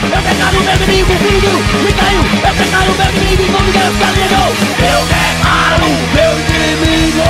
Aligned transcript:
Eu 0.00 0.20
declaro 0.22 0.60
meu 0.62 0.74
inimigo, 0.76 1.12
tudo 1.70 1.84
me 1.84 1.92
caiu. 1.92 2.22
Eu 2.46 2.54
declaro 2.54 2.94
meu 2.94 3.10
inimigo, 3.10 3.52
como 3.52 3.72
Deus 3.72 3.94
está 3.94 4.10
ligou 4.12 4.48
Eu 4.86 5.00
declaro 5.04 5.88
meu 6.14 6.32
inimigo. 6.38 7.24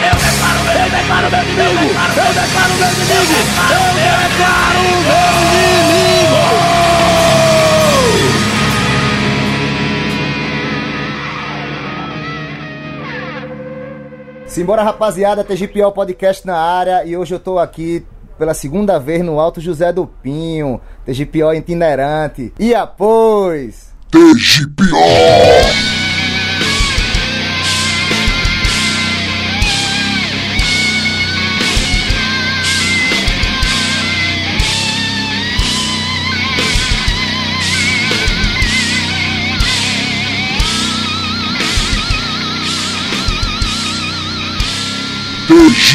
Eu 0.00 0.14
declaro 0.14 1.30
meu 1.30 1.42
inimigo, 1.42 1.86
eu 2.16 2.32
declaro 2.34 2.74
meu 2.74 2.90
inimigo. 2.92 3.38
Eu 3.70 3.86
declaro 3.94 4.82
meu 5.06 5.28
inimigo 5.52 6.47
Simbora, 14.58 14.82
rapaziada, 14.82 15.44
TGPO 15.44 15.92
Podcast 15.92 16.44
na 16.44 16.56
área 16.56 17.04
e 17.04 17.16
hoje 17.16 17.32
eu 17.32 17.38
tô 17.38 17.60
aqui 17.60 18.04
pela 18.36 18.52
segunda 18.52 18.98
vez 18.98 19.24
no 19.24 19.38
Alto 19.38 19.60
José 19.60 19.92
do 19.92 20.04
Pinho, 20.04 20.80
TGPO 21.06 21.54
itinerante. 21.54 22.52
E 22.58 22.74
após... 22.74 23.94
TGPO! 24.10 25.97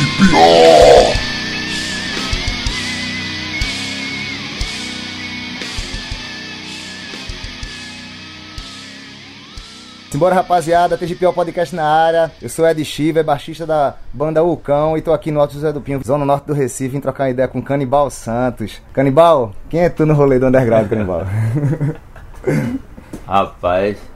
TGPO! 0.03 0.37
Simbora, 10.11 10.35
rapaziada, 10.35 10.97
TGPO 10.97 11.31
Podcast 11.31 11.73
na 11.73 11.85
área. 11.85 12.31
Eu 12.41 12.49
sou 12.49 12.67
Ed 12.67 12.83
Chiver, 12.83 13.23
baixista 13.23 13.65
da 13.65 13.95
banda 14.11 14.43
Ucão 14.43 14.97
e 14.97 15.01
tô 15.01 15.13
aqui 15.13 15.31
no 15.31 15.39
Alto 15.39 15.53
José 15.53 15.71
do 15.71 15.79
Pinho, 15.79 16.01
zona 16.05 16.25
norte 16.25 16.47
do 16.47 16.53
Recife, 16.53 16.89
vim 16.89 16.99
trocar 16.99 17.29
ideia 17.29 17.47
com 17.47 17.61
Canibal 17.61 18.09
Santos. 18.09 18.81
Canibal, 18.91 19.53
quem 19.69 19.79
é 19.81 19.89
tu 19.89 20.05
no 20.05 20.13
rolê 20.13 20.37
do 20.37 20.47
underground, 20.47 20.89
Canibal? 20.89 21.25
Rapaz. 23.25 24.12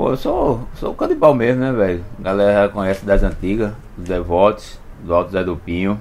Pô, 0.00 0.12
eu 0.12 0.16
sou, 0.16 0.66
sou 0.76 0.94
canibal 0.94 1.34
mesmo, 1.34 1.60
né, 1.60 1.72
velho? 1.72 2.02
Galera 2.18 2.70
conhece 2.70 3.04
das 3.04 3.22
antigas, 3.22 3.74
dos 3.98 4.08
devotos, 4.08 4.80
do 5.04 5.14
Alto 5.14 5.30
Zé 5.30 5.44
do 5.44 5.56
Pinho. 5.56 6.00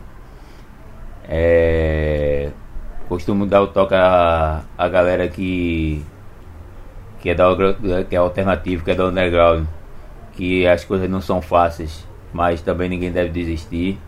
É. 1.28 2.50
Costumo 3.10 3.46
dar 3.46 3.62
o 3.62 3.68
toque 3.68 3.94
a, 3.96 4.64
a 4.78 4.88
galera 4.88 5.28
que. 5.28 6.02
que 7.20 7.30
é 7.30 7.36
da 7.36 7.46
que 8.10 8.16
é 8.16 8.20
alternativo, 8.20 8.86
que 8.86 8.92
é 8.92 8.96
da 8.96 9.08
underground. 9.08 9.66
Que 10.32 10.66
as 10.66 10.86
coisas 10.86 11.10
não 11.10 11.20
são 11.20 11.42
fáceis, 11.42 12.08
mas 12.32 12.62
também 12.62 12.88
ninguém 12.88 13.12
deve 13.12 13.32
desistir. 13.32 14.00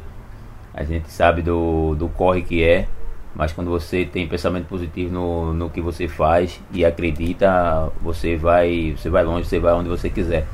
A 0.74 0.86
gente 0.86 1.12
sabe 1.12 1.42
do, 1.42 1.96
do 1.96 2.08
corre 2.08 2.44
que 2.44 2.64
é. 2.64 2.88
Mas 3.34 3.54
quando 3.54 3.70
você 3.70 4.06
tem 4.06 4.28
pensamento 4.28 4.68
positivo 4.68 5.14
no, 5.14 5.54
no 5.54 5.70
que 5.70 5.80
você 5.80 6.08
faz 6.08 6.60
e 6.74 6.84
acredita, 6.84 7.90
você 8.02 8.36
vai, 8.36 8.94
você 8.98 9.10
vai 9.10 9.24
longe, 9.24 9.48
você 9.48 9.60
vai 9.60 9.74
onde 9.74 9.88
você 9.88 10.10
quiser. 10.10 10.46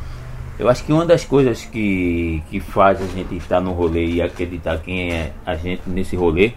Eu 0.59 0.69
acho 0.69 0.83
que 0.83 0.91
uma 0.91 1.05
das 1.05 1.23
coisas 1.23 1.65
que, 1.65 2.41
que 2.49 2.59
faz 2.59 3.01
a 3.01 3.05
gente 3.05 3.35
estar 3.35 3.59
no 3.59 3.73
rolê 3.73 4.05
e 4.05 4.21
acreditar 4.21 4.79
quem 4.79 5.11
é 5.11 5.31
a 5.45 5.55
gente 5.55 5.87
nesse 5.87 6.15
rolê 6.15 6.53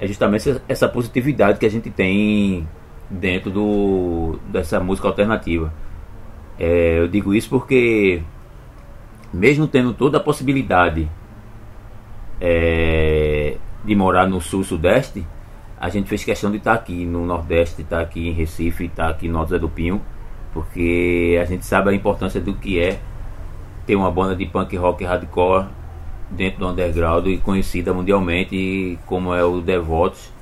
é 0.00 0.06
justamente 0.06 0.60
essa, 0.68 0.88
positividade 0.88 1.58
que 1.58 1.66
a 1.66 1.70
gente 1.70 1.90
tem 1.90 2.66
dentro 3.10 3.50
do, 3.50 4.38
dessa 4.48 4.78
música 4.80 5.08
alternativa. 5.08 5.72
É, 6.58 6.98
eu 6.98 7.08
digo 7.08 7.34
isso 7.34 7.48
porque, 7.48 8.22
mesmo 9.32 9.66
tendo 9.66 9.92
toda 9.92 10.18
a 10.18 10.20
possibilidade 10.20 11.08
é, 12.40 13.56
de 13.84 13.94
morar 13.96 14.28
no 14.28 14.40
sul-sudeste, 14.40 15.26
a 15.84 15.90
gente 15.90 16.08
fez 16.08 16.24
questão 16.24 16.50
de 16.50 16.56
estar 16.56 16.72
aqui 16.72 17.04
no 17.04 17.26
Nordeste, 17.26 17.82
estar 17.82 18.00
aqui 18.00 18.26
em 18.26 18.32
Recife, 18.32 18.86
estar 18.86 19.10
aqui 19.10 19.28
no 19.28 19.38
Alto 19.38 19.50
Zé 19.50 19.58
do 19.58 19.68
Pinho, 19.68 20.00
porque 20.50 21.38
a 21.38 21.44
gente 21.44 21.66
sabe 21.66 21.90
a 21.90 21.92
importância 21.92 22.40
do 22.40 22.54
que 22.54 22.80
é 22.80 22.98
ter 23.84 23.94
uma 23.94 24.10
banda 24.10 24.34
de 24.34 24.46
punk 24.46 24.74
rock 24.78 25.04
hardcore 25.04 25.66
dentro 26.30 26.60
do 26.60 26.68
underground 26.68 27.26
e 27.26 27.36
conhecida 27.36 27.92
mundialmente 27.92 28.98
como 29.04 29.34
é 29.34 29.44
o 29.44 29.60
Devotos 29.60 30.32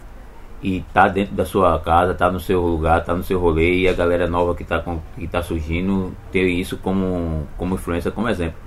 e 0.62 0.84
tá 0.94 1.08
dentro 1.08 1.34
da 1.34 1.44
sua 1.44 1.76
casa, 1.80 2.14
tá 2.14 2.30
no 2.30 2.38
seu 2.38 2.60
lugar, 2.60 3.04
tá 3.04 3.12
no 3.12 3.24
seu 3.24 3.41
rolê 3.41 3.78
e 3.78 3.88
a 3.88 3.92
galera 3.92 4.28
nova 4.28 4.54
que 4.54 4.62
tá, 4.62 4.78
com, 4.78 5.00
que 5.19 5.26
tá 5.26 5.42
surgindo 5.42 6.14
ter 6.30 6.47
isso 6.47 6.76
como, 6.76 7.48
como 7.59 7.74
influência, 7.74 8.12
como 8.12 8.28
exemplo. 8.28 8.60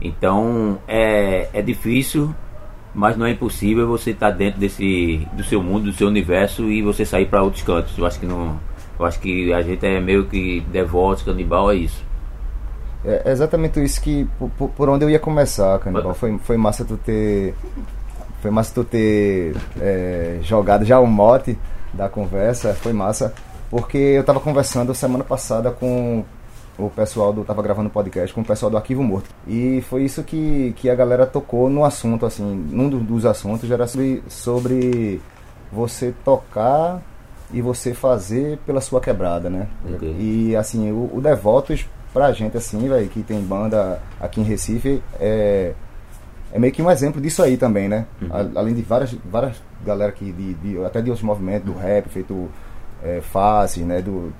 Então 0.00 0.78
é, 0.86 1.48
é 1.52 1.60
difícil 1.60 2.32
mas 2.94 3.16
não 3.16 3.26
é 3.26 3.30
impossível 3.30 3.86
você 3.86 4.10
estar 4.10 4.30
tá 4.30 4.36
dentro 4.36 4.60
desse 4.60 5.26
do 5.32 5.44
seu 5.44 5.62
mundo, 5.62 5.84
do 5.84 5.92
seu 5.92 6.08
universo 6.08 6.68
e 6.70 6.82
você 6.82 7.04
sair 7.04 7.26
para 7.26 7.42
outros 7.42 7.62
cantos. 7.62 7.96
Eu 7.96 8.06
acho 8.06 8.18
que 8.18 8.26
não, 8.26 8.58
eu 8.98 9.06
acho 9.06 9.20
que 9.20 9.52
a 9.52 9.62
gente 9.62 9.84
é 9.86 10.00
meio 10.00 10.26
que 10.26 10.60
devoto, 10.72 11.24
canibal 11.24 11.70
é 11.70 11.76
isso. 11.76 12.04
É 13.04 13.30
exatamente 13.30 13.82
isso 13.82 14.00
que 14.00 14.28
por, 14.38 14.68
por 14.68 14.88
onde 14.88 15.04
eu 15.04 15.10
ia 15.10 15.18
começar, 15.18 15.78
canibal. 15.78 16.14
Foi, 16.14 16.36
foi 16.38 16.56
massa 16.56 16.84
tu 16.84 16.96
ter 16.96 17.54
foi 18.42 18.50
massa 18.50 18.74
tu 18.74 18.84
ter 18.84 19.54
é, 19.80 20.38
jogado 20.42 20.84
já 20.84 20.98
o 20.98 21.06
mote 21.06 21.58
da 21.92 22.08
conversa, 22.08 22.74
foi 22.74 22.92
massa 22.92 23.32
porque 23.70 23.96
eu 23.96 24.22
estava 24.22 24.40
conversando 24.40 24.94
semana 24.94 25.22
passada 25.22 25.70
com 25.70 26.24
o 26.86 26.90
pessoal 26.90 27.32
do 27.32 27.44
tava 27.44 27.62
gravando 27.62 27.90
podcast 27.90 28.34
com 28.34 28.40
o 28.40 28.44
pessoal 28.44 28.70
do 28.70 28.76
Arquivo 28.76 29.02
Morto. 29.02 29.28
E 29.46 29.82
foi 29.88 30.04
isso 30.04 30.22
que, 30.22 30.72
que 30.76 30.88
a 30.88 30.94
galera 30.94 31.26
tocou 31.26 31.68
no 31.68 31.84
assunto 31.84 32.26
assim, 32.26 32.44
num 32.44 32.88
dos 32.88 33.24
assuntos 33.24 33.70
era 33.70 33.86
sobre, 33.86 34.22
sobre 34.28 35.20
você 35.72 36.14
tocar 36.24 37.02
e 37.52 37.60
você 37.60 37.94
fazer 37.94 38.58
pela 38.66 38.80
sua 38.80 39.00
quebrada, 39.00 39.50
né? 39.50 39.68
Okay. 39.94 40.16
E 40.18 40.56
assim, 40.56 40.90
o, 40.90 41.10
o 41.14 41.20
Devotos 41.20 41.86
pra 42.12 42.32
gente 42.32 42.56
assim, 42.56 42.88
velho, 42.88 43.08
que 43.08 43.22
tem 43.22 43.40
banda 43.40 44.00
aqui 44.20 44.40
em 44.40 44.44
Recife, 44.44 45.02
é 45.18 45.74
é 46.52 46.58
meio 46.58 46.72
que 46.72 46.82
um 46.82 46.90
exemplo 46.90 47.20
disso 47.20 47.42
aí 47.42 47.56
também, 47.56 47.88
né? 47.88 48.06
Uhum. 48.20 48.28
Além 48.56 48.74
de 48.74 48.82
várias, 48.82 49.12
várias 49.24 49.62
galera 49.84 50.12
que 50.12 50.32
de, 50.32 50.54
de, 50.54 50.84
até 50.84 51.00
de 51.00 51.10
outros 51.10 51.24
movimentos 51.24 51.64
do 51.64 51.78
rap, 51.78 52.08
feito 52.08 52.48
é, 53.02 53.20
fácil, 53.20 53.86
né? 53.86 54.02
Do, 54.02 54.32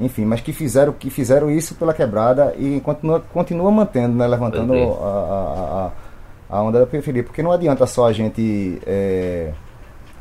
enfim, 0.00 0.24
mas 0.24 0.40
que 0.40 0.52
fizeram, 0.52 0.92
que 0.92 1.10
fizeram 1.10 1.50
isso 1.50 1.74
pela 1.74 1.92
quebrada 1.92 2.54
e 2.58 2.80
continua, 2.80 3.20
continua 3.20 3.70
mantendo, 3.70 4.16
né, 4.16 4.26
levantando 4.26 4.72
a, 4.74 5.90
a, 6.50 6.56
a, 6.56 6.62
onda 6.62 6.80
da 6.80 6.86
periferia, 6.86 7.22
porque 7.22 7.42
não 7.42 7.52
adianta 7.52 7.86
só 7.86 8.06
a 8.06 8.12
gente 8.12 8.80
é, 8.86 9.52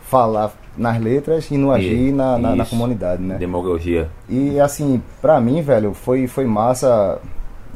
falar 0.02 0.52
nas 0.78 1.00
letras 1.00 1.50
e 1.50 1.58
não 1.58 1.72
agir 1.72 2.10
e, 2.10 2.12
na, 2.12 2.38
na, 2.38 2.56
na, 2.56 2.66
comunidade, 2.66 3.22
né? 3.22 3.38
Demagogia. 3.38 4.10
E 4.28 4.60
assim, 4.60 5.02
pra 5.22 5.40
mim, 5.40 5.62
velho, 5.62 5.94
foi, 5.94 6.28
foi 6.28 6.46
massa, 6.46 7.20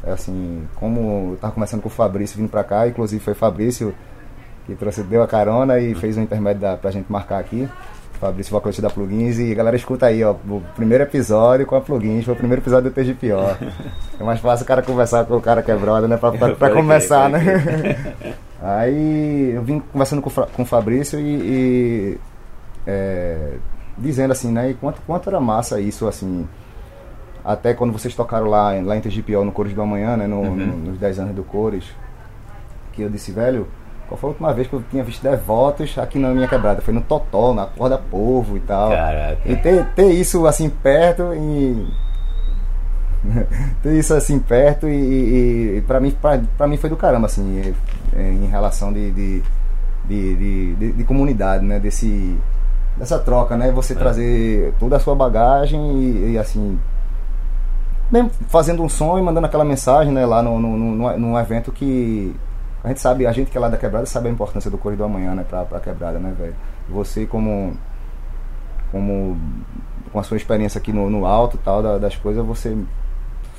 assim, 0.06 0.64
como 0.75 1.31
eu 1.31 1.38
tava 1.38 1.53
conversando 1.53 1.81
com 1.81 1.90
o 1.90 1.91
Fabrício 1.91 2.38
vindo 2.38 2.50
pra 2.50 2.64
cá, 2.64 2.88
inclusive 2.88 3.24
foi 3.24 3.34
Fabrício 3.34 3.94
que 4.66 4.75
trouxe, 4.75 5.03
deu 5.03 5.22
a 5.22 5.28
carona 5.28 5.80
e 5.80 5.94
fez 5.96 6.18
um 6.18 6.22
intermédio 6.22 6.62
da, 6.62 6.78
pra 6.78 6.91
gente 6.91 7.12
marcar 7.12 7.40
aqui. 7.40 7.68
Fabrício 8.23 8.51
Vocalista 8.51 8.81
da 8.81 8.89
Plugins. 8.89 9.38
E 9.38 9.53
galera, 9.53 9.75
escuta 9.75 10.06
aí, 10.06 10.23
ó, 10.23 10.31
o 10.31 10.63
primeiro 10.75 11.03
episódio 11.03 11.66
com 11.66 11.75
a 11.75 11.81
Plugins, 11.81 12.23
foi 12.23 12.34
o 12.34 12.38
primeiro 12.38 12.61
episódio 12.61 12.89
do 12.89 12.94
TGPO. 12.94 13.23
É 14.19 14.23
mais 14.23 14.39
fácil 14.39 14.63
o 14.63 14.67
cara 14.67 14.84
conversar 14.84 15.25
com 15.25 15.35
o 15.35 15.41
cara 15.41 15.63
que 15.63 15.72
é 15.72 15.75
né? 15.75 16.17
Pra, 16.17 16.31
pra, 16.31 16.56
pra 16.56 16.69
começar, 16.69 17.29
né? 17.29 18.16
aí 18.61 19.51
eu 19.53 19.64
vim 19.64 19.79
conversando 19.79 20.22
com, 20.22 20.29
com 20.29 20.61
o 20.61 20.66
Fabrício 20.66 21.20
e, 21.20 21.23
e 21.25 22.17
é, 22.85 23.53
dizendo 23.97 24.31
assim, 24.31 24.52
né? 24.52 24.69
E 24.69 24.76
quanto, 24.76 25.02
quanto 25.02 25.28
era 25.28 25.41
massa 25.41 25.81
isso, 25.81 26.08
assim. 26.08 26.47
Até 27.43 27.73
quando 27.73 27.91
vocês 27.91 28.14
tocaram 28.14 28.46
lá, 28.46 28.72
lá 28.84 28.96
em 28.96 29.02
TGPO 29.02 29.43
no 29.43 29.52
Cores 29.52 29.73
do 29.73 29.81
Amanhã, 29.81 30.16
né? 30.16 30.28
No, 30.28 30.41
uhum. 30.41 30.55
no, 30.55 30.78
nos 30.91 30.99
10 30.99 31.19
anos 31.19 31.35
do 31.35 31.43
Cores. 31.43 31.85
Que 32.93 33.02
eu 33.02 33.09
disse, 33.09 33.31
velho 33.31 33.67
qual 34.14 34.20
foi 34.20 34.30
a 34.30 34.32
última 34.32 34.54
vez 34.54 34.68
que 34.68 34.74
eu 34.74 34.84
tinha 34.92 35.04
visto 35.04 35.24
devotos 35.24 35.98
aqui 35.98 36.20
na 36.20 36.30
minha 36.30 36.48
quebrada? 36.48 36.82
Foi 36.82 36.94
no 36.94 37.02
Totó, 37.02 37.54
na 37.54 37.66
Corda 37.66 37.98
Povo 37.98 38.56
e 38.56 38.60
tal. 38.60 38.92
Caraca. 38.92 39.40
E 39.44 39.56
ter, 39.56 39.86
ter 39.96 40.12
isso 40.12 40.46
assim 40.46 40.70
perto 40.70 41.34
e. 41.34 41.88
ter 43.82 43.98
isso 43.98 44.14
assim 44.14 44.38
perto 44.38 44.88
e, 44.88 44.92
e, 44.92 45.78
e 45.78 45.82
pra, 45.82 46.00
mim, 46.00 46.12
pra, 46.12 46.40
pra, 46.58 46.68
mim 46.68 46.78
foi 46.78 46.90
do 46.90 46.98
caramba, 46.98 47.26
assim, 47.26 47.74
em 48.16 48.46
relação 48.46 48.94
de, 48.94 49.12
de, 49.12 49.44
de, 50.06 50.76
de, 50.76 50.92
de 50.92 51.04
comunidade, 51.06 51.66
né? 51.66 51.80
Desse, 51.80 52.38
dessa 52.96 53.18
troca, 53.18 53.58
né? 53.58 53.72
Você 53.72 53.94
é. 53.94 53.96
trazer 53.96 54.74
toda 54.80 54.98
a 54.98 55.00
sua 55.00 55.16
bagagem 55.16 55.82
e, 55.98 56.34
e, 56.34 56.38
assim. 56.38 56.80
Mesmo 58.12 58.30
fazendo 58.48 58.84
um 58.84 58.90
som 58.90 59.18
e 59.18 59.24
mandando 59.24 59.48
aquela 59.48 59.66
mensagem, 59.66 60.14
né? 60.14 60.24
Lá 60.24 60.44
no, 60.44 60.60
no, 60.60 60.78
no, 60.78 61.18
num 61.18 61.40
evento 61.40 61.72
que 61.72 62.36
A 62.84 62.90
gente 62.90 63.00
sabe, 63.00 63.26
a 63.26 63.32
gente 63.32 63.50
que 63.50 63.58
é 63.58 63.62
lá 63.62 63.70
da 63.70 63.78
quebrada 63.78 64.06
sabe 64.06 64.28
a 64.28 64.32
importância 64.32 64.70
do 64.70 64.78
Correio 64.78 64.97
do 64.97 65.03
Amanhã, 65.06 65.34
né, 65.34 65.46
pra, 65.47 65.64
pra 65.64 65.80
quebrada, 65.80 66.20
né, 66.20 66.34
velho? 66.38 66.56
Você 66.90 67.26
como. 67.26 67.78
como. 68.91 69.38
com 70.12 70.20
a 70.20 70.24
sua 70.24 70.38
experiência 70.38 70.78
aqui 70.80 70.91
no, 70.94 71.09
no 71.09 71.26
alto 71.26 71.58
tal 71.64 71.82
da- 71.82 71.97
das 71.97 72.16
coisas, 72.16 72.46
você 72.46 72.78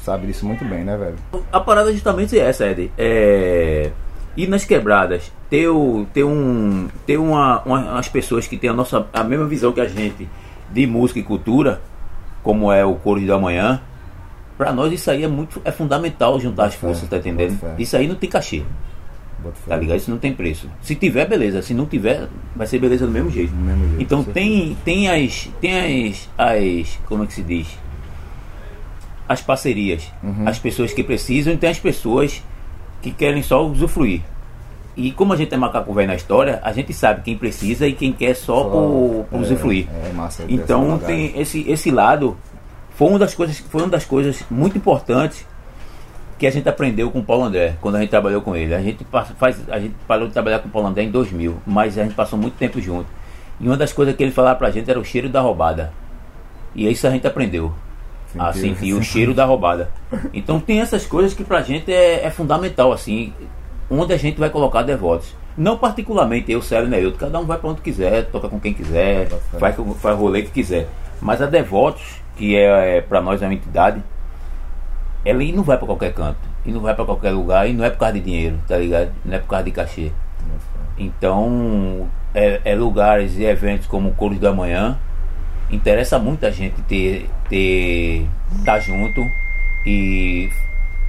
sabe 0.03 0.27
disso 0.27 0.47
muito 0.47 0.65
bem, 0.65 0.85
né, 0.85 0.97
velho? 0.97 1.17
A 1.51 1.59
parada 1.61 1.91
é 1.91 1.93
justamente 1.93 2.39
essa, 2.39 2.67
Ed. 2.67 2.93
É. 2.99 3.91
Ir 4.37 4.49
nas 4.49 4.65
quebradas, 4.65 5.33
ter, 5.49 5.69
o- 5.69 6.07
ter, 6.13 6.25
um, 6.25 6.89
ter 7.07 7.17
uma, 7.17 7.63
uma- 7.63 7.93
umas 7.93 8.09
pessoas 8.09 8.47
que 8.47 8.57
têm 8.59 8.69
a, 8.69 8.73
nossa, 8.73 9.07
a 9.13 9.23
mesma 9.25 9.47
visão 9.47 9.73
que 9.73 9.81
a 9.81 9.87
gente 9.89 10.29
de 10.71 10.87
música 10.87 11.19
e 11.21 11.23
cultura, 11.23 11.81
como 12.43 12.71
é 12.71 12.85
o 12.85 12.95
Coro 12.97 13.25
da 13.27 13.39
Manhã, 13.39 13.81
pra 14.59 14.73
nós 14.73 14.93
isso 14.93 15.09
aí 15.11 15.23
é 15.25 15.29
muito 15.29 15.61
é 15.65 15.71
fundamental 15.73 16.39
juntar 16.41 16.67
as 16.67 16.75
forças, 16.75 17.09
tá 17.09 17.17
entendendo? 17.17 17.59
Isso 17.79 17.97
aí 17.97 18.07
não 18.09 18.17
tem 18.17 18.29
cachê. 18.29 18.63
Tá 19.67 19.77
ligado? 19.77 19.97
Isso 19.97 20.11
não 20.11 20.19
tem 20.19 20.33
preço. 20.33 20.69
Se 20.83 20.95
tiver, 20.95 21.29
beleza. 21.29 21.63
Se 21.63 21.75
não 21.75 21.87
tiver, 21.87 22.29
vai 22.55 22.67
ser 22.67 22.79
beleza 22.79 23.07
do 23.07 23.13
mesmo 23.13 23.31
jeito. 23.31 23.51
Do 23.53 23.61
mesmo 23.61 23.89
jeito, 23.89 24.03
Então 24.03 24.25
tem, 24.25 24.77
tem 24.85 25.09
as. 25.09 25.49
Tem 25.61 26.09
as, 26.09 26.29
as. 26.37 26.99
Como 27.07 27.25
é 27.25 27.27
que 27.27 27.33
se 27.33 27.43
diz? 27.43 27.67
As 29.29 29.41
parcerias. 29.41 30.11
Uhum. 30.23 30.47
As 30.47 30.59
pessoas 30.59 30.93
que 30.93 31.03
precisam 31.03 31.53
e 31.55 31.57
tem 31.57 31.71
as 31.71 31.79
pessoas 31.79 32.43
que 33.01 33.11
querem 33.11 33.43
só 33.43 33.67
usufruir. 33.67 34.21
E 34.97 35.11
como 35.11 35.33
a 35.33 35.37
gente 35.37 35.53
é 35.53 35.57
macaco 35.57 35.93
velho 35.93 36.09
na 36.09 36.15
história, 36.15 36.61
a 36.63 36.73
gente 36.73 36.93
sabe 36.93 37.23
quem 37.23 37.37
precisa 37.37 37.87
e 37.87 37.93
quem 37.93 38.13
quer 38.13 38.35
só, 38.35 38.63
Só, 38.63 38.71
por, 38.71 39.27
por 39.29 39.37
é, 39.39 39.43
usufruir. 39.43 39.89
é 40.09 40.13
massa 40.13 40.45
então 40.49 40.99
tem 40.99 41.39
esse, 41.39 41.69
esse 41.69 41.91
lado. 41.91 42.37
Foi 42.91 43.09
uma 43.09 43.19
das 43.19 43.35
coisas, 43.35 43.59
foi 43.59 43.83
uma 43.83 43.91
das 43.91 44.05
coisas 44.05 44.45
muito 44.49 44.79
importantes 44.79 45.45
que 46.39 46.47
a 46.47 46.51
gente 46.51 46.69
aprendeu 46.69 47.11
com 47.11 47.21
o 47.21 47.25
Paulo 47.25 47.45
André 47.45 47.77
quando 47.81 47.97
a 47.97 48.01
gente 48.01 48.11
trabalhou 48.11 48.43
com 48.43 48.57
ele. 48.57 48.75
A 48.75 48.81
gente 48.81 49.07
faz, 49.39 49.69
a 49.69 49.79
gente 49.79 49.95
parou 50.07 50.27
de 50.27 50.33
trabalhar 50.33 50.59
com 50.59 50.69
o 50.69 50.71
Paulo 50.71 50.89
André 50.89 51.05
em 51.05 51.11
2000, 51.11 51.57
mas 51.67 51.99
a 51.99 52.03
gente 52.03 52.15
passou 52.15 52.39
muito 52.39 52.55
tempo 52.55 52.81
junto. 52.81 53.07
E 53.61 53.67
uma 53.67 53.77
das 53.77 53.93
coisas 53.93 54.15
que 54.17 54.23
ele 54.23 54.33
falava 54.33 54.59
pra 54.59 54.71
gente 54.71 54.91
era 54.91 54.99
o 54.99 55.05
cheiro 55.05 55.29
da 55.29 55.41
roubada. 55.41 55.93
E 56.75 56.91
isso 56.91 57.07
a 57.07 57.11
gente 57.11 57.27
aprendeu 57.27 57.73
a 58.39 58.53
Sentiu. 58.53 58.75
sentir 58.75 58.93
o 58.95 59.03
cheiro 59.03 59.33
da 59.33 59.45
roubada. 59.45 59.91
Então 60.33 60.59
tem 60.59 60.81
essas 60.81 61.07
coisas 61.07 61.35
que 61.35 61.45
pra 61.45 61.63
gente 61.63 61.93
é, 61.93 62.25
é 62.25 62.31
fundamental 62.31 62.93
assim, 62.93 63.33
onde 63.89 64.13
a 64.13 64.17
gente 64.17 64.39
vai 64.39 64.51
colocar 64.51 64.83
devotos. 64.83 65.35
Não 65.57 65.79
particularmente 65.79 66.51
eu, 66.51 66.61
Célio 66.61 66.89
e 66.89 66.91
Neilton, 66.91 67.17
cada 67.17 67.39
um 67.39 67.45
vai 67.45 67.59
pra 67.59 67.71
onde 67.71 67.81
quiser, 67.81 68.27
toca 68.27 68.49
com 68.49 68.59
quem 68.59 68.75
quiser, 68.75 69.29
faz, 69.59 69.77
faz 70.01 70.19
rolê 70.19 70.43
que 70.43 70.51
quiser. 70.51 70.89
Mas 71.21 71.41
a 71.41 71.47
Devotos, 71.47 72.21
que 72.37 72.57
é, 72.57 72.97
é 72.97 73.01
para 73.01 73.21
nós 73.21 73.41
é 73.41 73.47
uma 73.47 73.55
entidade, 73.55 74.03
ela 75.25 75.43
não 75.55 75.63
vai 75.63 75.77
pra 75.77 75.87
qualquer 75.87 76.13
canto, 76.13 76.39
e 76.67 76.71
não 76.73 76.81
vai 76.81 76.95
pra 76.95 77.05
qualquer 77.05 77.31
lugar, 77.31 77.69
e 77.69 77.73
não 77.73 77.85
é 77.85 77.91
por 77.91 77.99
causa 77.99 78.15
de 78.15 78.21
dinheiro, 78.21 78.59
tá 78.69 78.77
ligado? 78.77 79.11
Não 79.25 79.35
é 79.35 79.39
por 79.39 79.49
causa 79.49 79.65
de 79.65 79.71
cachê. 79.71 80.13
Então, 80.99 82.09
é, 82.35 82.61
é 82.65 82.75
lugares 82.75 83.37
e 83.37 83.45
eventos 83.45 83.87
como 83.87 84.11
o 84.11 84.15
Coro 84.15 84.35
da 84.37 84.53
Manhã, 84.53 84.99
interessa 85.71 86.19
muito 86.19 86.47
a 86.47 86.51
gente 86.51 86.81
ter, 86.83 87.29
ter 87.49 88.27
tá 88.65 88.79
junto 88.79 89.21
e 89.87 90.51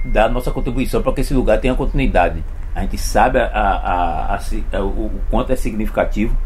dar 0.04 0.28
nossa 0.28 0.50
contribuição 0.50 1.02
para 1.02 1.12
que 1.12 1.20
esse 1.20 1.34
lugar 1.34 1.60
tenha 1.60 1.74
continuidade. 1.74 2.42
A 2.74 2.80
gente 2.82 2.98
sabe 2.98 3.38
a, 3.38 3.46
a- 3.46 4.34
a- 4.34 4.40
a- 4.78 4.82
o 4.84 5.10
quanto 5.30 5.52
é 5.52 5.56
significativo 5.56 6.36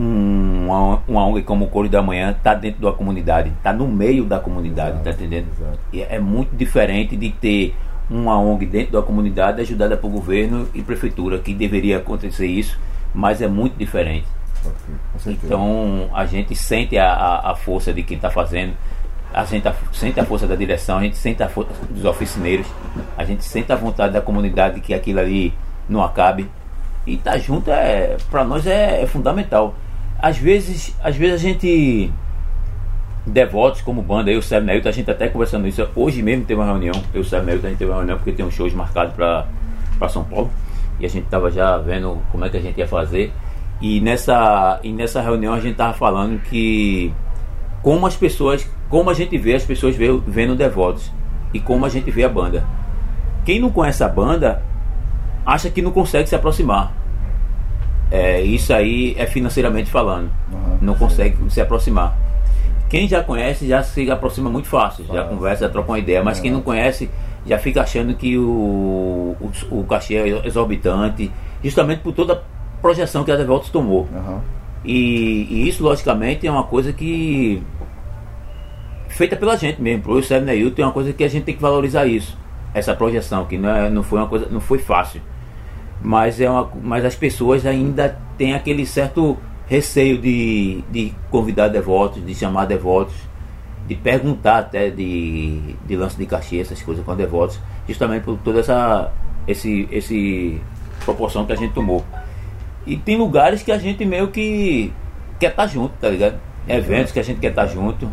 um- 0.00 0.66
uma, 0.66 1.02
uma 1.08 1.26
ONG 1.26 1.42
como 1.42 1.64
o 1.64 1.68
Coro 1.68 1.88
da 1.88 2.00
Manhã 2.02 2.34
tá 2.42 2.54
dentro 2.54 2.80
da 2.80 2.92
comunidade, 2.92 3.52
tá 3.62 3.72
no 3.72 3.86
meio 3.88 4.24
da 4.24 4.38
comunidade, 4.38 5.02
tá 5.02 5.10
entendendo? 5.10 5.46
exato. 5.58 5.78
E 5.92 6.02
é 6.02 6.18
muito 6.18 6.54
diferente 6.56 7.16
de 7.16 7.30
ter 7.30 7.74
uma 8.08 8.38
ONG 8.38 8.66
dentro 8.66 8.92
da 8.92 9.02
comunidade 9.02 9.60
ajudada 9.60 9.96
por 9.96 10.10
governo 10.10 10.68
e 10.74 10.82
prefeitura, 10.82 11.38
que 11.38 11.52
deveria 11.54 11.98
acontecer 11.98 12.46
isso, 12.46 12.78
mas 13.14 13.40
é 13.42 13.48
muito 13.48 13.76
diferente. 13.76 14.26
Então 15.46 16.10
a 16.14 16.26
gente 16.26 16.54
sente 16.54 16.96
a, 16.98 17.12
a, 17.12 17.50
a 17.52 17.56
força 17.56 17.92
de 17.92 18.02
quem 18.02 18.16
está 18.16 18.30
fazendo, 18.30 18.72
a 19.32 19.44
gente 19.44 19.66
a- 19.66 19.74
sente 19.92 20.18
a 20.20 20.24
força 20.24 20.46
da 20.46 20.54
direção, 20.54 20.98
a 20.98 21.02
gente 21.02 21.16
sente 21.16 21.42
a 21.42 21.48
força 21.48 21.70
dos 21.88 22.04
oficineiros, 22.04 22.66
a 23.16 23.24
gente 23.24 23.44
sente 23.44 23.72
a 23.72 23.76
vontade 23.76 24.12
da 24.12 24.20
comunidade 24.20 24.80
que 24.80 24.92
aquilo 24.94 25.20
ali 25.20 25.52
não 25.88 26.02
acabe. 26.02 26.48
E 27.06 27.14
estar 27.14 27.38
junto 27.38 27.70
é 27.70 28.16
para 28.30 28.44
nós 28.44 28.66
é, 28.66 29.02
é 29.02 29.06
fundamental. 29.06 29.74
Às 30.22 30.36
vezes, 30.38 30.94
às 31.02 31.16
vezes 31.16 31.34
a 31.34 31.38
gente 31.38 32.12
devotos 33.26 33.80
como 33.82 34.02
banda, 34.02 34.30
eu 34.30 34.36
e 34.36 34.38
o 34.38 34.42
Sérgio 34.42 34.66
Neilton, 34.66 34.88
a 34.88 34.92
gente 34.92 35.10
até 35.10 35.28
conversando 35.28 35.66
isso. 35.66 35.86
Hoje 35.94 36.22
mesmo 36.22 36.44
teve 36.44 36.60
uma 36.60 36.66
reunião, 36.66 36.94
eu 37.14 37.20
e 37.20 37.24
o 37.24 37.24
Sérgio 37.24 37.46
Neilton, 37.46 37.66
a 37.66 37.70
gente 37.70 37.78
teve 37.78 37.90
uma 37.90 37.98
reunião 37.98 38.16
porque 38.16 38.32
tem 38.32 38.44
uns 38.44 38.54
shows 38.54 38.72
marcados 38.74 39.14
para 39.14 40.08
São 40.08 40.24
Paulo. 40.24 40.50
E 40.98 41.06
a 41.06 41.08
gente 41.08 41.26
tava 41.28 41.50
já 41.50 41.78
vendo 41.78 42.20
como 42.30 42.44
é 42.44 42.50
que 42.50 42.56
a 42.56 42.60
gente 42.60 42.78
ia 42.78 42.86
fazer. 42.86 43.32
E 43.80 44.00
nessa, 44.00 44.78
e 44.82 44.92
nessa 44.92 45.22
reunião 45.22 45.54
a 45.54 45.60
gente 45.60 45.76
tava 45.76 45.94
falando 45.94 46.40
que 46.42 47.12
como 47.82 48.06
as 48.06 48.14
pessoas, 48.14 48.68
como 48.90 49.08
a 49.08 49.14
gente 49.14 49.38
vê 49.38 49.54
as 49.54 49.64
pessoas 49.64 49.96
vendo 49.96 50.54
devotos 50.54 51.10
e 51.54 51.60
como 51.60 51.86
a 51.86 51.88
gente 51.88 52.10
vê 52.10 52.24
a 52.24 52.28
banda. 52.28 52.64
Quem 53.44 53.58
não 53.58 53.70
conhece 53.70 54.04
a 54.04 54.08
banda 54.08 54.62
acha 55.46 55.70
que 55.70 55.80
não 55.80 55.90
consegue 55.90 56.28
se 56.28 56.34
aproximar. 56.34 56.92
É, 58.10 58.40
isso 58.40 58.72
aí 58.72 59.14
é 59.16 59.26
financeiramente 59.26 59.90
falando. 59.90 60.30
Uhum. 60.52 60.78
Não 60.80 60.94
consegue 60.94 61.36
se 61.50 61.60
aproximar. 61.60 62.16
Quem 62.88 63.06
já 63.06 63.22
conhece 63.22 63.68
já 63.68 63.82
se 63.82 64.10
aproxima 64.10 64.50
muito 64.50 64.66
fácil, 64.66 65.04
já 65.06 65.22
conversa, 65.24 65.64
já 65.64 65.70
troca 65.70 65.92
uma 65.92 65.98
ideia. 65.98 66.24
Mas 66.24 66.40
quem 66.40 66.50
não 66.50 66.60
conhece 66.60 67.08
já 67.46 67.56
fica 67.58 67.82
achando 67.82 68.14
que 68.14 68.36
o, 68.36 69.36
o, 69.40 69.52
o 69.70 69.84
cachê 69.84 70.16
é 70.16 70.46
exorbitante, 70.46 71.30
justamente 71.62 72.00
por 72.00 72.12
toda 72.12 72.32
a 72.34 72.38
projeção 72.82 73.22
que 73.22 73.30
a 73.30 73.36
Devotos 73.36 73.70
tomou. 73.70 74.08
Aham. 74.12 74.40
E, 74.84 75.46
e 75.50 75.68
isso, 75.68 75.82
logicamente, 75.82 76.46
é 76.46 76.50
uma 76.50 76.64
coisa 76.64 76.92
que. 76.92 77.62
feita 79.08 79.36
pela 79.36 79.56
gente 79.56 79.80
mesmo. 79.80 80.02
Pro 80.02 80.22
Sérgio 80.22 80.46
Neilton 80.46 80.82
é 80.82 80.86
uma 80.86 80.92
coisa 80.92 81.12
que 81.12 81.22
a 81.22 81.28
gente 81.28 81.44
tem 81.44 81.54
que 81.54 81.62
valorizar 81.62 82.06
isso. 82.06 82.36
Essa 82.72 82.94
projeção, 82.94 83.44
que 83.44 83.58
não, 83.58 83.70
é, 83.70 83.90
não 83.90 84.02
foi 84.02 84.18
uma 84.18 84.28
coisa. 84.28 84.46
não 84.50 84.60
foi 84.60 84.78
fácil. 84.78 85.20
Mas, 86.02 86.40
é 86.40 86.48
uma, 86.48 86.70
mas 86.82 87.04
as 87.04 87.14
pessoas 87.14 87.66
ainda 87.66 88.18
têm 88.38 88.54
aquele 88.54 88.86
certo 88.86 89.36
receio 89.66 90.18
de, 90.18 90.82
de 90.90 91.12
convidar 91.30 91.68
devotos, 91.68 92.24
de 92.24 92.34
chamar 92.34 92.64
devotos, 92.64 93.14
de 93.86 93.94
perguntar 93.94 94.58
até 94.58 94.90
de, 94.90 95.74
de 95.86 95.96
lance 95.96 96.16
de 96.16 96.26
cachê, 96.26 96.60
essas 96.60 96.80
coisas 96.82 97.04
com 97.04 97.14
devotos, 97.14 97.60
justamente 97.86 98.24
por 98.24 98.38
toda 98.38 98.60
essa 98.60 99.12
esse, 99.46 99.88
esse 99.90 100.60
proporção 101.04 101.44
que 101.44 101.52
a 101.52 101.56
gente 101.56 101.72
tomou. 101.72 102.04
E 102.86 102.96
tem 102.96 103.16
lugares 103.16 103.62
que 103.62 103.72
a 103.72 103.78
gente 103.78 104.04
meio 104.04 104.28
que 104.28 104.92
quer 105.38 105.50
estar 105.50 105.66
junto, 105.66 105.94
tá 106.00 106.08
ligado? 106.08 106.38
Eventos 106.68 107.12
que 107.12 107.20
a 107.20 107.22
gente 107.22 107.40
quer 107.40 107.50
estar 107.50 107.66
junto. 107.66 108.10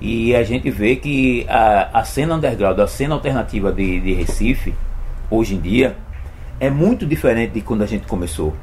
E 0.00 0.34
a 0.34 0.42
gente 0.42 0.70
vê 0.70 0.96
que 0.96 1.46
a, 1.48 2.00
a 2.00 2.04
cena 2.04 2.34
underground, 2.36 2.78
a 2.80 2.86
cena 2.86 3.14
alternativa 3.14 3.72
de, 3.72 4.00
de 4.00 4.14
Recife, 4.14 4.74
hoje 5.30 5.54
em 5.54 5.60
dia, 5.60 5.96
é 6.60 6.68
muito 6.68 7.06
diferente 7.06 7.54
de 7.54 7.62
quando 7.62 7.82
a 7.82 7.86
gente 7.86 8.06
começou. 8.06 8.54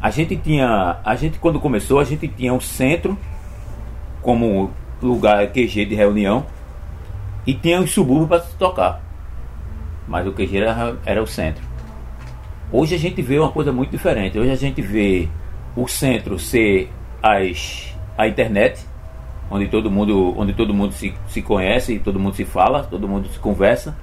A 0.00 0.10
gente 0.10 0.36
tinha. 0.36 0.98
A 1.04 1.16
gente 1.16 1.38
quando 1.40 1.58
começou, 1.58 1.98
a 1.98 2.04
gente 2.04 2.28
tinha 2.28 2.54
um 2.54 2.60
centro 2.60 3.18
como 4.22 4.70
lugar 5.02 5.48
QG 5.48 5.84
de 5.84 5.94
reunião 5.94 6.46
e 7.46 7.52
tinha 7.52 7.80
os 7.80 7.90
subúrbios 7.90 8.28
para 8.28 8.40
se 8.40 8.56
tocar. 8.56 9.02
Mas 10.06 10.26
o 10.26 10.32
QG 10.32 10.56
era, 10.56 10.96
era 11.04 11.22
o 11.22 11.26
centro. 11.26 11.62
Hoje 12.70 12.94
a 12.94 12.98
gente 12.98 13.20
vê 13.20 13.38
uma 13.38 13.50
coisa 13.50 13.72
muito 13.72 13.90
diferente. 13.90 14.38
Hoje 14.38 14.50
a 14.50 14.56
gente 14.56 14.80
vê 14.80 15.28
o 15.76 15.88
centro 15.88 16.38
ser 16.38 16.90
as, 17.22 17.94
a 18.16 18.28
internet, 18.28 18.86
onde 19.50 19.66
todo 19.68 19.90
mundo, 19.90 20.34
onde 20.38 20.52
todo 20.52 20.72
mundo 20.72 20.92
se, 20.92 21.12
se 21.28 21.42
conhece, 21.42 21.98
todo 21.98 22.20
mundo 22.20 22.34
se 22.34 22.44
fala, 22.44 22.84
todo 22.84 23.08
mundo 23.08 23.28
se 23.28 23.38
conversa. 23.38 23.96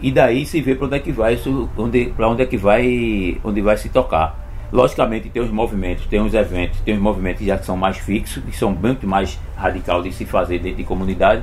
E 0.00 0.12
daí 0.12 0.46
se 0.46 0.60
vê 0.60 0.74
para 0.74 0.86
onde 0.86 0.96
é 0.96 0.98
que 1.00 1.10
vai 1.12 1.38
onde, 1.76 2.06
para 2.16 2.28
onde 2.28 2.42
é 2.42 2.46
que 2.46 2.56
vai, 2.56 3.36
onde 3.42 3.60
vai 3.60 3.76
se 3.76 3.88
tocar. 3.88 4.46
Logicamente 4.70 5.30
tem 5.30 5.42
os 5.42 5.50
movimentos, 5.50 6.06
tem 6.06 6.20
os 6.20 6.34
eventos, 6.34 6.78
tem 6.80 6.94
os 6.94 7.00
movimentos 7.00 7.44
já 7.44 7.56
que 7.56 7.64
são 7.64 7.76
mais 7.76 7.96
fixos, 7.96 8.44
que 8.44 8.56
são 8.56 8.70
muito 8.70 9.06
mais 9.06 9.38
radical 9.56 10.02
de 10.02 10.12
se 10.12 10.24
fazer 10.24 10.58
dentro 10.58 10.76
de 10.78 10.84
comunidade. 10.84 11.42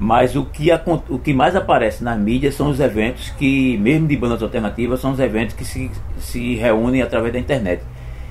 Mas 0.00 0.34
o 0.34 0.44
que, 0.44 0.72
acon- 0.72 1.02
o 1.08 1.18
que 1.18 1.32
mais 1.32 1.54
aparece 1.54 2.02
nas 2.02 2.18
mídias 2.18 2.54
são 2.54 2.68
os 2.68 2.80
eventos 2.80 3.30
que, 3.30 3.76
mesmo 3.78 4.08
de 4.08 4.16
bandas 4.16 4.42
alternativas, 4.42 5.00
são 5.00 5.12
os 5.12 5.20
eventos 5.20 5.54
que 5.54 5.64
se, 5.64 5.88
se 6.18 6.54
reúnem 6.56 7.00
através 7.00 7.32
da 7.32 7.38
internet. 7.38 7.82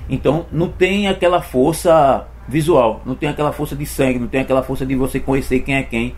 Então 0.09 0.45
não 0.51 0.67
tem 0.67 1.07
aquela 1.07 1.41
força 1.41 2.27
visual, 2.47 3.01
não 3.05 3.15
tem 3.15 3.29
aquela 3.29 3.53
força 3.53 3.75
de 3.75 3.85
sangue, 3.85 4.19
não 4.19 4.27
tem 4.27 4.41
aquela 4.41 4.61
força 4.61 4.85
de 4.85 4.95
você 4.95 5.19
conhecer 5.19 5.61
quem 5.61 5.75
é 5.75 5.83
quem, 5.83 6.13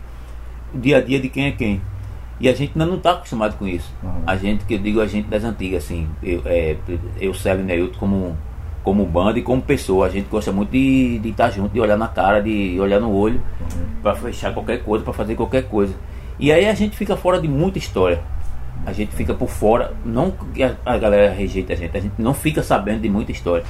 o 0.74 0.78
dia 0.78 0.96
a 0.96 1.00
dia 1.00 1.20
de 1.20 1.28
quem 1.28 1.46
é 1.46 1.52
quem. 1.52 1.80
E 2.38 2.48
a 2.48 2.52
gente 2.54 2.72
ainda 2.74 2.84
não 2.84 2.96
está 2.98 3.12
acostumado 3.12 3.56
com 3.56 3.66
isso. 3.66 3.90
Uhum. 4.02 4.22
A 4.26 4.36
gente, 4.36 4.64
que 4.64 4.74
eu 4.74 4.78
digo 4.78 5.00
a 5.00 5.06
gente 5.06 5.26
das 5.28 5.42
antigas, 5.44 5.84
assim, 5.84 6.08
eu, 6.22 6.42
é, 6.44 6.76
eu 7.20 7.32
Célio 7.32 7.62
e 7.62 7.64
Neilton 7.66 7.98
como, 7.98 8.36
como 8.82 9.06
banda 9.06 9.38
e 9.38 9.42
como 9.42 9.62
pessoa, 9.62 10.06
a 10.06 10.10
gente 10.10 10.28
gosta 10.28 10.52
muito 10.52 10.70
de 10.70 11.20
estar 11.24 11.50
junto, 11.50 11.72
de 11.72 11.80
olhar 11.80 11.96
na 11.96 12.08
cara, 12.08 12.42
de 12.42 12.78
olhar 12.78 13.00
no 13.00 13.10
olho, 13.10 13.40
para 14.02 14.14
fechar 14.14 14.52
qualquer 14.52 14.82
coisa, 14.84 15.02
para 15.02 15.14
fazer 15.14 15.34
qualquer 15.34 15.62
coisa. 15.64 15.94
E 16.38 16.52
aí 16.52 16.66
a 16.66 16.74
gente 16.74 16.94
fica 16.96 17.16
fora 17.16 17.40
de 17.40 17.48
muita 17.48 17.78
história. 17.78 18.20
A 18.84 18.92
gente 18.92 19.16
fica 19.16 19.32
por 19.32 19.48
fora, 19.48 19.94
não 20.04 20.30
que 20.30 20.62
a, 20.62 20.76
a 20.84 20.98
galera 20.98 21.32
rejeita 21.32 21.72
a 21.72 21.76
gente, 21.76 21.96
a 21.96 22.00
gente 22.00 22.14
não 22.18 22.34
fica 22.34 22.62
sabendo 22.62 23.00
de 23.00 23.08
muita 23.08 23.32
história. 23.32 23.64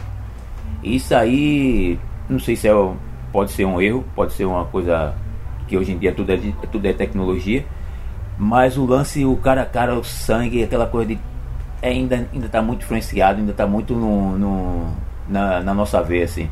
Isso 0.82 1.14
aí, 1.14 1.98
não 2.28 2.40
sei 2.40 2.56
se 2.56 2.68
é, 2.68 2.72
pode 3.32 3.52
ser 3.52 3.64
um 3.64 3.80
erro, 3.80 4.04
pode 4.14 4.32
ser 4.32 4.44
uma 4.44 4.64
coisa 4.64 5.14
que 5.68 5.76
hoje 5.76 5.92
em 5.92 5.98
dia 5.98 6.12
tudo 6.12 6.32
é, 6.32 6.36
de- 6.36 6.54
tudo 6.70 6.84
é 6.86 6.92
tecnologia, 6.92 7.64
mas 8.38 8.76
o 8.76 8.84
lance, 8.84 9.24
o 9.24 9.36
cara 9.36 9.62
a 9.62 9.66
cara, 9.66 9.94
o 9.98 10.04
sangue, 10.04 10.62
aquela 10.62 10.86
coisa 10.86 11.08
de. 11.14 11.18
é, 11.82 11.88
ainda 11.88 12.26
ainda 12.32 12.46
está 12.46 12.60
muito 12.62 12.82
influenciado, 12.82 13.38
ainda 13.40 13.52
está 13.52 13.66
muito 13.66 13.94
no, 13.94 14.36
no- 14.38 14.90
na, 15.28 15.60
na 15.62 15.74
nossa 15.74 16.02
veia, 16.02 16.24
assim. 16.24 16.50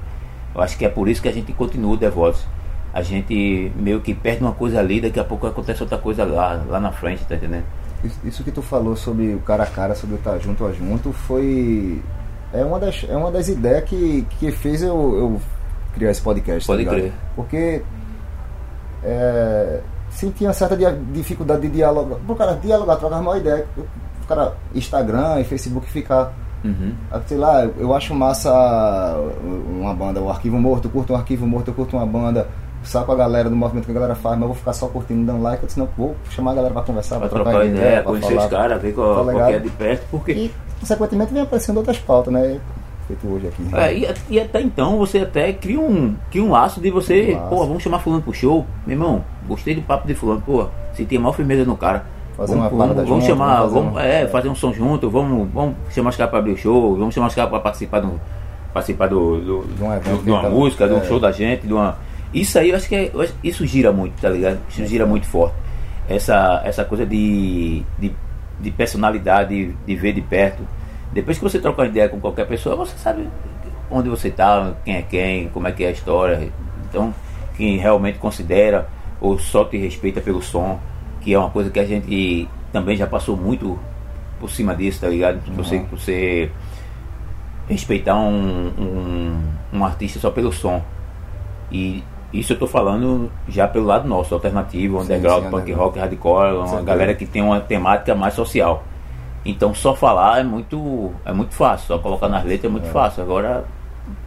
Eu 0.55 0.61
acho 0.61 0.77
que 0.79 0.85
é 0.85 0.89
por 0.89 1.09
isso 1.09 1.21
que 1.23 1.29
a 1.29 1.33
gente 1.33 1.53
continua 1.53 1.93
o 1.95 1.97
Devotos. 1.97 2.45
A 2.93 3.03
gente 3.03 3.73
meio 3.77 4.01
que 4.01 4.15
perde 4.15 4.41
uma 4.43 4.53
coisa 4.53 4.79
ali, 4.79 5.01
daqui 5.01 5.19
a 5.19 5.25
pouco 5.25 5.47
acontece 5.49 5.83
outra 5.83 5.99
coisa 5.99 6.25
lá, 6.25 6.63
lá 6.69 6.79
na 6.79 6.93
frente, 6.93 7.25
tá 7.25 7.35
entendendo? 7.35 7.65
Isso- 8.25 8.45
que 8.45 8.53
tu 8.53 8.63
falou 8.63 8.95
sobre 8.95 9.35
o 9.35 9.41
cara 9.41 9.65
a 9.65 9.67
cara, 9.67 9.95
sobre 9.95 10.15
o 10.15 10.19
estar 10.19 10.39
junto 10.39 10.65
a 10.67 10.73
junto, 10.73 11.13
foi. 11.13 12.01
É 12.53 12.65
uma 12.65 12.79
das, 12.79 13.05
é 13.09 13.17
uma 13.17 13.33
das 13.33 13.49
ideias 13.49 13.83
que, 13.85 14.25
que 14.39 14.53
fez 14.53 14.81
eu, 14.83 14.95
eu 14.95 15.41
criar 15.95 16.11
esse 16.13 16.23
podcast. 16.23 16.67
Pode 16.67 16.85
tá 16.85 16.91
crer. 16.93 17.13
Porque. 17.35 17.83
É, 19.03 19.81
sentia 20.15 20.49
uma 20.49 20.55
certa 20.55 20.77
dificuldade 21.13 21.63
de 21.63 21.69
dialogar. 21.69 22.17
Pro 22.27 22.35
cara 22.37 22.55
dialogar, 22.55 22.97
trocar 22.97 23.21
uma 23.21 23.37
ideia. 23.39 23.67
O 23.77 24.27
cara, 24.27 24.55
Instagram 24.75 25.41
e 25.41 25.45
Facebook 25.45 25.91
ficar. 25.91 26.33
Uhum. 26.65 26.95
Ah, 27.11 27.21
Sei 27.27 27.37
lá, 27.37 27.65
eu 27.79 27.93
acho 27.95 28.15
massa 28.15 28.51
uma 29.69 29.93
banda, 29.95 30.21
o 30.21 30.31
Arquivo 30.31 30.59
Morto, 30.59 30.87
eu 30.89 30.91
curto 30.91 31.13
um 31.13 31.17
Arquivo 31.17 31.47
Morto, 31.47 31.69
eu 31.69 31.75
curto 31.75 31.95
uma 31.97 32.07
banda, 32.07 32.49
saco 32.83 33.13
a 33.13 33.15
galera 33.17 33.51
do 33.51 33.57
movimento 33.57 33.85
que 33.85 33.91
a 33.91 33.95
galera 33.95 34.15
faz, 34.15 34.35
mas 34.35 34.43
eu 34.43 34.49
vou 34.49 34.57
ficar 34.57 34.73
só 34.73 34.87
curtindo, 34.89 35.27
dando 35.27 35.43
like, 35.43 35.63
eu 35.63 35.67
disse, 35.67 35.79
não, 35.79 35.89
vou 35.97 36.17
chamar 36.31 36.53
a 36.53 36.55
galera 36.55 36.73
pra 36.73 36.83
conversar, 36.83 37.19
Pra 37.19 37.29
pra 37.29 37.41
trocar 37.43 37.67
ideia, 37.67 38.03
pra 38.03 38.13
conhecer 38.13 38.35
falar. 38.35 38.45
os 38.45 38.51
caras, 38.51 38.81
ver 38.83 38.95
qual, 38.95 39.27
Tá 39.27 39.33
qual 39.33 39.45
é 39.51 39.59
de 39.59 39.71
perto, 39.71 40.07
porque. 40.11 40.33
E, 40.33 40.55
consequentemente, 40.81 41.33
vem 41.35 41.43
aparecendo 41.43 41.77
outras 41.77 41.99
pautas, 41.99 42.33
né? 42.33 42.59
Feito 43.07 43.27
hoje 43.29 43.49
aqui. 43.49 43.63
É, 43.75 43.95
e, 43.95 44.09
e 44.31 44.41
até 44.41 44.61
então 44.63 44.97
você 44.99 45.19
até 45.19 45.53
cria 45.53 45.79
um, 45.79 46.15
cria 46.31 46.43
um 46.43 46.51
laço 46.51 46.81
de 46.81 46.91
você, 46.91 47.35
Um 47.35 47.49
pô, 47.49 47.67
vamos 47.67 47.83
chamar 47.83 47.99
fulano 47.99 48.23
pro 48.23 48.33
show. 48.33 48.65
Meu 48.87 48.97
irmão, 48.97 49.25
gostei 49.47 49.75
do 49.75 49.83
papo 49.83 50.07
de 50.07 50.15
fulano, 50.15 50.41
pô, 50.41 50.67
senti 50.95 51.17
a 51.17 51.21
maior 51.21 51.33
firmeza 51.35 51.65
no 51.65 51.77
cara. 51.77 52.07
Fazer 52.37 52.55
vamos, 52.57 52.73
uma 52.73 52.79
vamos, 52.87 52.95
vamos 52.97 53.09
junto, 53.11 53.27
chamar, 53.27 53.67
vamos 53.67 53.73
fazer 53.73 53.81
vamos, 53.85 53.95
um- 53.95 53.99
é, 54.01 54.27
fazer 54.29 54.49
um 54.49 54.55
som 54.55 54.73
junto, 54.73 55.09
vamos, 55.11 55.49
vamos 55.53 55.77
chamar 55.91 56.11
os 56.11 56.17
caras 56.17 56.31
pra 56.31 56.39
abrir 56.41 56.53
o 56.53 56.57
show, 56.57 56.97
vamos 56.97 57.15
chamar 57.15 57.27
os 57.29 57.35
caras 57.35 57.51
pra 57.51 57.61
participar 57.61 58.01
do. 58.01 58.21
Participar 58.73 59.07
do, 59.07 59.41
do, 59.41 59.67
De 59.69 59.83
um 59.85 59.93
evento 59.93 60.17
do- 60.17 60.25
de 60.25 60.31
uma 60.31 60.43
tá- 60.43 60.49
música, 60.51 60.89
de 60.89 60.95
um 60.95 60.99
é. 60.99 61.05
show 61.05 61.21
da 61.21 61.31
gente, 61.31 61.67
de 61.67 61.73
uma. 61.73 61.97
Isso 62.33 62.59
aí 62.59 62.71
eu 62.71 62.77
acho 62.77 62.89
que 62.89 62.95
é- 62.97 63.13
acho- 63.17 63.35
isso 63.45 63.65
gira 63.67 63.93
muito, 63.93 64.21
tá 64.21 64.29
ligado? 64.31 64.59
Isso 64.69 64.85
gira 64.87 65.07
muito 65.07 65.27
forte. 65.27 65.55
Essa, 66.09 66.61
essa 66.65 66.85
coisa 66.85 67.07
de, 67.07 67.85
de, 67.99 68.13
de 68.61 68.71
personalidade, 68.73 69.51
de, 69.69 69.73
de 69.87 69.95
ver 69.95 70.13
de 70.15 70.21
perto. 70.23 70.63
Depois 71.15 71.39
que 71.39 71.45
você 71.45 71.61
troca 71.61 71.81
uma 71.83 71.89
ideia 71.89 72.09
com 72.09 72.21
qualquer 72.21 72.47
pessoa, 72.47 72.75
você 72.75 72.99
sabe 72.99 73.29
onde 73.89 74.09
você 74.09 74.31
tá, 74.31 74.75
quem 74.85 74.97
é 74.97 75.03
quem, 75.03 75.49
como 75.51 75.69
é 75.69 75.73
que 75.73 75.85
é 75.85 75.89
a 75.89 75.91
história. 75.93 76.53
Então, 76.89 77.15
quem 77.57 77.77
realmente 77.77 78.19
considera 78.19 78.89
ou 79.21 79.39
só 79.39 79.65
te 79.65 79.77
respeita 79.79 80.21
pelo 80.21 80.43
som, 80.43 80.79
que 81.21 81.33
é 81.33 81.39
uma 81.39 81.51
coisa 81.51 81.71
que 81.71 81.79
a 81.79 81.85
gente 81.85 82.49
também 82.73 82.97
já 82.97 83.07
passou 83.07 83.37
muito 83.37 83.79
por 84.41 84.51
cima 84.51 84.75
disso, 84.75 85.01
tá 85.01 85.09
ligado? 85.09 85.41
Você, 85.55 85.79
você 85.89 86.51
respeitar 87.69 88.17
um, 88.17 88.73
um, 88.77 89.43
um 89.73 89.85
artista 89.85 90.19
só 90.19 90.33
pelo 90.33 90.53
som. 90.53 90.83
E 91.71 92.03
isso 92.33 92.55
eu 92.55 92.59
tô 92.59 92.67
falando 92.67 93.31
já 93.49 93.69
pelo 93.69 93.87
lado 93.87 94.09
nosso, 94.09 94.35
alternativo, 94.35 94.99
Sim, 94.99 95.05
underground, 95.05 95.45
sim, 95.45 95.51
punk 95.51 95.63
underground. 95.63 95.87
rock, 95.87 95.99
hardcore, 96.01 96.57
uma 96.57 96.83
galera 96.83 97.15
que 97.15 97.25
tem 97.25 97.41
uma 97.41 97.61
temática 97.61 98.17
mais 98.17 98.35
social. 98.35 98.83
Então 99.45 99.75
só 99.75 99.95
falar 99.95 100.41
é 100.41 100.43
muito 100.43 101.13
é 101.25 101.33
muito 101.33 101.55
fácil, 101.55 101.87
só 101.87 101.99
colocar 101.99 102.29
nas 102.29 102.45
letras 102.45 102.65
é 102.65 102.73
muito 102.73 102.89
fácil. 102.89 103.23
Agora 103.23 103.65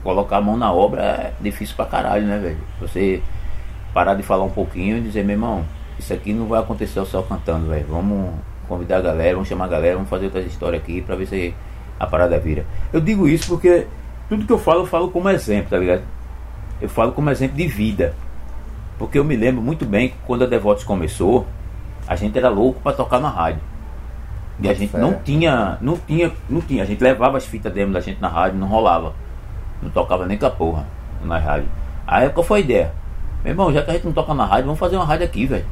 colocar 0.03 0.37
a 0.37 0.41
mão 0.41 0.57
na 0.57 0.71
obra 0.71 1.01
é 1.01 1.33
difícil 1.41 1.75
pra 1.75 1.85
caralho, 1.85 2.25
né, 2.25 2.37
velho? 2.37 2.57
Você 2.79 3.21
parar 3.93 4.13
de 4.13 4.23
falar 4.23 4.43
um 4.43 4.49
pouquinho 4.49 4.97
e 4.97 5.01
dizer, 5.01 5.23
meu 5.23 5.35
irmão, 5.35 5.65
isso 5.97 6.13
aqui 6.13 6.33
não 6.33 6.45
vai 6.45 6.59
acontecer 6.59 7.03
só 7.05 7.21
cantando, 7.23 7.67
velho. 7.67 7.85
Vamos 7.89 8.31
convidar 8.67 8.97
a 8.97 9.01
galera, 9.01 9.33
vamos 9.33 9.47
chamar 9.47 9.65
a 9.65 9.69
galera, 9.69 9.95
vamos 9.95 10.09
fazer 10.09 10.25
outras 10.25 10.45
histórias 10.45 10.81
aqui 10.81 11.01
pra 11.01 11.15
ver 11.15 11.25
se 11.25 11.53
a 11.99 12.05
parada 12.05 12.37
vira. 12.37 12.65
Eu 12.93 13.01
digo 13.01 13.27
isso 13.27 13.47
porque 13.47 13.87
tudo 14.29 14.45
que 14.45 14.53
eu 14.53 14.59
falo, 14.59 14.81
eu 14.81 14.85
falo 14.85 15.09
como 15.09 15.29
exemplo, 15.29 15.69
tá 15.71 15.77
ligado? 15.77 16.03
Eu 16.79 16.89
falo 16.89 17.11
como 17.11 17.29
exemplo 17.29 17.57
de 17.57 17.67
vida. 17.67 18.13
Porque 18.99 19.17
eu 19.17 19.23
me 19.23 19.35
lembro 19.35 19.61
muito 19.61 19.85
bem 19.85 20.09
que 20.09 20.15
quando 20.25 20.43
a 20.43 20.47
Devotos 20.47 20.83
começou, 20.83 21.47
a 22.07 22.15
gente 22.15 22.37
era 22.37 22.49
louco 22.49 22.79
pra 22.81 22.93
tocar 22.93 23.19
na 23.19 23.29
rádio. 23.29 23.61
E 24.59 24.67
a 24.69 24.73
gente 24.73 24.91
Fé. 24.91 24.97
não 24.97 25.13
tinha, 25.23 25.77
não 25.81 25.97
tinha, 25.97 26.31
não 26.49 26.61
tinha. 26.61 26.83
A 26.83 26.85
gente 26.85 27.03
levava 27.03 27.37
as 27.37 27.45
fitas 27.45 27.71
demo 27.71 27.93
da 27.93 27.99
gente 27.99 28.19
na 28.21 28.27
rádio, 28.27 28.57
não 28.59 28.67
rolava. 28.67 29.13
Não 29.81 29.89
tocava 29.89 30.25
nem 30.25 30.37
com 30.37 30.45
a 30.45 30.49
porra 30.49 30.85
na 31.23 31.37
rádio. 31.37 31.67
Aí 32.07 32.29
qual 32.29 32.43
foi 32.43 32.59
a 32.59 32.61
ideia? 32.61 32.91
Meu 33.43 33.51
irmão, 33.53 33.71
já 33.71 33.81
que 33.83 33.91
a 33.91 33.93
gente 33.93 34.05
não 34.05 34.13
toca 34.13 34.33
na 34.33 34.45
rádio, 34.45 34.65
vamos 34.65 34.79
fazer 34.79 34.95
uma 34.95 35.05
rádio 35.05 35.25
aqui, 35.25 35.45
velho. 35.45 35.65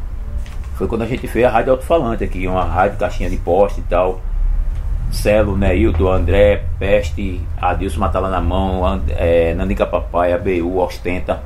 Foi 0.76 0.88
quando 0.88 1.02
a 1.02 1.08
gente 1.08 1.26
fez 1.28 1.46
a 1.46 1.50
rádio 1.50 1.72
alto-falante 1.72 2.24
aqui, 2.24 2.46
uma 2.48 2.64
rádio 2.64 2.98
caixinha 3.00 3.30
de 3.30 3.38
poste 3.38 3.80
e 3.80 3.84
tal. 3.84 4.20
Celo, 5.12 5.56
Neilton, 5.58 6.12
André, 6.12 6.64
Peste, 6.78 7.42
Adilson 7.62 8.00
Matala 8.00 8.30
na 8.30 8.42
mão, 8.42 8.86
And- 8.86 9.02
é, 9.18 9.54
Nanica 9.54 9.86
Papai, 9.86 10.34
ABU, 10.34 10.78
Ostenta. 10.80 11.42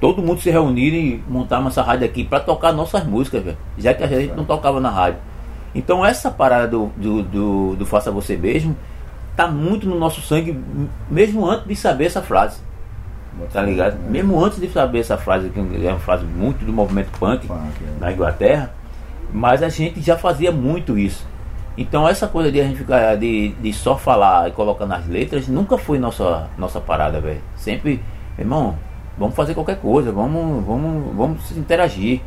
Todo 0.00 0.22
mundo 0.22 0.40
se 0.40 0.50
reunir 0.50 0.92
e 0.94 1.24
montar 1.28 1.64
essa 1.66 1.82
rádio 1.82 2.04
aqui 2.06 2.22
pra 2.24 2.38
tocar 2.38 2.72
nossas 2.72 3.04
músicas, 3.04 3.42
velho. 3.42 3.56
Já 3.78 3.94
que 3.94 4.04
a 4.04 4.06
gente 4.06 4.34
não 4.34 4.44
tocava 4.44 4.78
na 4.78 4.90
rádio. 4.90 5.18
Então 5.78 6.04
essa 6.04 6.28
parada 6.28 6.66
do, 6.66 6.86
do, 6.96 7.22
do, 7.22 7.76
do 7.76 7.86
Faça 7.86 8.10
Você 8.10 8.36
Mesmo 8.36 8.76
tá 9.36 9.46
muito 9.46 9.88
no 9.88 9.96
nosso 9.96 10.20
sangue, 10.20 10.58
mesmo 11.08 11.48
antes 11.48 11.68
de 11.68 11.76
saber 11.76 12.06
essa 12.06 12.20
frase. 12.20 12.60
Tá 13.52 13.62
ligado? 13.62 13.96
Mesmo 14.10 14.44
antes 14.44 14.60
de 14.60 14.68
saber 14.68 14.98
essa 14.98 15.16
frase, 15.16 15.50
que 15.50 15.60
é 15.60 15.90
uma 15.90 16.00
frase 16.00 16.24
muito 16.24 16.64
do 16.64 16.72
movimento 16.72 17.16
punk 17.20 17.46
Punk, 17.46 17.56
é. 17.56 18.00
na 18.00 18.10
Inglaterra, 18.10 18.74
mas 19.32 19.62
a 19.62 19.68
gente 19.68 20.00
já 20.00 20.18
fazia 20.18 20.50
muito 20.50 20.98
isso. 20.98 21.24
Então 21.76 22.08
essa 22.08 22.26
coisa 22.26 22.50
de 22.50 22.60
a 22.60 22.64
gente 22.64 22.78
ficar 22.78 23.16
de, 23.16 23.50
de 23.50 23.72
só 23.72 23.96
falar 23.96 24.48
e 24.48 24.50
colocar 24.50 24.84
nas 24.86 25.06
letras 25.06 25.46
nunca 25.46 25.78
foi 25.78 26.00
nossa, 26.00 26.48
nossa 26.58 26.80
parada, 26.80 27.20
velho. 27.20 27.40
Sempre, 27.54 28.02
irmão, 28.36 28.76
vamos 29.16 29.36
fazer 29.36 29.54
qualquer 29.54 29.76
coisa, 29.76 30.10
vamos, 30.10 30.64
vamos, 30.66 31.14
vamos 31.14 31.56
interagir, 31.56 32.20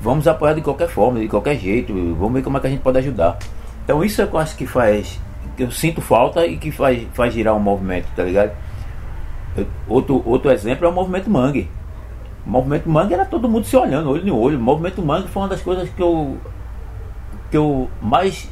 vamos 0.00 0.26
apoiar 0.28 0.54
de 0.54 0.60
qualquer 0.62 0.88
forma, 0.88 1.18
de 1.20 1.28
qualquer 1.28 1.56
jeito, 1.58 1.92
vamos 2.14 2.32
ver 2.34 2.42
como 2.42 2.56
é 2.56 2.60
que 2.60 2.66
a 2.66 2.70
gente 2.70 2.82
pode 2.82 2.98
ajudar. 2.98 3.38
Então 3.84 4.02
isso 4.04 4.20
é 4.22 4.26
que 4.26 4.34
eu 4.34 4.38
acho 4.38 4.56
que 4.56 4.66
faz, 4.66 5.20
que 5.56 5.62
eu 5.62 5.70
sinto 5.70 6.00
falta 6.00 6.46
e 6.46 6.56
que 6.56 6.70
faz, 6.70 7.06
faz 7.14 7.32
girar 7.34 7.54
um 7.54 7.60
movimento, 7.60 8.06
tá 8.14 8.22
ligado? 8.22 8.52
Eu- 9.56 9.66
Outro, 9.88 10.22
outro 10.24 10.50
exemplo 10.52 10.86
é 10.86 10.88
o 10.88 10.92
movimento 10.92 11.28
Mangue. 11.28 11.68
O 12.46 12.50
movimento 12.50 12.88
Mangue 12.88 13.14
era 13.14 13.24
todo 13.24 13.48
mundo 13.48 13.64
se 13.66 13.76
olhando, 13.76 14.10
olho 14.10 14.24
no 14.24 14.38
olho. 14.38 14.56
O 14.58 14.60
movimento 14.62 15.02
Mangue 15.02 15.26
foi 15.28 15.42
uma 15.42 15.48
das 15.48 15.60
coisas 15.60 15.88
que 15.88 16.00
eu, 16.02 16.36
que 17.50 17.56
eu 17.56 17.90
mais, 18.00 18.48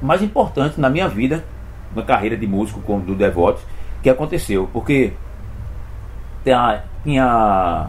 mais 0.00 0.22
importante 0.22 0.80
na 0.80 0.88
minha 0.88 1.08
vida, 1.08 1.44
na 1.94 2.02
carreira 2.02 2.36
de 2.36 2.46
músico 2.46 2.80
como 2.80 3.02
do 3.04 3.14
Devotos, 3.14 3.62
que 4.02 4.08
aconteceu. 4.08 4.68
Porque 4.72 5.12
tinha 7.04 7.88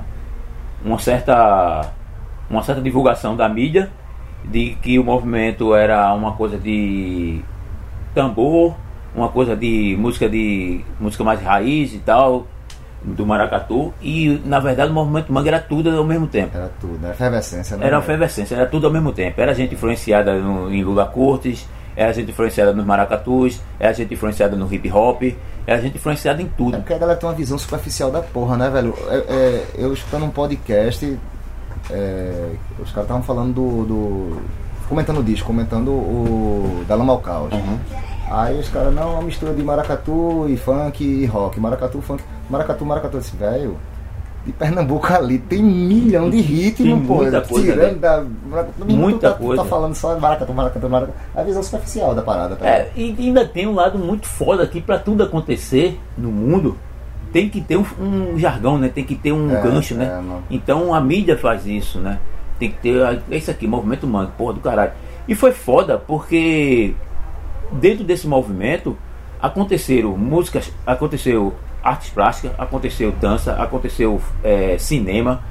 uma 0.84 1.00
certa 1.00 1.92
uma 2.54 2.64
certa 2.64 2.82
divulgação 2.82 3.36
da 3.36 3.48
mídia 3.50 3.90
de 4.46 4.76
que 4.82 5.00
o 5.00 5.04
movimento 5.04 5.74
era 5.74 6.14
uma 6.14 6.34
coisa 6.34 6.58
de 6.58 7.42
tambor, 8.14 8.76
uma 9.16 9.30
coisa 9.30 9.56
de 9.56 9.96
música 9.98 10.30
de 10.30 10.82
música 11.00 11.24
mais 11.24 11.42
raiz 11.42 11.94
e 11.94 12.00
tal, 12.00 12.48
do 13.04 13.26
maracatu, 13.26 13.94
e 14.02 14.42
na 14.46 14.60
verdade 14.60 14.92
o 14.92 14.94
movimento 14.94 15.32
manga 15.32 15.50
era 15.50 15.60
tudo 15.60 15.90
ao 15.90 16.04
mesmo 16.04 16.28
tempo. 16.28 16.56
Era 16.56 16.72
tudo, 16.80 17.00
era 17.04 17.14
efervescência, 17.14 17.78
né? 17.78 17.88
Era 17.88 18.00
efervescência, 18.00 18.56
era 18.56 18.66
tudo 18.66 18.88
ao 18.88 18.94
mesmo 18.94 19.12
tempo. 19.12 19.40
Era 19.40 19.54
gente 19.54 19.74
influenciada 19.76 20.34
no, 20.36 20.74
em 20.74 20.84
Lula 20.84 21.06
Cortes, 21.06 21.68
era 21.96 22.14
gente 22.14 22.32
influenciada 22.32 22.74
nos 22.74 22.86
maracatus, 22.86 23.62
era 23.80 23.94
gente 23.94 24.14
influenciada 24.14 24.56
no 24.56 24.74
hip 24.74 24.90
hop, 24.92 25.22
era 25.68 25.82
gente 25.82 25.96
influenciada 25.98 26.42
em 26.42 26.46
É 26.46 26.50
tudo. 26.58 26.78
porque 26.78 26.94
a 26.94 26.98
galera 26.98 27.20
tem 27.20 27.28
uma 27.28 27.36
visão 27.36 27.58
superficial 27.58 28.10
da 28.10 28.22
porra, 28.22 28.58
né, 28.58 28.70
velho? 28.70 28.96
É, 29.10 29.16
é, 29.16 29.66
eu 29.78 29.94
escutando 29.94 30.26
um 30.26 30.30
podcast, 30.30 31.18
é, 31.90 32.50
os 32.80 32.90
caras 32.92 33.04
estavam 33.04 33.24
falando 33.24 33.54
do, 33.54 33.86
do- 33.86 34.42
comentando 34.90 35.20
o 35.20 35.24
disco, 35.24 35.48
comentando 35.48 35.90
o 35.92 36.84
Dalama 36.88 37.14
ao 37.14 37.20
Caos. 37.20 37.54
Uhum. 37.54 37.78
Aí 38.32 38.60
os 38.60 38.70
caras, 38.70 38.94
não, 38.94 39.04
é 39.04 39.14
uma 39.16 39.22
mistura 39.22 39.54
de 39.54 39.62
maracatu 39.64 40.46
e 40.50 40.58
funk 40.58 41.04
e 41.04 41.26
rock. 41.26 41.60
Maracatu, 41.60 42.02
funk. 42.02 42.24
Maracatu, 42.50 42.86
maracatu. 42.86 43.18
Eu 43.18 43.22
disse, 43.22 43.36
velho, 43.36 43.78
de 44.46 44.52
Pernambuco 44.52 45.12
ali 45.14 45.38
tem 45.40 45.62
milhão 45.64 46.30
de 46.30 46.42
ritmo, 46.42 46.86
Tem 46.98 47.06
pô. 47.06 47.16
muita 47.16 47.42
coisa, 47.42 47.72
tirando 47.74 47.94
né? 47.94 48.00
da. 48.00 48.24
Muita 48.86 49.30
tá, 49.30 49.36
tu 49.36 49.44
coisa. 49.44 49.64
tá 49.64 49.70
falando 49.70 49.94
só 49.96 50.18
maracatu, 50.20 50.54
maracatu, 50.54 50.90
maracatu. 50.90 51.18
A 51.36 51.44
visão 51.44 51.62
superficial 51.64 52.14
da 52.16 52.22
parada, 52.22 52.56
tá? 52.56 52.68
É, 52.68 52.92
e 52.96 53.16
ainda 53.20 53.46
tem 53.46 53.68
um 53.68 53.74
lado 53.76 53.98
muito 54.00 54.28
foda 54.28 54.64
aqui 54.64 54.82
para 54.82 54.98
tudo 55.00 55.24
acontecer 55.24 56.00
no 56.18 56.30
mundo. 56.32 56.76
Tem 57.34 57.50
que 57.50 57.60
ter 57.60 57.76
um, 57.76 57.86
um 58.00 58.40
jargão, 58.40 58.78
né? 58.78 58.88
Tem 58.88 59.04
que 59.04 59.16
ter 59.16 59.34
um 59.34 59.52
É, 59.52 59.62
gancho, 59.62 59.96
né? 59.96 60.06
é, 60.06 60.56
então 60.56 60.94
a 60.94 61.02
mídia 61.02 61.38
faz 61.38 61.66
isso, 61.66 62.00
né? 62.00 62.20
tem 62.64 62.72
que 62.72 62.78
ter. 62.78 63.22
É 63.30 63.38
isso 63.38 63.52
aqui, 63.52 63.68
movimento 63.68 64.08
mangue, 64.08 64.32
porra 64.38 64.54
do 64.54 64.60
caralho. 64.60 64.92
E 65.28 65.36
foi 65.36 65.52
foda 65.52 65.98
porque 65.98 66.94
dentro 67.72 68.04
desse 68.04 68.28
movimento 68.28 68.98
aconteceram 69.42 70.18
músicas, 70.18 70.72
aconteceu 70.86 71.54
artes 71.84 72.10
plásticas, 72.10 72.52
aconteceu 72.58 73.12
dança, 73.12 73.54
aconteceu 73.54 74.22
é, 74.44 74.78
cinema, 74.78 75.42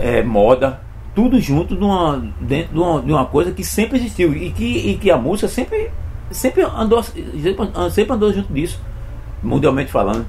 é, 0.00 0.22
moda, 0.22 0.80
tudo 1.14 1.40
junto 1.40 1.76
de 1.76 1.84
uma, 1.84 2.22
dentro 2.40 2.72
de 2.74 2.78
uma, 2.78 3.02
de 3.02 3.12
uma 3.12 3.26
coisa 3.26 3.52
que 3.52 3.62
sempre 3.62 3.98
existiu 3.98 4.34
e 4.34 4.50
que, 4.50 4.90
e 4.90 4.96
que 4.96 5.10
a 5.10 5.16
música 5.16 5.46
sempre, 5.46 5.90
sempre, 6.30 6.62
andou, 6.62 7.00
sempre 7.90 8.12
andou 8.14 8.32
junto 8.32 8.52
disso, 8.52 8.80
mundialmente 9.42 9.90
falando. 9.92 10.26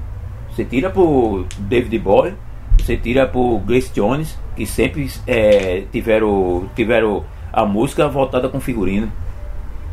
Você 0.57 0.65
tira 0.65 0.89
por 0.89 1.45
David 1.59 1.99
Bowie, 1.99 2.33
você 2.79 2.97
tira 2.97 3.27
por 3.27 3.59
Grace 3.59 3.91
Jones, 3.93 4.35
que 4.55 4.65
sempre 4.65 5.07
é, 5.27 5.83
tiveram, 5.91 6.67
tiveram 6.75 7.23
a 7.53 7.63
música 7.63 8.07
voltada 8.07 8.49
com 8.49 8.59
figurino, 8.59 9.11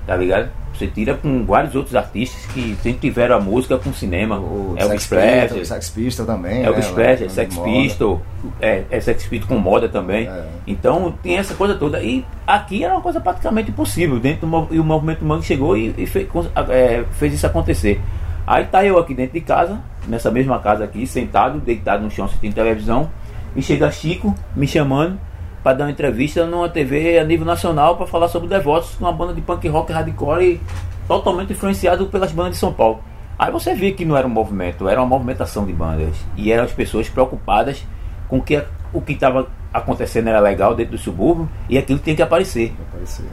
tá 0.06 0.16
ligado? 0.16 0.49
Você 0.73 0.87
tira 0.87 1.12
com 1.12 1.44
vários 1.44 1.75
outros 1.75 1.94
artistas 1.94 2.47
que 2.47 2.75
sempre 2.83 3.11
tiveram 3.11 3.37
a 3.37 3.40
música 3.40 3.76
com 3.76 3.92
cinema. 3.92 4.38
O 4.38 4.75
Elvis 4.78 5.06
Presley, 5.06 5.61
o 5.61 5.66
Sex 5.66 5.90
Pistols 5.90 6.26
também. 6.26 6.64
Elvis 6.64 6.88
né, 6.88 6.94
Presley, 6.94 7.28
Sex. 7.28 7.59
Pistol, 7.59 8.23
é, 8.59 8.85
é 8.90 9.00
Sex 9.00 9.26
Pistol 9.26 9.49
com 9.49 9.59
moda 9.59 9.87
também. 9.87 10.26
É. 10.26 10.47
Então 10.66 11.14
tem 11.23 11.37
essa 11.37 11.54
coisa 11.54 11.75
toda. 11.75 12.02
E 12.02 12.25
aqui 12.47 12.83
era 12.83 12.94
uma 12.94 13.02
coisa 13.02 13.21
praticamente 13.21 13.71
impossível. 13.71 14.18
Dentro 14.18 14.49
do, 14.49 14.68
e 14.75 14.80
o 14.80 14.85
movimento 14.85 15.23
Mangue 15.23 15.44
chegou 15.44 15.76
e, 15.76 15.94
e 15.99 16.06
fez, 16.06 16.26
é, 16.71 17.04
fez 17.12 17.35
isso 17.35 17.47
acontecer. 17.47 18.00
Aí 18.46 18.64
tá 18.66 18.84
eu 18.84 18.98
aqui 18.98 19.14
dentro 19.14 19.34
de 19.34 19.40
casa, 19.40 19.80
nessa 20.06 20.30
mesma 20.30 20.58
casa 20.58 20.84
aqui, 20.84 21.06
sentado, 21.06 21.58
deitado 21.60 22.02
no 22.02 22.10
chão 22.10 22.26
assistindo 22.26 22.54
televisão. 22.54 23.10
E 23.56 23.62
chega 23.62 23.90
Chico 23.90 24.34
me 24.54 24.66
chamando 24.66 25.18
para 25.62 25.78
dar 25.78 25.84
uma 25.84 25.90
entrevista 25.90 26.44
numa 26.44 26.68
TV 26.68 27.18
a 27.18 27.24
nível 27.24 27.46
nacional 27.46 27.96
para 27.96 28.06
falar 28.06 28.28
sobre 28.28 28.48
Devotos, 28.48 28.98
uma 29.00 29.12
banda 29.12 29.32
de 29.32 29.40
punk 29.40 29.66
rock 29.68 29.92
hardcore 29.92 30.60
totalmente 31.08 31.52
influenciado 31.52 32.06
pelas 32.06 32.32
bandas 32.32 32.52
de 32.52 32.58
São 32.58 32.72
Paulo. 32.72 33.02
Aí 33.38 33.50
você 33.50 33.74
vê 33.74 33.92
que 33.92 34.04
não 34.04 34.16
era 34.16 34.26
um 34.26 34.30
movimento, 34.30 34.88
era 34.88 35.00
uma 35.00 35.08
movimentação 35.08 35.64
de 35.64 35.72
bandas. 35.72 36.14
E 36.36 36.52
eram 36.52 36.64
as 36.64 36.72
pessoas 36.72 37.08
preocupadas 37.08 37.84
com 38.28 38.40
que 38.40 38.62
o 38.92 39.00
que 39.00 39.12
estava 39.12 39.48
acontecendo 39.72 40.28
era 40.28 40.38
legal 40.38 40.74
dentro 40.74 40.92
do 40.92 40.98
subúrbio 40.98 41.48
e 41.68 41.78
aquilo 41.78 41.98
tinha 41.98 42.14
que 42.14 42.22
aparecer. 42.22 42.74
Apareceu. 42.90 43.26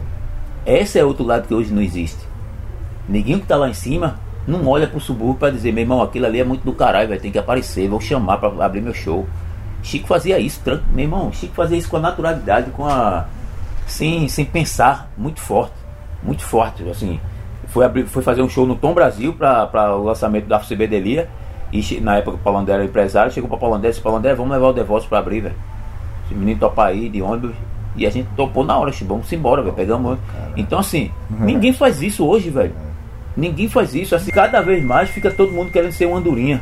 Esse 0.66 1.00
é 1.00 1.04
outro 1.04 1.26
lado 1.26 1.48
que 1.48 1.54
hoje 1.54 1.74
não 1.74 1.82
existe. 1.82 2.20
Ninguém 3.08 3.40
que 3.40 3.46
tá 3.46 3.58
lá 3.58 3.70
em 3.70 3.74
cima 3.74 4.20
não 4.48 4.68
olha 4.68 4.88
pro 4.88 5.00
subúrbio 5.00 5.36
para 5.36 5.52
dizer, 5.52 5.72
meu 5.72 5.84
irmão, 5.84 6.02
aquilo 6.02 6.26
ali 6.26 6.40
é 6.40 6.44
muito 6.44 6.64
do 6.64 6.74
caralho, 6.74 7.10
vai 7.10 7.18
ter 7.20 7.30
que 7.32 7.38
aparecer, 7.38 7.88
vou 7.90 8.00
chamar 8.02 8.38
para 8.38 8.66
abrir 8.66 8.82
meu 8.82 8.94
show. 8.94 9.28
Chico 9.84 10.08
fazia 10.08 10.38
isso, 10.40 10.62
tran- 10.64 10.82
meu 10.94 11.06
irmão, 11.06 11.32
Chico 11.32 11.54
fazia 11.56 11.78
isso 11.78 11.90
com 11.90 11.98
a 11.98 12.00
naturalidade, 12.00 12.70
com 12.72 12.86
a 12.86 13.26
sem, 13.88 14.28
sem 14.28 14.46
pensar, 14.46 15.12
muito 15.18 15.42
forte, 15.42 15.74
muito 16.24 16.44
forte, 16.44 16.88
assim. 16.90 17.20
Foi, 17.68 17.86
abrir, 17.86 18.06
foi 18.06 18.22
fazer 18.22 18.42
um 18.42 18.50
show 18.50 18.66
no 18.66 18.76
Tom 18.76 18.94
Brasil 18.94 19.34
para 19.34 19.96
o 19.96 20.04
lançamento 20.04 20.46
da 20.48 20.60
FCB 20.60 20.88
Delia. 20.88 21.30
E 21.72 22.00
na 22.02 22.18
época 22.18 22.36
o 22.36 22.40
Paulo 22.40 22.60
André 22.60 22.74
era 22.76 22.84
empresário, 22.84 23.32
chegou 23.32 23.50
para 23.50 23.58
Paulo 23.58 23.76
André 23.76 23.88
e 23.88 23.92
disse, 23.92 24.02
Paulo 24.04 24.18
André, 24.18 24.34
vamos 24.36 24.52
levar 24.52 24.68
o 24.68 24.74
Devotos 24.74 25.08
para 25.08 25.20
abrir, 25.20 25.40
velho. 25.42 25.56
Esse 26.26 26.36
menino 26.36 26.60
topa 26.60 26.86
aí 26.86 27.08
de 27.08 27.22
ônibus. 27.22 27.56
E 27.96 28.06
a 28.06 28.10
gente 28.10 28.28
topou 28.36 28.64
na 28.66 28.78
hora, 28.78 28.92
vamos 29.04 29.32
embora, 29.32 29.62
velho. 29.62 29.74
Pegamos. 29.74 30.20
Então 30.58 30.80
assim, 30.80 31.12
ninguém 31.30 31.72
faz 31.72 32.02
isso 32.02 32.26
hoje, 32.26 32.50
velho. 32.50 32.74
Ninguém 33.36 33.70
faz 33.70 33.94
isso. 33.96 34.16
Assim, 34.16 34.32
cada 34.32 34.62
vez 34.62 34.84
mais 34.84 35.10
fica 35.10 35.32
todo 35.32 35.52
mundo 35.52 35.72
querendo 35.72 35.92
ser 35.92 36.06
uma 36.06 36.18
andorinha. 36.18 36.62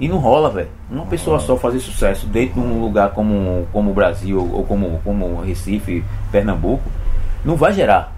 E 0.00 0.08
não 0.08 0.18
rola, 0.18 0.50
velho. 0.50 0.68
Uma 0.90 1.06
pessoa 1.06 1.40
só 1.40 1.56
fazer 1.56 1.80
sucesso 1.80 2.26
dentro 2.26 2.54
de 2.54 2.60
um 2.60 2.80
lugar 2.80 3.10
como, 3.10 3.66
como 3.72 3.90
o 3.90 3.94
Brasil 3.94 4.38
ou 4.52 4.64
como, 4.64 5.00
como 5.02 5.40
Recife, 5.40 6.04
Pernambuco, 6.30 6.88
não 7.44 7.56
vai 7.56 7.72
gerar. 7.72 8.12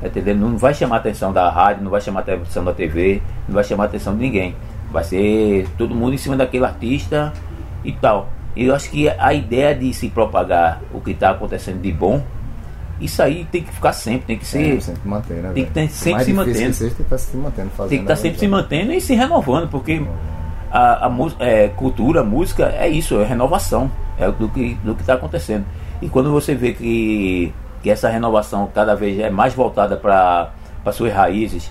Tá 0.00 0.08
entendendo? 0.08 0.40
Não 0.40 0.58
vai 0.58 0.74
chamar 0.74 0.96
a 0.96 0.98
atenção 0.98 1.32
da 1.32 1.50
rádio, 1.50 1.82
não 1.82 1.90
vai 1.90 2.00
chamar 2.00 2.20
a 2.20 2.22
atenção 2.22 2.64
da 2.64 2.72
TV, 2.72 3.22
não 3.48 3.54
vai 3.54 3.64
chamar 3.64 3.84
a 3.84 3.86
atenção 3.86 4.14
de 4.14 4.20
ninguém. 4.20 4.54
Vai 4.92 5.02
ser 5.02 5.66
todo 5.76 5.94
mundo 5.94 6.14
em 6.14 6.18
cima 6.18 6.36
daquele 6.36 6.64
artista 6.64 7.32
e 7.82 7.92
tal. 7.92 8.28
Eu 8.56 8.74
acho 8.74 8.90
que 8.90 9.08
a 9.08 9.32
ideia 9.32 9.74
de 9.74 9.92
se 9.92 10.08
propagar 10.08 10.80
o 10.92 11.00
que 11.00 11.12
está 11.12 11.30
acontecendo 11.30 11.80
de 11.80 11.92
bom, 11.92 12.22
isso 13.00 13.22
aí 13.22 13.46
tem 13.50 13.62
que 13.62 13.72
ficar 13.72 13.92
sempre, 13.92 14.26
tem 14.26 14.38
que 14.38 14.46
ser. 14.46 14.64
Sempre, 14.64 14.80
sempre 14.80 15.08
manter, 15.08 15.34
né? 15.34 15.52
tem 15.52 15.86
que 15.86 15.92
sempre 15.92 16.24
se 16.24 16.32
mantendo. 16.32 16.74
seja, 16.74 16.94
tem 16.94 16.96
que 16.96 17.02
estar 17.02 17.18
se 17.18 17.36
mantendo, 17.36 17.70
fazendo. 17.70 17.90
Tem 17.90 17.98
que 17.98 18.04
estar 18.04 18.14
né, 18.14 18.20
sempre 18.20 18.38
se 18.38 18.48
mantendo 18.48 18.92
e 18.92 19.00
se 19.00 19.14
renovando, 19.14 19.68
porque 19.68 20.02
a, 20.70 21.06
a 21.06 21.12
é, 21.38 21.68
cultura, 21.68 22.24
música 22.24 22.74
é 22.76 22.88
isso, 22.88 23.20
é 23.20 23.24
renovação, 23.24 23.90
é 24.18 24.30
do 24.30 24.48
que 24.48 24.74
do 24.82 24.94
que 24.94 25.02
está 25.02 25.14
acontecendo. 25.14 25.64
E 26.02 26.08
quando 26.08 26.30
você 26.32 26.54
vê 26.54 26.72
que, 26.72 27.52
que 27.82 27.90
essa 27.90 28.08
renovação 28.08 28.68
cada 28.74 28.94
vez 28.94 29.18
é 29.20 29.30
mais 29.30 29.54
voltada 29.54 29.96
para 29.96 30.50
suas 30.92 31.12
raízes, 31.12 31.70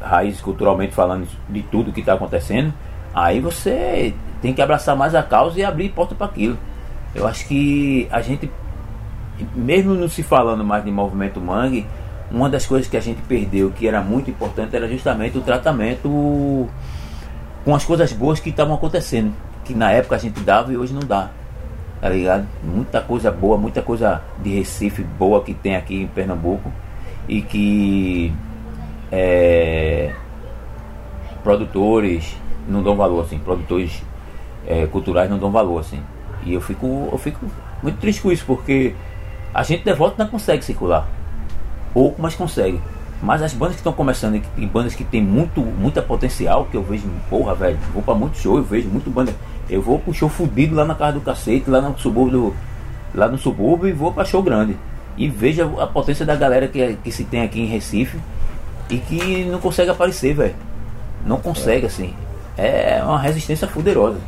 raízes 0.00 0.40
culturalmente 0.40 0.94
falando 0.94 1.28
de 1.48 1.62
tudo 1.62 1.92
que 1.92 2.00
está 2.00 2.14
acontecendo, 2.14 2.72
aí 3.14 3.40
você 3.40 4.14
tem 4.42 4.52
que 4.52 4.62
abraçar 4.62 4.96
mais 4.96 5.14
a 5.14 5.22
causa 5.22 5.58
e 5.58 5.64
abrir 5.64 5.90
porta 5.90 6.14
para 6.14 6.26
aquilo. 6.26 6.58
Eu 7.14 7.26
acho 7.26 7.46
que 7.46 8.06
a 8.10 8.20
gente 8.20 8.50
mesmo 9.54 9.94
não 9.94 10.08
se 10.08 10.22
falando 10.22 10.64
mais 10.64 10.84
de 10.84 10.90
movimento 10.90 11.40
mangue, 11.40 11.86
uma 12.30 12.48
das 12.48 12.66
coisas 12.66 12.88
que 12.88 12.96
a 12.96 13.00
gente 13.00 13.22
perdeu, 13.22 13.70
que 13.70 13.86
era 13.86 14.00
muito 14.00 14.30
importante, 14.30 14.76
era 14.76 14.88
justamente 14.88 15.38
o 15.38 15.40
tratamento 15.40 16.68
com 17.64 17.74
as 17.74 17.84
coisas 17.84 18.12
boas 18.12 18.40
que 18.40 18.50
estavam 18.50 18.74
acontecendo. 18.74 19.32
Que 19.64 19.74
na 19.74 19.90
época 19.90 20.16
a 20.16 20.18
gente 20.18 20.40
dava 20.40 20.72
e 20.72 20.76
hoje 20.76 20.92
não 20.92 21.00
dá. 21.00 21.30
Tá 22.00 22.08
ligado? 22.08 22.46
Muita 22.62 23.00
coisa 23.00 23.30
boa, 23.30 23.56
muita 23.56 23.82
coisa 23.82 24.22
de 24.42 24.50
Recife 24.50 25.02
boa 25.02 25.42
que 25.42 25.52
tem 25.52 25.76
aqui 25.76 26.02
em 26.02 26.06
Pernambuco. 26.06 26.72
E 27.28 27.42
que 27.42 28.32
é, 29.10 30.12
produtores 31.42 32.36
não 32.68 32.82
dão 32.82 32.96
valor, 32.96 33.24
assim, 33.24 33.38
produtores 33.38 34.02
é, 34.66 34.86
culturais 34.86 35.30
não 35.30 35.38
dão 35.38 35.50
valor, 35.50 35.80
assim. 35.80 36.00
E 36.44 36.54
eu 36.54 36.60
fico, 36.60 37.08
eu 37.10 37.18
fico 37.18 37.44
muito 37.82 37.98
triste 37.98 38.22
com 38.22 38.30
isso, 38.30 38.44
porque 38.46 38.94
a 39.58 39.62
gente 39.62 39.84
devoto 39.84 40.16
não 40.18 40.26
consegue 40.26 40.64
circular. 40.64 41.06
Pouco, 41.92 42.20
mas 42.20 42.34
consegue. 42.34 42.80
Mas 43.22 43.42
as 43.42 43.52
bandas 43.52 43.74
que 43.74 43.80
estão 43.80 43.92
começando 43.92 44.36
e, 44.36 44.40
que- 44.40 44.66
bandas 44.66 44.94
que 44.94 45.02
tem 45.04 45.20
muito, 45.22 45.60
muita 45.60 46.00
potencial, 46.00 46.66
que 46.70 46.76
eu 46.76 46.82
vejo, 46.82 47.08
porra, 47.28 47.54
velho, 47.54 47.78
vou 47.92 48.02
pra 48.02 48.14
muito 48.14 48.38
show, 48.38 48.56
eu 48.56 48.62
vejo 48.62 48.88
muito 48.88 49.10
banda. 49.10 49.34
Eu 49.68 49.82
vou 49.82 49.98
pro 49.98 50.14
show 50.14 50.28
fudido 50.28 50.74
lá 50.74 50.84
na 50.84 50.94
casa 50.94 51.14
do 51.14 51.20
cacete, 51.20 51.68
lá 51.68 51.80
no 51.80 51.98
subúrbio, 51.98 52.40
do- 52.50 52.54
lá 53.14 53.26
no 53.28 53.36
subúrbio 53.36 53.88
e 53.88 53.92
vou 53.92 54.12
pra 54.12 54.24
show 54.24 54.42
grande. 54.42 54.76
E 55.16 55.28
veja 55.28 55.64
a 55.80 55.86
potência 55.86 56.24
da 56.24 56.36
galera 56.36 56.68
que, 56.68 56.96
que 57.02 57.10
se 57.10 57.24
tem 57.24 57.42
aqui 57.42 57.60
em 57.60 57.66
Recife 57.66 58.16
e 58.88 58.98
que 58.98 59.44
não 59.46 59.58
consegue 59.58 59.90
aparecer, 59.90 60.34
velho. 60.34 60.54
Não 61.26 61.38
consegue, 61.40 61.86
assim. 61.86 62.14
É 62.56 63.02
uma 63.04 63.18
resistência 63.18 63.66
fuderosa. 63.66 64.18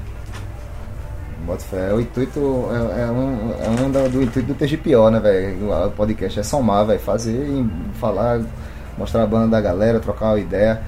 Bota 1.47 1.61
fé. 1.65 1.93
O 1.93 2.01
intuito 2.01 2.39
é, 2.71 3.03
é 3.03 3.07
um, 3.07 3.53
é 3.61 3.83
um 3.83 3.91
da- 3.91 4.09
do 4.09 4.23
intuito 4.23 4.49
do 4.53 4.55
TGPO, 4.55 5.11
né, 5.11 5.21
velho? 5.21 5.71
O 5.87 5.91
podcast 5.91 6.39
é 6.41 6.43
somar, 6.43 6.87
velho. 6.87 7.01
Fazer, 7.01 7.65
falar, 7.95 8.41
mostrar 8.99 9.23
a 9.23 9.27
banda 9.27 9.49
da 9.49 9.61
galera, 9.61 9.99
trocar 10.01 10.27
uma 10.33 10.39
ideia. 10.39 10.81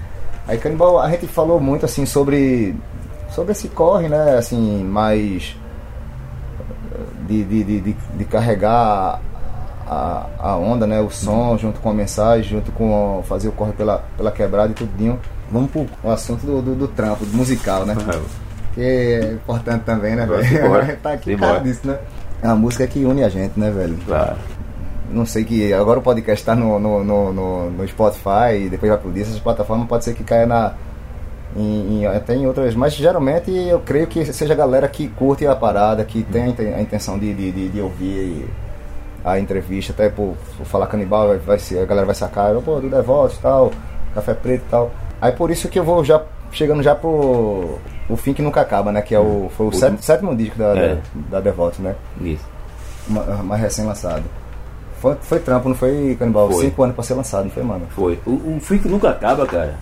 Aí, 0.47 0.59
Canibal, 0.59 1.01
a 1.01 1.09
gente 1.11 1.27
falou 1.27 1.59
muito, 1.61 1.85
assim, 1.87 2.05
sobre, 2.05 2.75
sobre 3.31 3.53
esse 3.53 3.69
corre, 3.69 4.09
né, 4.09 4.37
assim, 4.37 4.83
mais 4.85 5.57
de, 7.27 7.45
de, 7.45 7.65
de, 7.65 7.81
de, 7.81 7.93
de 8.19 8.25
carregar 8.25 9.21
a, 9.87 10.27
a 10.39 10.57
onda, 10.57 10.87
né, 10.87 11.01
o 11.01 11.11
som, 11.11 11.57
junto 11.57 11.81
com 11.81 11.91
a 11.91 11.95
mensagem, 11.95 12.45
junto 12.51 12.73
com 12.73 13.23
fazer 13.29 13.49
o 13.49 13.53
corre 13.53 13.73
pela, 13.73 14.05
pela 14.17 14.31
quebrada 14.33 14.73
e 14.73 14.75
tudinho. 14.75 15.19
Vamos 15.51 15.71
pro 15.71 15.87
assunto 16.11 16.45
do, 16.45 16.61
do, 16.63 16.75
do 16.75 16.89
trampo, 16.89 17.25
do 17.25 17.37
musical, 17.37 17.85
né? 17.87 17.95
Que 18.75 18.81
é 18.81 19.33
importante 19.33 19.85
também, 19.85 20.15
né, 20.17 20.27
velho? 20.27 20.69
bora. 20.69 20.83
A 20.83 20.87
gente 20.87 20.99
tá 20.99 21.13
aqui 21.13 21.37
por 21.37 21.41
causa 21.41 21.61
disso, 21.61 21.87
né? 21.87 21.99
É 22.43 22.47
uma 22.47 22.57
música 22.57 22.87
que 22.87 23.05
une 23.05 23.23
a 23.23 23.29
gente, 23.29 23.59
né, 23.59 23.71
velho? 23.71 23.97
Claro. 24.07 24.37
Não 25.11 25.27
sei 25.27 25.45
que 25.45 25.73
agora 25.75 25.99
o 25.99 26.03
podcast 26.03 26.45
tá 26.45 26.55
no, 26.55 26.79
no, 26.79 27.05
no, 27.05 27.71
no, 27.71 27.89
Spotify 27.89 28.57
e 28.57 28.69
depois 28.71 28.91
vai 28.91 28.99
pro 28.99 29.11
Disney, 29.11 29.31
essas 29.31 29.41
plataformas 29.41 29.87
pode 29.87 30.05
ser 30.05 30.15
que 30.15 30.25
caia 30.25 30.47
na. 30.47 30.73
Em, 31.55 32.01
em- 32.01 32.07
até 32.07 32.35
em 32.35 32.47
outras, 32.47 32.75
mas 32.75 32.95
geralmente 32.95 33.51
eu 33.51 33.79
creio 33.81 34.07
que 34.07 34.25
seja 34.33 34.55
a 34.55 34.57
galera 34.57 34.89
que 34.89 35.07
curte 35.09 35.47
a 35.47 35.55
parada, 35.55 36.03
que 36.03 36.23
tem 36.23 36.55
a 36.75 36.81
intenção 36.81 37.19
de, 37.19 37.35
de, 37.35 37.53
de, 37.53 37.69
de 37.69 37.81
ouvir 37.81 38.49
a 39.23 39.39
entrevista, 39.39 39.93
até 39.93 40.09
por, 40.09 40.35
por 40.57 40.65
falar 40.65 40.87
canibal, 40.87 41.29
vai, 41.29 41.37
vai 41.37 41.59
ser, 41.59 41.81
a 41.81 41.85
galera 41.85 42.07
vai 42.07 42.15
sacar, 42.15 42.55
pô, 42.55 42.81
do 42.81 42.89
Devoto 42.89 43.35
e 43.39 43.43
tal, 43.43 43.71
Café 44.15 44.33
Preto 44.33 44.65
e 44.67 44.71
tal. 44.71 44.91
Aí 45.21 45.33
por 45.33 45.51
isso 45.51 45.69
que 45.69 45.79
eu 45.79 45.85
vou 45.85 46.03
já 46.03 46.23
chegando 46.51 46.83
já 46.83 46.95
pro 46.95 47.79
o 48.09 48.17
fim 48.17 48.33
que 48.33 48.43
nunca 48.43 48.61
acaba, 48.61 48.91
né? 48.93 49.01
Que 49.03 49.15
é 49.15 49.19
o, 49.21 49.51
foi 49.57 49.67
o 49.67 49.69
Último. 49.69 49.81
sétimo, 49.81 50.03
sétimo 50.03 50.37
disco 50.37 50.59
da, 50.59 50.77
É. 50.77 50.95
da, 50.97 51.01
da 51.31 51.41
Devoto, 51.41 51.81
né? 51.83 51.95
Isso. 52.21 52.45
Ma- 53.09 53.25
mais 53.43 53.61
recém-lançado. 53.61 54.25
Foi, 55.01 55.17
foi 55.21 55.39
trampo, 55.41 55.69
não 55.69 55.75
foi, 55.77 56.17
Canibal? 56.19 56.51
Foi. 56.51 56.65
Cinco 56.67 56.83
anos 56.85 56.95
pra 56.95 57.05
ser 57.05 57.15
lançado, 57.15 57.45
não 57.45 57.51
foi, 57.51 57.63
mano? 57.63 57.87
Foi. 57.91 58.19
O, 58.27 58.57
o 58.57 58.59
Fico 58.61 58.89
Nunca 58.89 59.11
Acaba, 59.11 59.47
cara. 59.47 59.75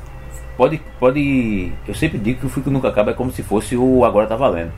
Pode, 0.57 0.81
pode. 0.99 1.73
Eu 1.87 1.95
sempre 1.95 2.19
digo 2.19 2.41
que 2.41 2.47
o 2.47 2.49
Fico 2.49 2.71
Nunca 2.71 2.89
Acaba 2.89 3.11
é 3.11 3.15
como 3.15 3.31
se 3.33 3.43
fosse 3.43 3.77
o 3.77 4.05
Agora 4.05 4.27
Tá 4.27 4.37
Valendo. 4.37 4.73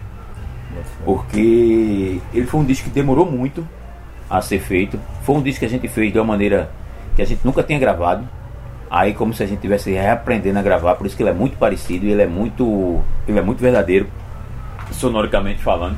Porque 1.04 2.20
ele 2.32 2.46
foi 2.46 2.60
um 2.60 2.64
disco 2.64 2.84
que 2.88 2.94
demorou 2.94 3.30
muito 3.30 3.66
a 4.30 4.40
ser 4.40 4.60
feito. 4.60 4.98
Foi 5.22 5.36
um 5.36 5.42
disco 5.42 5.60
que 5.60 5.66
a 5.66 5.68
gente 5.68 5.88
fez 5.88 6.12
de 6.12 6.18
uma 6.18 6.24
maneira 6.24 6.70
que 7.16 7.22
a 7.22 7.24
gente 7.24 7.40
nunca 7.44 7.62
tinha 7.62 7.78
gravado. 7.78 8.26
Aí 8.94 9.14
como 9.14 9.32
se 9.32 9.42
a 9.42 9.46
gente 9.46 9.60
tivesse 9.60 9.90
reaprendendo 9.90 10.58
a 10.58 10.62
gravar, 10.62 10.96
por 10.96 11.06
isso 11.06 11.16
que 11.16 11.22
ele 11.22 11.30
é 11.30 11.32
muito 11.32 11.56
parecido, 11.56 12.04
ele 12.04 12.20
é 12.20 12.26
muito. 12.26 13.00
ele 13.26 13.38
é 13.38 13.42
muito 13.42 13.58
verdadeiro, 13.58 14.06
sonoricamente 14.90 15.62
falando. 15.62 15.96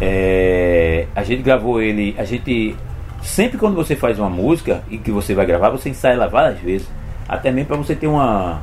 É, 0.00 1.06
a 1.14 1.22
gente 1.22 1.42
gravou 1.42 1.82
ele, 1.82 2.16
a 2.16 2.24
gente. 2.24 2.74
Sempre 3.22 3.58
quando 3.58 3.74
você 3.74 3.94
faz 3.94 4.18
uma 4.18 4.30
música 4.30 4.82
e 4.88 4.96
que 4.96 5.10
você 5.10 5.34
vai 5.34 5.44
gravar, 5.44 5.68
você 5.68 5.90
ensaia 5.90 6.14
ela 6.14 6.26
várias 6.26 6.58
vezes. 6.60 6.88
Até 7.28 7.50
mesmo 7.50 7.68
para 7.68 7.76
você 7.76 7.94
ter 7.94 8.06
uma, 8.06 8.62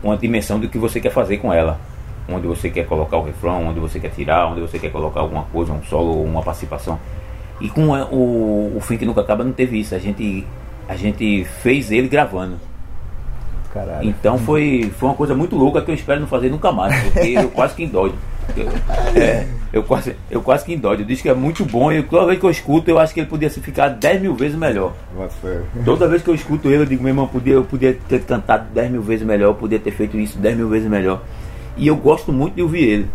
uma 0.00 0.16
dimensão 0.16 0.60
do 0.60 0.68
que 0.68 0.78
você 0.78 1.00
quer 1.00 1.10
fazer 1.10 1.38
com 1.38 1.52
ela. 1.52 1.80
Onde 2.28 2.46
você 2.46 2.70
quer 2.70 2.86
colocar 2.86 3.16
o 3.16 3.24
refrão, 3.24 3.66
onde 3.66 3.80
você 3.80 3.98
quer 3.98 4.10
tirar, 4.10 4.46
onde 4.46 4.60
você 4.60 4.78
quer 4.78 4.92
colocar 4.92 5.18
alguma 5.18 5.42
coisa, 5.46 5.72
um 5.72 5.82
solo, 5.82 6.22
uma 6.22 6.42
participação. 6.42 6.96
E 7.60 7.68
com 7.68 7.88
o, 7.88 8.76
o 8.76 8.80
Fim 8.80 8.96
que 8.96 9.04
Nunca 9.04 9.22
Acaba 9.22 9.42
não 9.42 9.52
teve 9.52 9.80
isso. 9.80 9.96
A 9.96 9.98
gente, 9.98 10.46
a 10.90 10.96
gente 10.96 11.44
fez 11.62 11.92
ele 11.92 12.08
gravando. 12.08 12.56
Caralho. 13.72 14.08
Então 14.08 14.36
foi, 14.36 14.90
foi 14.98 15.08
uma 15.08 15.14
coisa 15.14 15.36
muito 15.36 15.54
louca 15.54 15.80
que 15.80 15.88
eu 15.88 15.94
espero 15.94 16.18
não 16.18 16.26
fazer 16.26 16.50
nunca 16.50 16.72
mais, 16.72 17.00
porque 17.04 17.28
eu 17.28 17.48
quase 17.48 17.76
que 17.76 17.84
endoido. 17.84 18.16
Eu, 18.56 18.68
é, 19.22 19.46
eu 19.72 19.84
quase, 19.84 20.16
eu 20.28 20.42
quase 20.42 20.64
que 20.64 20.74
endoido. 20.74 21.04
Diz 21.04 21.22
que 21.22 21.28
é 21.28 21.34
muito 21.34 21.64
bom 21.64 21.92
e 21.92 22.02
toda 22.02 22.26
vez 22.26 22.40
que 22.40 22.44
eu 22.44 22.50
escuto, 22.50 22.90
eu 22.90 22.98
acho 22.98 23.14
que 23.14 23.20
ele 23.20 23.28
podia 23.28 23.48
ficar 23.48 23.90
10 23.90 24.20
mil 24.22 24.34
vezes 24.34 24.58
melhor. 24.58 24.92
Toda 25.84 26.08
vez 26.08 26.20
que 26.22 26.28
eu 26.30 26.34
escuto 26.34 26.66
ele, 26.66 26.82
eu 26.82 26.86
digo, 26.86 27.04
meu 27.04 27.10
irmão, 27.12 27.28
podia, 27.28 27.54
eu 27.54 27.62
podia 27.64 27.96
ter 28.08 28.22
cantado 28.24 28.66
10 28.74 28.90
mil 28.90 29.02
vezes 29.02 29.24
melhor, 29.24 29.50
eu 29.50 29.54
podia 29.54 29.78
ter 29.78 29.92
feito 29.92 30.18
isso 30.18 30.36
10 30.40 30.56
mil 30.56 30.68
vezes 30.68 30.90
melhor. 30.90 31.22
E 31.76 31.86
eu 31.86 31.94
gosto 31.94 32.32
muito 32.32 32.56
de 32.56 32.62
ouvir 32.62 32.82
ele. 32.82 33.10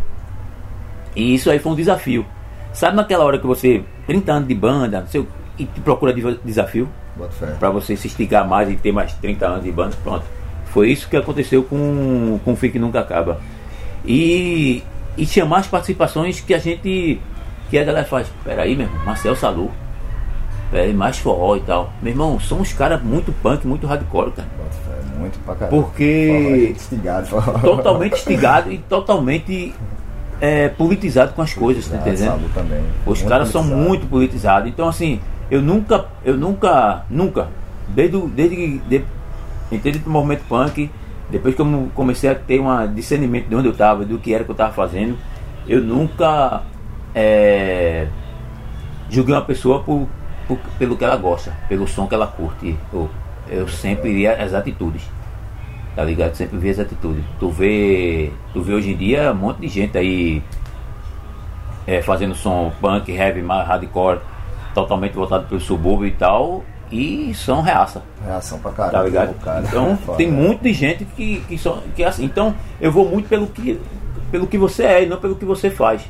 E 1.13 1.35
isso 1.35 1.51
aí 1.51 1.59
foi 1.59 1.73
um 1.73 1.75
desafio. 1.75 2.25
Sabe 2.71 2.95
naquela 2.95 3.25
hora 3.25 3.37
que 3.37 3.45
você, 3.45 3.83
30 4.07 4.31
anos 4.31 4.47
de 4.47 4.55
banda, 4.55 5.05
sei, 5.09 5.27
e 5.59 5.65
te 5.65 5.81
procura 5.81 6.13
de- 6.13 6.39
desafio? 6.45 6.87
Para 7.59 7.69
você 7.69 7.95
se 7.95 8.07
esticar 8.07 8.47
mais 8.47 8.69
e 8.69 8.75
ter 8.75 8.91
mais 8.91 9.13
30 9.13 9.45
anos 9.45 9.63
de 9.63 9.71
banda, 9.71 9.95
pronto. 10.03 10.23
Foi 10.67 10.89
isso 10.91 11.07
que 11.07 11.15
aconteceu 11.15 11.63
com, 11.63 12.39
com 12.43 12.53
o 12.53 12.55
Fique 12.55 12.77
Nunca 12.77 12.99
Acaba. 12.99 13.39
E, 14.05 14.83
e 15.17 15.25
chamar 15.25 15.59
as 15.59 15.67
participações 15.67 16.39
que 16.41 16.53
a 16.53 16.59
gente. 16.59 17.19
que 17.69 17.77
a 17.77 17.83
galera 17.83 18.05
faz. 18.05 18.27
Peraí, 18.43 18.75
meu 18.75 18.85
irmão, 18.87 19.05
Marcel 19.05 19.35
Salu. 19.35 19.71
Peraí, 20.71 20.93
mais 20.93 21.17
forró 21.17 21.55
e 21.55 21.61
tal. 21.61 21.93
Meu 22.01 22.11
irmão, 22.11 22.39
são 22.39 22.59
uns 22.59 22.73
caras 22.73 23.01
muito 23.01 23.31
punk, 23.31 23.65
muito 23.65 23.87
hardcore, 23.87 24.31
cara. 24.31 24.47
Muito 25.17 25.39
pra 25.45 25.55
caralho. 25.55 25.81
Porque- 25.83 26.73
Instigado, 26.75 27.27
forró. 27.27 27.53
Totalmente 27.59 28.13
instigado 28.19 28.71
e 28.71 28.77
totalmente 28.79 29.73
é, 30.41 30.67
politizado 30.69 31.33
com 31.33 31.41
as 31.41 31.53
coisas, 31.53 31.87
tá 31.87 31.95
entendendo? 31.97 32.41
Os 33.05 33.21
caras 33.21 33.47
são 33.49 33.63
muito 33.63 34.05
politizados. 34.07 34.67
Então, 34.69 34.89
assim, 34.89 35.21
eu 35.49 35.61
nunca, 35.61 36.05
eu 36.23 36.37
nunca, 36.37 37.05
nunca, 37.09 37.47
desde, 37.89 38.19
desde 38.27 38.55
que 38.55 38.81
de, 38.87 39.03
entrei 39.71 40.01
no 40.05 40.11
movimento 40.11 40.43
punk, 40.47 40.89
depois 41.29 41.55
que 41.55 41.61
eu 41.61 41.91
comecei 41.93 42.29
a 42.29 42.35
ter 42.35 42.59
um 42.59 42.93
discernimento 42.93 43.47
de 43.47 43.55
onde 43.55 43.67
eu 43.67 43.71
estava, 43.71 44.05
do 44.05 44.17
que 44.19 44.33
era 44.33 44.43
que 44.43 44.49
eu 44.51 44.53
estava 44.53 44.73
fazendo, 44.73 45.17
eu 45.67 45.81
nunca 45.81 46.61
é, 47.13 48.07
julguei 49.09 49.33
uma 49.33 49.41
pessoa 49.41 49.81
por, 49.81 50.07
por- 50.47 50.59
pelo 50.77 50.95
que 50.95 51.03
ela 51.03 51.15
gosta, 51.17 51.51
pelo 51.67 51.87
som 51.87 52.07
que 52.07 52.13
ela 52.15 52.27
curte. 52.27 52.77
Eu, 52.93 53.09
eu 53.49 53.67
sempre 53.67 54.09
iria 54.09 54.33
às 54.43 54.53
atitudes. 54.53 55.03
Tá 55.95 56.03
ligado? 56.03 56.35
Sempre 56.35 56.57
vi 56.57 56.69
as 56.69 56.77
atitudes. 56.79 57.23
Tu 57.39 57.49
vê, 57.49 58.31
tu 58.53 58.61
vê 58.61 58.73
hoje 58.73 58.91
em 58.91 58.97
dia 58.97 59.31
um 59.31 59.35
monte 59.35 59.61
de 59.61 59.67
gente 59.69 59.97
aí 59.97 60.43
é, 61.87 62.01
fazendo 62.01 62.35
som 62.35 62.71
punk, 62.81 63.11
heavy, 63.11 63.41
hardcore, 63.41 64.19
totalmente 64.75 65.13
voltado 65.13 65.47
pelo 65.47 65.59
subúrbio 65.59 66.07
e 66.07 66.11
tal, 66.11 66.63
e 66.91 67.33
são 67.33 67.61
reaça, 67.63 68.03
Reação 68.23 68.59
pra 68.59 68.69
tá 68.71 68.83
caralho. 68.85 69.05
ligado? 69.05 69.33
cara. 69.43 69.63
Então 69.67 69.97
Foda. 69.97 70.17
tem 70.19 70.29
muito 70.31 70.61
de 70.61 70.71
gente 70.73 71.03
que, 71.05 71.39
que, 71.47 71.57
são, 71.57 71.79
que 71.95 72.03
é 72.03 72.07
assim. 72.07 72.23
Então 72.25 72.53
eu 72.79 72.91
vou 72.91 73.09
muito 73.09 73.27
pelo 73.27 73.47
que, 73.47 73.81
pelo 74.31 74.45
que 74.45 74.57
você 74.57 74.83
é 74.83 75.03
e 75.03 75.05
não 75.07 75.17
pelo 75.17 75.35
que 75.35 75.45
você 75.45 75.71
faz, 75.71 76.03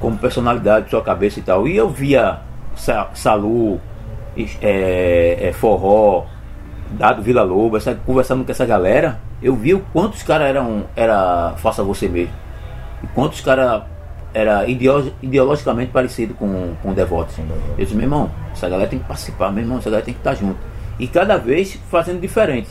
como 0.00 0.18
personalidade, 0.18 0.90
sua 0.90 1.02
cabeça 1.02 1.38
e 1.38 1.42
tal. 1.42 1.68
E 1.68 1.76
eu 1.76 1.88
via 1.88 2.40
Sa- 2.74 3.10
Salu, 3.14 3.80
é, 4.60 5.38
é, 5.48 5.52
Forró, 5.52 6.24
Dado 6.90 7.22
Vila 7.22 7.42
Lobo, 7.42 7.76
essa, 7.76 7.94
conversando 7.94 8.44
com 8.44 8.50
essa 8.50 8.66
galera, 8.66 9.18
eu 9.42 9.54
vi 9.54 9.74
o 9.74 9.80
quantos 9.92 10.22
caras 10.22 10.48
eram 10.48 10.84
era 10.96 11.54
faça 11.58 11.82
você 11.82 12.08
mesmo. 12.08 12.32
E 13.02 13.06
quantos 13.08 13.40
caras 13.40 13.82
era 14.36 14.68
ideo- 14.68 15.14
ideologicamente 15.22 15.90
parecido 15.90 16.34
com, 16.34 16.74
com 16.82 16.90
o 16.90 16.94
Devoto. 16.94 17.34
Com 17.34 17.42
o 17.42 17.46
Devoto. 17.46 17.70
Eu 17.78 17.84
disse, 17.84 17.94
meu 17.94 18.04
irmão, 18.04 18.30
essa 18.52 18.68
galera 18.68 18.86
tem 18.86 18.98
que 18.98 19.06
participar, 19.06 19.50
meu 19.50 19.64
irmão, 19.64 19.78
essa 19.78 19.88
galera 19.88 20.04
tem 20.04 20.12
que 20.12 20.20
estar 20.20 20.34
junto. 20.34 20.58
E 20.98 21.06
cada 21.08 21.38
vez 21.38 21.80
fazendo 21.90 22.20
diferente. 22.20 22.68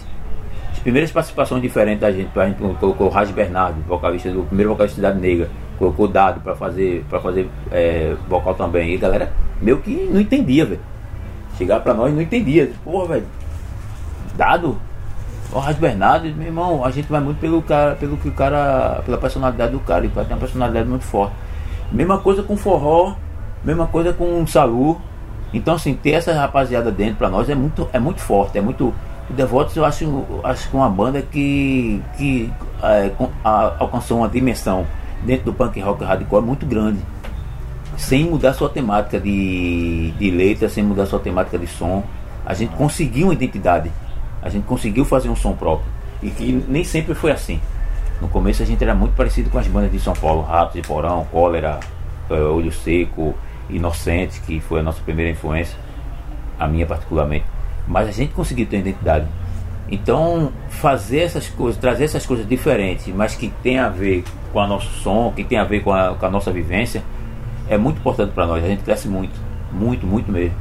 As 0.71 0.77
primeiras 0.77 1.11
participações 1.11 1.63
diferentes 1.63 2.01
da 2.01 2.11
gente, 2.11 2.29
a 2.37 2.45
gente 2.45 2.57
colocou 2.79 3.07
o 3.07 3.09
Raj 3.09 3.31
Bernardo, 3.31 3.81
vocalista 3.87 4.29
do 4.29 4.43
primeiro 4.43 4.73
vocalista 4.73 5.01
da 5.01 5.11
Negra, 5.11 5.49
colocou 5.79 6.07
Dado 6.07 6.39
para 6.41 6.55
fazer, 6.55 7.03
pra 7.09 7.19
fazer 7.19 7.49
é, 7.71 8.15
vocal 8.29 8.53
também. 8.53 8.93
E 8.93 8.97
a 8.97 8.99
galera 8.99 9.33
meio 9.59 9.79
que 9.79 10.07
não 10.11 10.21
entendia, 10.21 10.65
velho. 10.65 10.81
Chegar 11.57 11.79
pra 11.79 11.95
nós 11.95 12.13
não 12.13 12.21
entendia. 12.21 12.71
Porra, 12.83 13.07
velho, 13.07 13.25
Dado? 14.35 14.77
O 15.51 15.57
Raj 15.57 15.77
Bernardo, 15.77 16.27
meu 16.35 16.45
irmão, 16.47 16.85
a 16.85 16.91
gente 16.91 17.07
vai 17.09 17.21
muito 17.21 17.39
pelo 17.39 17.61
cara, 17.63 17.95
pelo 17.95 18.17
que 18.17 18.27
o 18.27 18.31
cara, 18.31 19.01
pela 19.03 19.17
personalidade 19.17 19.71
do 19.71 19.79
cara, 19.79 20.05
e 20.05 20.09
tem 20.09 20.23
uma 20.27 20.37
personalidade 20.37 20.87
muito 20.87 21.05
forte. 21.05 21.33
Mesma 21.91 22.17
coisa 22.17 22.43
com 22.43 22.57
forró, 22.57 23.15
mesma 23.63 23.87
coisa 23.87 24.11
com 24.13 24.45
Salu. 24.47 24.99
Então 25.53 25.75
assim, 25.75 25.93
ter 25.93 26.11
essa 26.11 26.33
rapaziada 26.33 26.91
dentro 26.91 27.15
pra 27.15 27.29
nós 27.29 27.49
é 27.49 27.55
muito, 27.55 27.87
é 27.93 27.99
muito 27.99 28.21
forte, 28.21 28.57
é 28.57 28.61
muito. 28.61 28.93
O 29.29 29.33
Devotos 29.33 29.75
eu 29.75 29.83
acho, 29.85 30.23
acho 30.43 30.69
que 30.69 30.75
uma 30.75 30.89
banda 30.89 31.21
que, 31.21 32.01
que 32.17 32.51
é, 32.83 33.11
a- 33.43 33.73
alcançou 33.79 34.19
uma 34.19 34.27
dimensão 34.29 34.85
dentro 35.23 35.45
do 35.45 35.53
punk 35.53 35.79
rock 35.79 36.03
hardcore 36.03 36.43
muito 36.45 36.65
grande. 36.65 36.99
Sem 37.97 38.25
mudar 38.25 38.53
sua 38.53 38.67
temática 38.69 39.19
de, 39.19 40.11
de 40.11 40.29
letra, 40.29 40.67
sem 40.69 40.83
mudar 40.83 41.05
sua 41.05 41.19
temática 41.19 41.57
de 41.57 41.65
som. 41.65 42.03
A 42.45 42.53
gente 42.53 42.75
conseguiu 42.75 43.27
uma 43.27 43.33
identidade. 43.33 43.91
A 44.41 44.49
gente 44.49 44.65
conseguiu 44.65 45.05
fazer 45.05 45.29
um 45.29 45.35
som 45.35 45.53
próprio. 45.53 45.87
E 46.21 46.29
que 46.29 46.63
nem 46.67 46.83
sempre 46.83 47.15
foi 47.15 47.31
assim. 47.31 47.59
No 48.21 48.27
começo 48.29 48.63
a 48.63 48.65
gente 48.65 48.83
era 48.83 48.95
muito 48.95 49.15
parecido 49.15 49.49
com 49.49 49.57
as 49.57 49.67
bandas 49.67 49.91
de 49.91 49.99
São 49.99 50.13
Paulo, 50.13 50.41
Ratos 50.41 50.73
de 50.73 50.87
Porão, 50.87 51.25
Cólera, 51.31 51.79
eh, 52.29 52.33
Olho 52.33 52.71
Seco, 52.71 53.35
Inocente, 53.69 54.39
que 54.41 54.59
foi 54.59 54.79
a 54.79 54.83
nossa 54.83 55.01
primeira 55.01 55.31
influência, 55.31 55.77
a 56.59 56.67
minha 56.67 56.85
particularmente. 56.85 57.45
Mas 57.87 58.07
a 58.07 58.11
gente 58.11 58.33
conseguiu 58.33 58.65
ter 58.65 58.79
identidade. 58.79 59.27
Então, 59.89 60.51
fazer 60.69 61.19
essas 61.19 61.47
coisas, 61.47 61.79
trazer 61.79 62.05
essas 62.05 62.25
coisas 62.25 62.47
diferentes, 62.47 63.07
mas 63.13 63.35
que 63.35 63.49
tem 63.61 63.77
a 63.77 63.89
ver 63.89 64.23
com 64.51 64.59
o 64.59 64.67
nosso 64.67 64.89
som, 65.01 65.31
que 65.35 65.43
tem 65.43 65.57
a 65.57 65.63
ver 65.63 65.81
com 65.81 65.93
a, 65.93 66.15
com 66.15 66.25
a 66.25 66.29
nossa 66.29 66.51
vivência, 66.51 67.03
é 67.69 67.77
muito 67.77 67.97
importante 67.97 68.31
para 68.31 68.47
nós. 68.47 68.63
A 68.63 68.67
gente 68.67 68.83
cresce 68.83 69.07
muito, 69.07 69.39
muito, 69.71 70.07
muito 70.07 70.31
mesmo. 70.31 70.55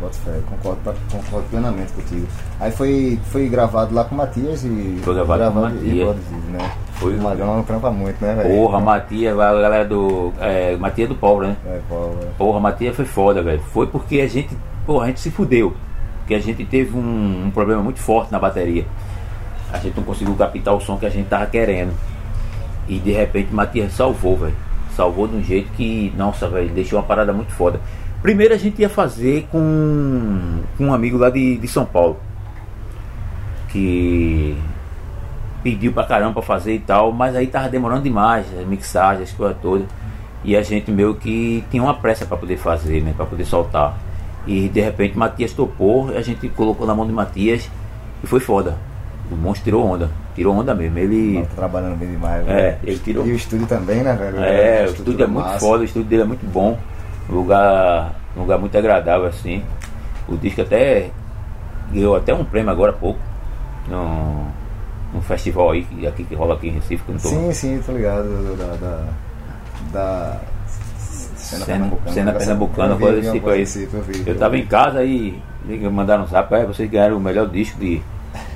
Bota 0.00 0.14
fé, 0.18 0.40
concordo, 0.48 0.94
concordo 1.10 1.48
plenamente 1.48 1.92
contigo. 1.92 2.26
Aí 2.60 2.70
foi, 2.70 3.18
foi 3.30 3.48
gravado 3.48 3.94
lá 3.94 4.04
com 4.04 4.14
o 4.14 4.18
Matias 4.18 4.64
e. 4.64 5.00
Foi 5.02 5.14
gravado 5.14 5.52
com 5.52 5.58
o 5.58 5.62
Matias. 5.62 6.04
produzido, 6.04 6.50
né? 6.52 6.70
Foi. 6.92 7.16
O 7.16 7.22
Magrão 7.22 7.56
não 7.56 7.62
trampa 7.64 7.90
muito, 7.90 8.24
né, 8.24 8.34
velho? 8.34 8.54
Porra, 8.54 8.80
Matias, 8.80 9.38
a 9.38 9.52
galera 9.52 9.84
do. 9.84 10.32
É, 10.40 10.76
Matias 10.76 11.08
do 11.08 11.14
Pobre, 11.14 11.48
né? 11.48 11.56
É, 11.66 11.76
é. 11.76 12.28
Porra, 12.36 12.60
Matias 12.60 12.94
foi 12.94 13.04
foda, 13.04 13.42
velho. 13.42 13.60
Foi 13.72 13.86
porque 13.86 14.20
a 14.20 14.28
gente, 14.28 14.56
porra, 14.86 15.04
a 15.04 15.06
gente 15.08 15.20
se 15.20 15.30
fudeu. 15.30 15.74
Porque 16.20 16.34
a 16.34 16.40
gente 16.40 16.64
teve 16.64 16.96
um, 16.96 17.46
um 17.46 17.50
problema 17.50 17.82
muito 17.82 18.00
forte 18.00 18.30
na 18.30 18.38
bateria. 18.38 18.86
A 19.72 19.78
gente 19.78 19.96
não 19.96 20.04
conseguiu 20.04 20.34
captar 20.34 20.74
o 20.74 20.80
som 20.80 20.96
que 20.96 21.06
a 21.06 21.10
gente 21.10 21.28
tava 21.28 21.46
querendo. 21.46 21.92
E 22.86 22.98
de 22.98 23.12
repente 23.12 23.52
Matias 23.52 23.92
salvou, 23.92 24.36
velho. 24.36 24.54
Salvou 24.94 25.26
de 25.26 25.36
um 25.36 25.42
jeito 25.42 25.70
que, 25.72 26.12
nossa, 26.16 26.48
velho, 26.48 26.68
deixou 26.70 26.98
uma 26.98 27.04
parada 27.04 27.32
muito 27.32 27.52
foda. 27.52 27.80
Primeiro 28.22 28.52
a 28.54 28.56
gente 28.56 28.80
ia 28.82 28.88
fazer 28.88 29.46
com, 29.50 30.60
com 30.76 30.86
um 30.86 30.92
amigo 30.94 31.16
lá 31.16 31.30
de, 31.30 31.56
de 31.56 31.68
São 31.68 31.84
Paulo. 31.84 32.16
Que 33.68 34.56
pediu 35.62 35.92
pra 35.92 36.04
caramba 36.04 36.34
pra 36.34 36.42
fazer 36.42 36.74
e 36.74 36.78
tal, 36.78 37.12
mas 37.12 37.34
aí 37.36 37.46
tava 37.46 37.68
demorando 37.68 38.02
demais, 38.02 38.46
as 38.58 38.66
mixagens, 38.66 39.28
as 39.30 39.34
coisas 39.36 39.56
todas. 39.60 39.86
E 40.44 40.56
a 40.56 40.62
gente 40.62 40.90
meio 40.90 41.14
que 41.16 41.64
tinha 41.70 41.82
uma 41.82 41.94
pressa 41.94 42.24
pra 42.24 42.36
poder 42.36 42.56
fazer, 42.56 43.02
né? 43.02 43.12
Pra 43.16 43.26
poder 43.26 43.44
soltar. 43.44 43.98
E 44.46 44.68
de 44.68 44.80
repente 44.80 45.18
Matias 45.18 45.52
topou, 45.52 46.10
a 46.16 46.22
gente 46.22 46.48
colocou 46.50 46.86
na 46.86 46.94
mão 46.94 47.06
de 47.06 47.12
Matias 47.12 47.68
e 48.22 48.26
foi 48.26 48.40
foda. 48.40 48.76
O 49.30 49.36
monstro 49.36 49.64
tirou 49.64 49.84
onda. 49.84 50.08
Tirou 50.34 50.54
onda 50.56 50.74
mesmo. 50.74 50.96
Ele. 50.98 51.42
Tá 51.42 51.48
trabalhando 51.56 51.96
bem 51.98 52.08
demais, 52.12 52.46
É, 52.48 52.54
velho. 52.54 52.76
ele 52.84 52.98
tirou. 53.00 53.26
E 53.26 53.32
o 53.32 53.36
estúdio 53.36 53.66
também, 53.66 54.02
né, 54.02 54.14
velho? 54.14 54.38
É, 54.38 54.78
A 54.78 54.82
o 54.82 54.84
estúdio 54.86 54.88
estrutura 55.00 55.24
é 55.24 55.26
muito 55.26 55.44
massa. 55.46 55.58
foda, 55.60 55.82
o 55.82 55.84
estúdio 55.84 56.08
dele 56.08 56.22
é 56.22 56.24
muito 56.24 56.46
bom. 56.50 56.78
Lugar, 57.28 58.14
lugar 58.36 58.58
muito 58.58 58.76
agradável 58.76 59.26
assim. 59.26 59.62
O 60.28 60.36
disco 60.36 60.62
até 60.62 61.10
ganhou 61.92 62.16
até 62.16 62.32
um 62.34 62.44
prêmio 62.44 62.70
agora 62.70 62.92
há 62.92 62.94
pouco. 62.94 63.20
Num, 63.88 64.46
num 65.14 65.22
festival 65.22 65.70
aí 65.70 65.84
que, 65.84 66.06
aqui, 66.06 66.24
que 66.24 66.34
rola 66.34 66.54
aqui 66.54 66.68
em 66.68 66.72
Recife, 66.72 67.02
que 67.02 67.10
eu 67.10 67.14
não 67.14 67.20
tô. 67.20 67.28
Sim, 67.28 67.52
sim, 67.52 67.82
tô 67.84 67.92
ligado. 67.92 68.56
Da, 68.56 68.74
da, 68.76 69.04
da 69.92 70.40
Cena, 71.48 71.64
pernambucana. 71.64 72.12
cena 72.40 72.92
eu 72.94 72.98
coisa 72.98 73.16
desse 73.20 73.32
tipo 73.32 73.48
aí. 73.48 73.64
eu. 74.26 74.34
Eu 74.34 74.38
tava 74.38 74.58
em 74.58 74.66
casa 74.66 75.02
e 75.02 75.40
mandaram 75.90 76.24
um 76.24 76.26
zap, 76.26 76.52
"É, 76.54 76.66
vocês 76.66 76.90
ganharam 76.90 77.16
o 77.16 77.20
melhor 77.20 77.48
disco 77.48 77.78
de, 77.80 78.02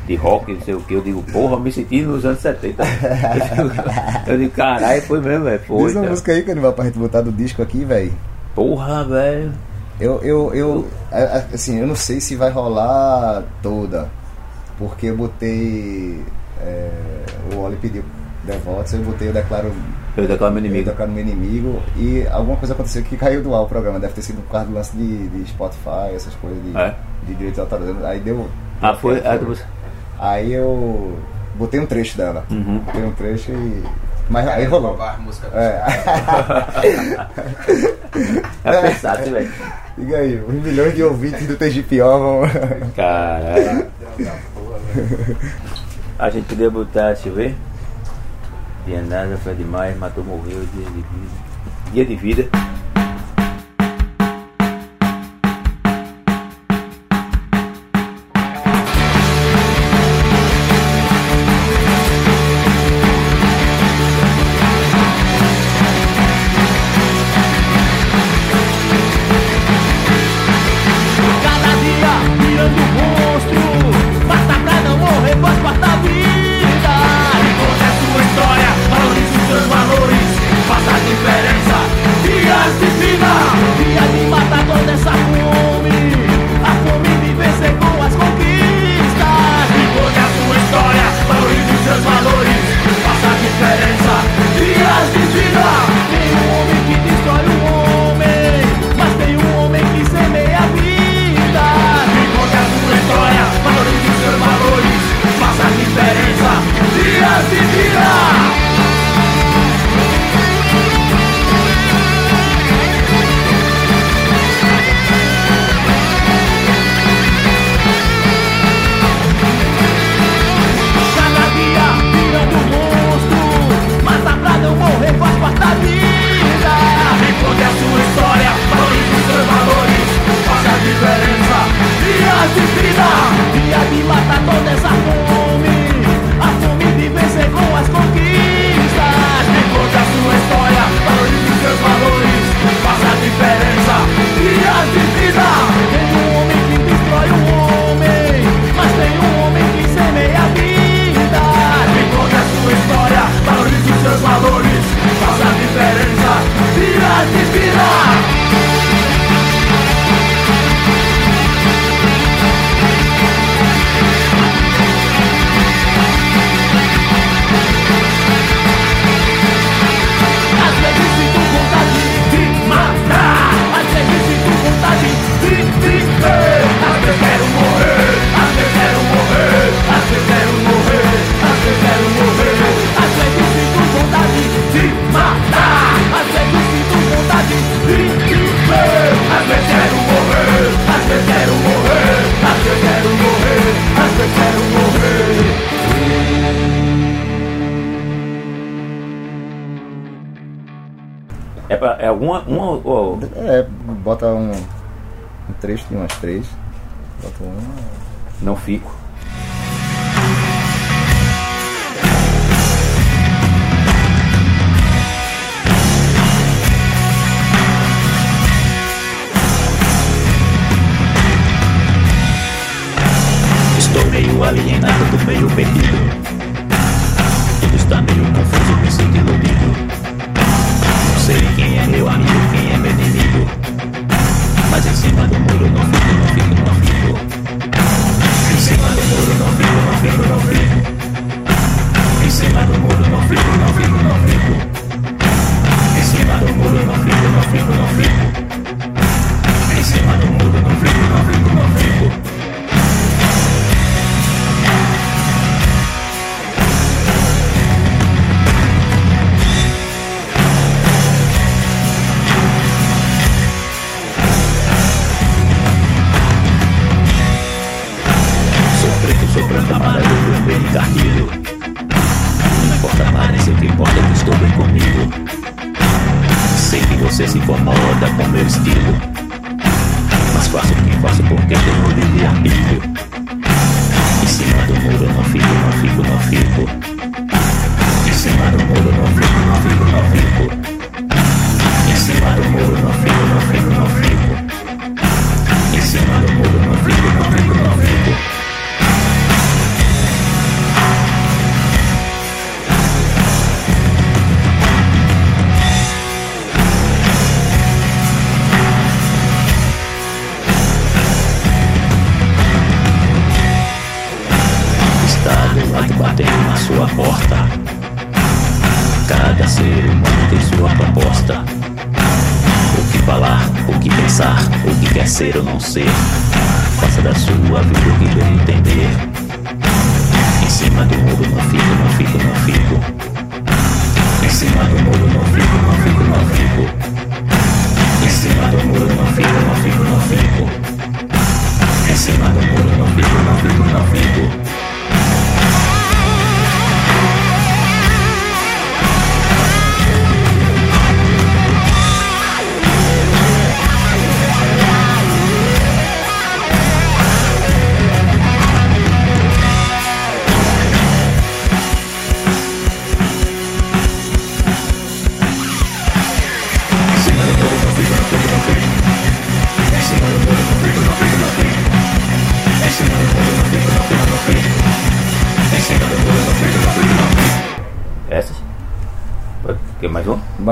de 0.07 0.15
rock, 0.15 0.53
não 0.53 0.61
sei 0.61 0.75
o 0.75 0.81
que. 0.83 0.93
Eu 0.93 1.01
digo, 1.01 1.23
porra, 1.33 1.59
me 1.59 1.73
senti 1.73 2.03
nos 2.03 2.27
anos 2.27 2.41
70. 2.41 2.83
Eu 3.57 3.69
digo, 3.69 3.83
eu 4.27 4.39
digo 4.39 4.51
caralho, 4.51 5.01
foi 5.03 5.21
mesmo, 5.21 5.45
velho. 5.45 5.61
Foi. 5.61 5.87
Diz 5.87 5.97
uma 5.97 6.09
música 6.11 6.33
aí, 6.33 6.43
Canibal, 6.43 6.73
pra 6.75 6.85
gente 6.85 6.99
botar 6.99 7.23
do 7.23 7.33
disco 7.33 7.63
aqui, 7.63 7.85
velho. 7.85 8.13
Porra, 8.55 9.05
velho. 9.05 9.53
Eu, 10.01 10.21
eu, 10.23 10.55
eu, 10.55 10.89
assim, 11.53 11.79
eu 11.79 11.87
não 11.87 11.95
sei 11.95 12.21
se 12.21 12.35
vai 12.35 12.51
rolar 12.51 13.45
toda, 13.63 14.09
porque 14.79 15.07
eu 15.07 15.17
botei, 15.17 16.21
é, 16.61 16.91
o 17.55 17.59
Oli 17.61 17.77
pediu 17.77 18.03
Devotos, 18.45 18.93
eu 18.95 19.01
botei 19.05 19.29
Eu 19.29 19.33
Declaro, 19.33 19.73
Eu 20.17 20.27
declaro 20.27 20.53
meu 20.53 20.63
eu 20.63 20.67
inimigo. 20.67 20.91
declaro 20.91 21.13
meu 21.13 21.23
inimigo, 21.23 21.81
e 21.97 22.27
alguma 22.33 22.57
coisa 22.57 22.75
aconteceu 22.75 23.03
que 23.05 23.17
caiu 23.17 23.43
do 23.43 23.55
ar 23.55 23.63
o 23.63 23.67
programa, 23.67 24.01
deve 24.01 24.15
ter 24.15 24.23
sido 24.23 24.43
por 24.43 24.51
causa 24.51 24.67
do 24.67 24.75
lance 24.75 24.97
de, 24.97 25.29
de 25.29 25.49
Spotify, 25.51 26.13
essas 26.17 26.35
coisas 26.35 26.61
de, 26.65 26.77
É? 26.77 26.95
de 27.27 27.35
direitos 27.35 27.61
autorais, 27.61 28.05
aí 28.05 28.19
deu... 28.19 28.49
Ah, 28.81 28.95
foi. 28.95 29.21
deu- 29.21 29.31
Ah, 29.31 29.39
tu- 29.39 29.57
Aí 30.19 30.53
eu 30.53 31.17
botei 31.55 31.79
um 31.79 31.87
trecho 31.87 32.17
dela, 32.17 32.45
Uhum. 32.51 32.79
botei 32.81 33.05
um 33.05 33.13
trecho 33.13 33.53
e... 33.53 33.85
Mas 34.31 34.49
aí 34.49 34.65
rolou. 34.65 34.91
Roubar 34.91 35.15
a 35.15 35.19
música 35.19 35.49
do 35.49 35.59
É. 35.59 35.83
É 38.65 38.81
pensado, 38.81 39.31
velho. 39.31 39.53
Diga 39.99 40.17
aí, 40.19 40.37
os 40.37 40.55
milhões 40.55 40.95
de 40.95 41.03
ouvintes 41.03 41.47
do 41.47 41.57
TGPO 41.57 41.99
vão. 41.99 42.43
Caralho. 42.95 43.87
A 46.19 46.31
gente 46.31 46.47
podia 46.47 46.71
botar, 46.71 47.13
deixa 47.13 47.29
eu 47.29 47.35
ver. 47.35 47.57
Dia 48.87 49.03
nada, 49.03 49.37
foi 49.39 49.55
demais, 49.55 49.97
matou, 49.97 50.25
morreu, 50.25 50.65
dia 50.75 50.85
de 50.85 50.91
vida. 50.91 51.09
Dia 51.93 52.05
de 52.05 52.17
vida. 52.17 52.49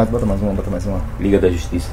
bota 0.08 0.24
mais 0.24 0.40
uma, 0.40 0.52
bota 0.52 0.70
mais 0.70 0.86
uma. 0.86 1.00
Liga 1.18 1.38
da 1.38 1.50
Justiça. 1.50 1.90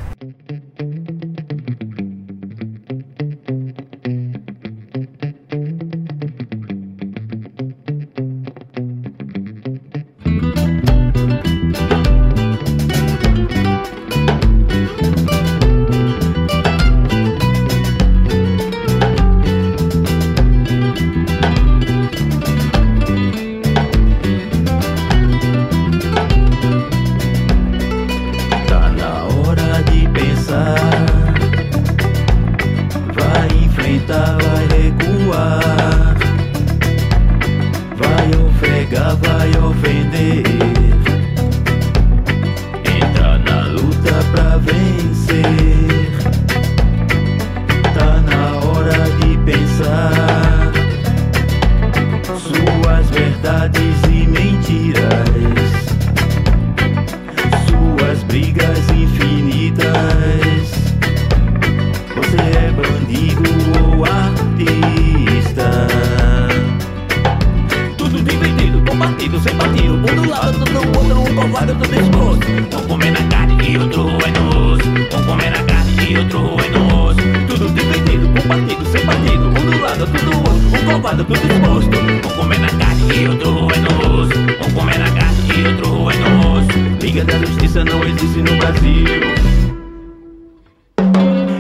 Liga 87.18 87.32
da 87.32 87.40
Justiça 87.40 87.84
não 87.84 88.04
existe 88.04 88.44
no 88.44 88.58
Brasil. 88.58 89.06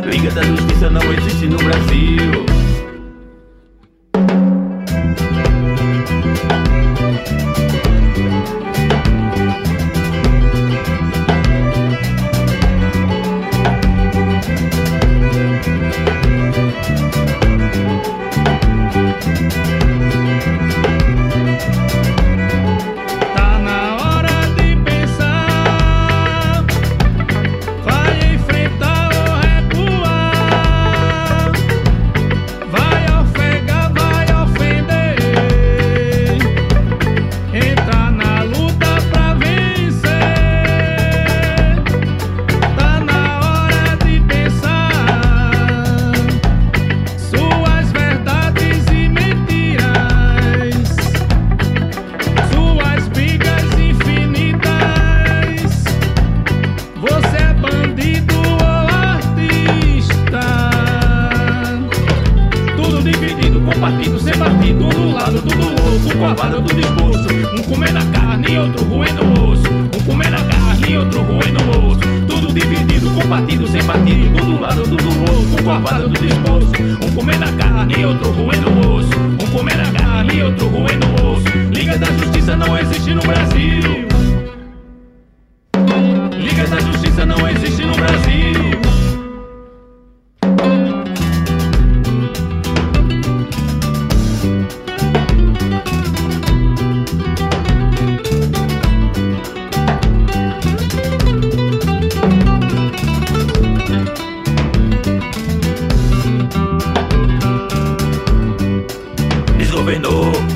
Liga 0.05 0.29
da 0.29 0.43
Justiça 0.43 0.89
não 0.91 1.13
existe 1.13 1.47
no 1.47 1.57
Brasil. 1.57 2.66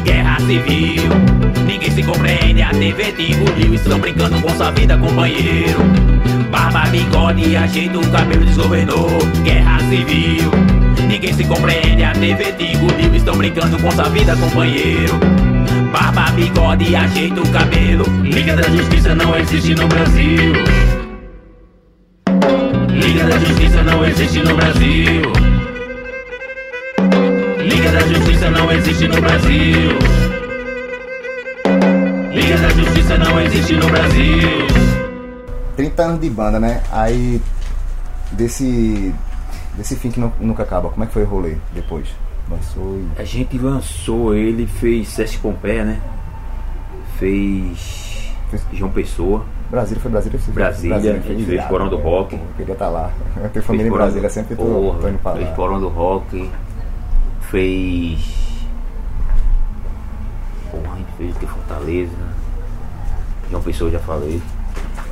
guerra 0.03 0.37
civil. 0.41 1.03
Ninguém 1.65 1.89
se 1.89 2.03
compreende, 2.03 2.61
a 2.61 2.69
TV 2.71 3.13
te 3.13 3.31
engoliu. 3.31 3.73
Estão 3.73 3.97
brincando 3.97 4.41
com 4.41 4.49
sua 4.49 4.71
vida, 4.71 4.97
companheiro. 4.97 5.79
Barba, 6.51 6.81
bigode, 6.89 7.55
ajeita 7.55 7.97
o 7.97 8.11
cabelo, 8.11 8.45
desgovernou 8.45 9.07
guerra 9.43 9.79
civil. 9.79 10.51
Ninguém 11.07 11.33
se 11.33 11.45
compreende, 11.45 12.03
a 12.03 12.11
TV 12.11 12.51
te 12.51 12.75
engoliu. 12.75 13.15
Estão 13.15 13.37
brincando 13.37 13.79
com 13.79 13.91
sua 13.91 14.09
vida, 14.09 14.35
companheiro. 14.35 15.17
Barba, 15.93 16.29
bigode, 16.31 16.93
ajeita 16.93 17.39
o 17.39 17.47
cabelo. 17.51 18.03
Liga 18.23 18.57
da 18.57 18.63
Justiça 18.63 19.15
não 19.15 19.33
existe 19.37 19.75
no 19.75 19.87
Brasil. 19.87 20.53
Liga 22.89 23.23
da 23.23 23.39
Justiça 23.39 23.81
não 23.83 24.05
existe 24.05 24.39
no 24.39 24.55
Brasil. 24.55 25.50
Liga 27.91 28.03
da 28.05 28.07
Justiça 28.07 28.49
não 28.51 28.71
existe 28.71 29.07
no 29.09 29.21
Brasil. 29.21 29.89
Liga 32.31 32.57
da 32.57 32.69
Justiça 32.69 33.17
não 33.17 33.41
existe 33.41 33.73
no 33.73 33.87
Brasil. 33.87 34.49
30 35.75 36.01
anos 36.01 36.21
de 36.21 36.29
banda, 36.29 36.57
né? 36.57 36.81
Aí 36.89 37.41
desse 38.31 39.13
desse 39.75 39.97
fim 39.97 40.09
que 40.09 40.21
nunca 40.39 40.63
acaba. 40.63 40.89
Como 40.89 41.03
é 41.03 41.07
que 41.07 41.11
foi 41.11 41.23
o 41.23 41.25
rolê 41.25 41.57
depois? 41.73 42.07
Lançou 42.49 42.95
e... 42.95 43.21
A 43.21 43.25
gente 43.25 43.57
lançou 43.57 44.33
ele, 44.33 44.65
fez 44.67 45.09
Sesc 45.09 45.39
Pompeia, 45.39 45.83
né? 45.83 46.01
Fez, 47.19 48.31
fez... 48.49 48.63
João 48.71 48.91
Pessoa. 48.91 49.43
Brasília 49.69 50.01
foi 50.01 50.11
Brasília. 50.11 50.39
Foi 50.39 50.53
Brasília, 50.53 50.95
Brasília 50.95 51.19
a 51.19 51.27
gente 51.27 51.45
fez 51.45 51.65
Corão 51.65 51.89
do 51.89 51.99
é. 51.99 52.01
Rock. 52.01 52.35
Eu 52.35 52.41
queria 52.55 52.71
estar 52.71 52.87
lá. 52.87 53.11
Eu 53.35 53.49
tenho 53.49 53.65
família 53.65 53.89
em 53.89 53.91
Brasília, 53.91 54.29
sempre 54.29 54.55
tô, 54.55 54.63
oh, 54.63 54.95
tô 55.01 55.09
indo 55.09 55.19
pra 55.19 55.33
lá. 55.33 55.37
Fez 55.39 55.49
Corão 55.57 55.77
do 55.77 55.89
Rock. 55.89 56.49
Fez. 57.51 58.19
Porra, 60.71 60.93
a 60.93 60.97
gente 60.97 61.11
fez 61.17 61.35
o 61.35 61.39
que? 61.39 61.45
Fortaleza. 61.45 62.11
João 63.49 63.61
Pessoa, 63.61 63.89
eu 63.89 63.93
já 63.93 63.99
falei. 63.99 64.41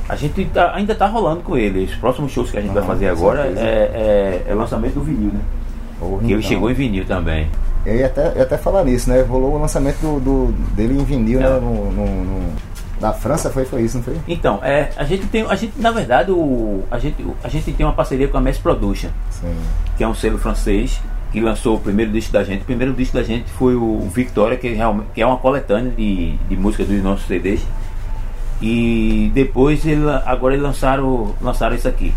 A 0.08 0.16
gente 0.16 0.44
tá- 0.46 0.72
ainda 0.74 0.94
tá 0.94 1.06
rolando 1.06 1.42
com 1.42 1.56
ele. 1.56 1.84
Os 1.84 1.94
próximos 1.96 2.32
shows 2.32 2.50
que 2.50 2.56
a 2.56 2.60
gente 2.62 2.72
vai 2.72 2.82
Aham, 2.82 2.92
fazer 2.92 3.08
agora 3.08 3.46
é, 3.46 4.42
é, 4.46 4.50
é 4.50 4.54
lançamento 4.54 4.94
do 4.94 5.02
vinil, 5.02 5.30
né? 5.32 5.40
Que 6.00 6.24
ele 6.24 6.34
então, 6.34 6.42
chegou 6.42 6.70
em 6.70 6.74
vinil 6.74 7.04
também. 7.04 7.48
Eu 7.84 7.94
ia 7.96 8.06
até, 8.06 8.28
eu 8.32 8.36
ia 8.36 8.42
até 8.42 8.56
falar 8.56 8.84
nisso, 8.84 9.08
né? 9.10 9.20
Rolou 9.22 9.54
o 9.54 9.60
lançamento 9.60 9.98
do, 10.00 10.18
do- 10.20 10.52
dele 10.74 10.98
em 10.98 11.04
vinil, 11.04 11.40
É. 11.40 11.42
né? 11.42 11.60
No, 11.60 11.92
no- 11.92 12.24
no- 12.24 12.52
na 13.00 13.12
França 13.12 13.50
foi, 13.50 13.64
foi 13.66 13.82
isso, 13.82 13.98
não 13.98 14.04
foi? 14.04 14.16
Então, 14.26 14.58
é, 14.62 14.90
a 14.96 15.04
gente 15.04 15.26
tem. 15.26 15.42
A 15.46 15.54
gente, 15.54 15.74
na 15.78 15.90
verdade, 15.90 16.30
o, 16.30 16.82
a, 16.90 16.98
gente, 16.98 17.24
a 17.44 17.48
gente 17.48 17.70
tem 17.72 17.84
uma 17.86 17.92
parceria 17.94 18.26
com 18.28 18.36
a 18.38 18.40
Mass 18.40 18.56
Production. 18.58 19.10
Sim. 19.30 19.54
que 19.96 20.02
é 20.04 20.08
um 20.08 20.14
selo 20.14 20.38
francês 20.38 20.98
que 21.32 21.40
lançou 21.40 21.76
o 21.76 21.80
primeiro 21.80 22.10
disco 22.12 22.32
da 22.32 22.42
gente. 22.42 22.62
O 22.62 22.64
primeiro 22.64 22.92
disco 22.92 23.16
da 23.16 23.22
gente 23.22 23.50
foi 23.52 23.74
o 23.74 24.00
Victoria, 24.12 24.56
que, 24.56 24.68
realmente, 24.68 25.08
que 25.14 25.22
é 25.22 25.26
uma 25.26 25.36
coletânea 25.36 25.92
de, 25.92 26.36
de 26.36 26.56
música 26.56 26.84
dos 26.84 27.02
nossos 27.02 27.26
CDs. 27.26 27.64
E 28.60 29.30
depois 29.32 29.86
ele, 29.86 30.02
agora 30.26 30.54
eles 30.54 30.62
lançaram, 30.62 31.34
lançaram 31.40 31.74
isso 31.74 31.88
aqui. 31.88 32.12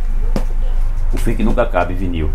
O 1.13 1.17
Fim 1.17 1.35
que 1.35 1.43
Nunca 1.43 1.61
Acaba 1.61 1.93
em 1.93 1.95
vinil. 1.95 2.31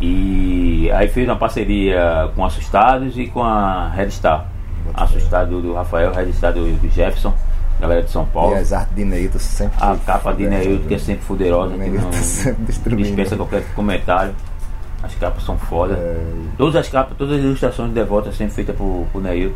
E 0.00 0.90
aí 0.92 1.08
fez 1.08 1.26
uma 1.26 1.36
parceria 1.36 2.30
com 2.34 2.44
Assustados 2.44 3.16
e 3.16 3.28
com 3.28 3.42
a 3.42 3.88
Red 3.88 4.10
Star. 4.10 4.46
Assustado 4.92 5.60
do 5.62 5.72
Rafael, 5.72 6.12
Red 6.12 6.32
Star 6.32 6.52
do, 6.52 6.60
do 6.78 6.88
Jefferson, 6.90 7.34
galera 7.80 8.02
de 8.02 8.10
São 8.10 8.26
Paulo. 8.26 8.54
E 8.54 8.58
as 8.58 8.72
artes 8.72 8.94
de 8.94 9.04
Neito 9.04 9.38
sempre. 9.38 9.76
A 9.80 9.96
capa 9.96 10.32
de 10.32 10.46
Neilton, 10.46 10.86
que 10.86 10.94
é 10.94 10.98
sempre 10.98 11.24
fuderosa, 11.24 11.72
que 11.72 11.78
Neilton 11.78 12.10
não 12.88 12.96
dispensa 12.96 13.36
qualquer 13.36 13.64
comentário. 13.74 14.34
As 15.06 15.14
capas 15.14 15.42
são 15.44 15.56
foda. 15.56 15.94
É. 15.94 16.20
Todas 16.58 16.76
as 16.76 16.88
capas, 16.88 17.16
todas 17.16 17.38
as 17.38 17.44
ilustrações 17.44 17.88
de 17.88 17.94
Devota 17.94 18.26
são 18.26 18.38
sempre 18.38 18.54
feitas 18.54 18.76
por, 18.76 19.06
por 19.12 19.22
Neilton. 19.22 19.54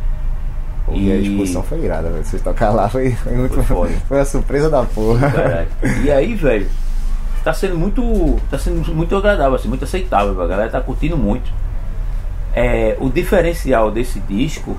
E 0.92 1.12
a 1.12 1.16
exposição 1.16 1.62
foi 1.62 1.84
irada, 1.84 2.08
velho. 2.10 2.24
Vocês 2.24 2.42
tocar 2.42 2.70
lá 2.70 2.88
foi, 2.88 3.12
foi 3.12 3.32
muito. 3.34 3.54
Foi 3.62 3.64
Foi, 3.64 3.92
foda. 4.08 4.22
a 4.22 4.24
surpresa 4.24 4.70
da 4.70 4.82
porra. 4.82 5.30
Caralho. 5.30 5.68
E 6.04 6.10
aí, 6.10 6.34
velho, 6.34 6.66
tá 7.44 7.52
sendo 7.52 7.76
muito. 7.76 8.40
tá 8.50 8.58
sendo 8.58 8.94
muito 8.94 9.14
agradável, 9.16 9.54
assim, 9.54 9.68
muito 9.68 9.84
aceitável, 9.84 10.40
a 10.40 10.46
galera 10.46 10.70
tá 10.70 10.80
curtindo 10.80 11.16
muito. 11.16 11.52
É, 12.52 12.96
o 12.98 13.08
diferencial 13.08 13.92
desse 13.92 14.18
disco 14.20 14.76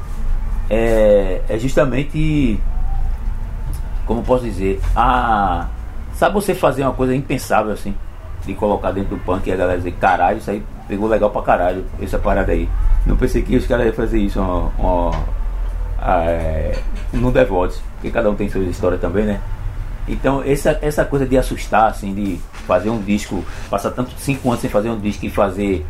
é, 0.70 1.42
é 1.48 1.58
justamente 1.58 2.60
como 4.12 4.24
posso 4.24 4.44
dizer, 4.44 4.80
a. 4.96 5.68
Sabe 6.14 6.36
você 6.36 6.54
fazer 6.54 6.84
uma 6.84 6.92
coisa 6.92 7.16
impensável 7.16 7.72
assim, 7.72 7.96
de 8.46 8.54
colocar 8.54 8.92
dentro 8.92 9.16
do 9.16 9.24
punk 9.24 9.48
e 9.48 9.54
a 9.54 9.56
galera 9.56 9.78
dizer, 9.78 9.94
caralho, 9.94 10.38
isso 10.38 10.50
aí 10.50 10.64
pegou 10.88 11.08
legal 11.08 11.30
pra 11.30 11.42
caralho, 11.42 11.86
essa 12.02 12.18
parada 12.18 12.52
aí. 12.52 12.68
Não 13.06 13.16
pensei 13.16 13.42
que 13.42 13.56
os 13.56 13.66
caras 13.66 13.86
iam 13.86 13.94
fazer 13.94 14.20
isso 14.20 14.40
ó, 14.40 14.70
ó, 14.80 15.12
ah, 16.00 16.24
é, 16.26 16.78
no 17.14 17.32
Devotes, 17.32 17.82
porque 17.96 18.12
cada 18.12 18.30
um 18.30 18.36
tem 18.36 18.50
sua 18.50 18.62
história 18.64 18.98
também, 18.98 19.26
né? 19.26 19.40
Então 20.08 20.44
essa, 20.44 20.78
essa 20.82 21.06
coisa 21.06 21.26
de 21.26 21.38
assustar, 21.38 21.90
assim, 21.90 22.14
de 22.14 22.40
fazer 22.66 22.90
um 22.90 23.02
disco, 23.02 23.44
passar 23.70 23.92
tanto 23.92 24.12
cinco 24.18 24.50
anos 24.50 24.62
sem 24.62 24.70
fazer 24.70 24.90
um 24.90 25.00
disco 25.00 25.26
e 25.26 25.30
fazer 25.30 25.86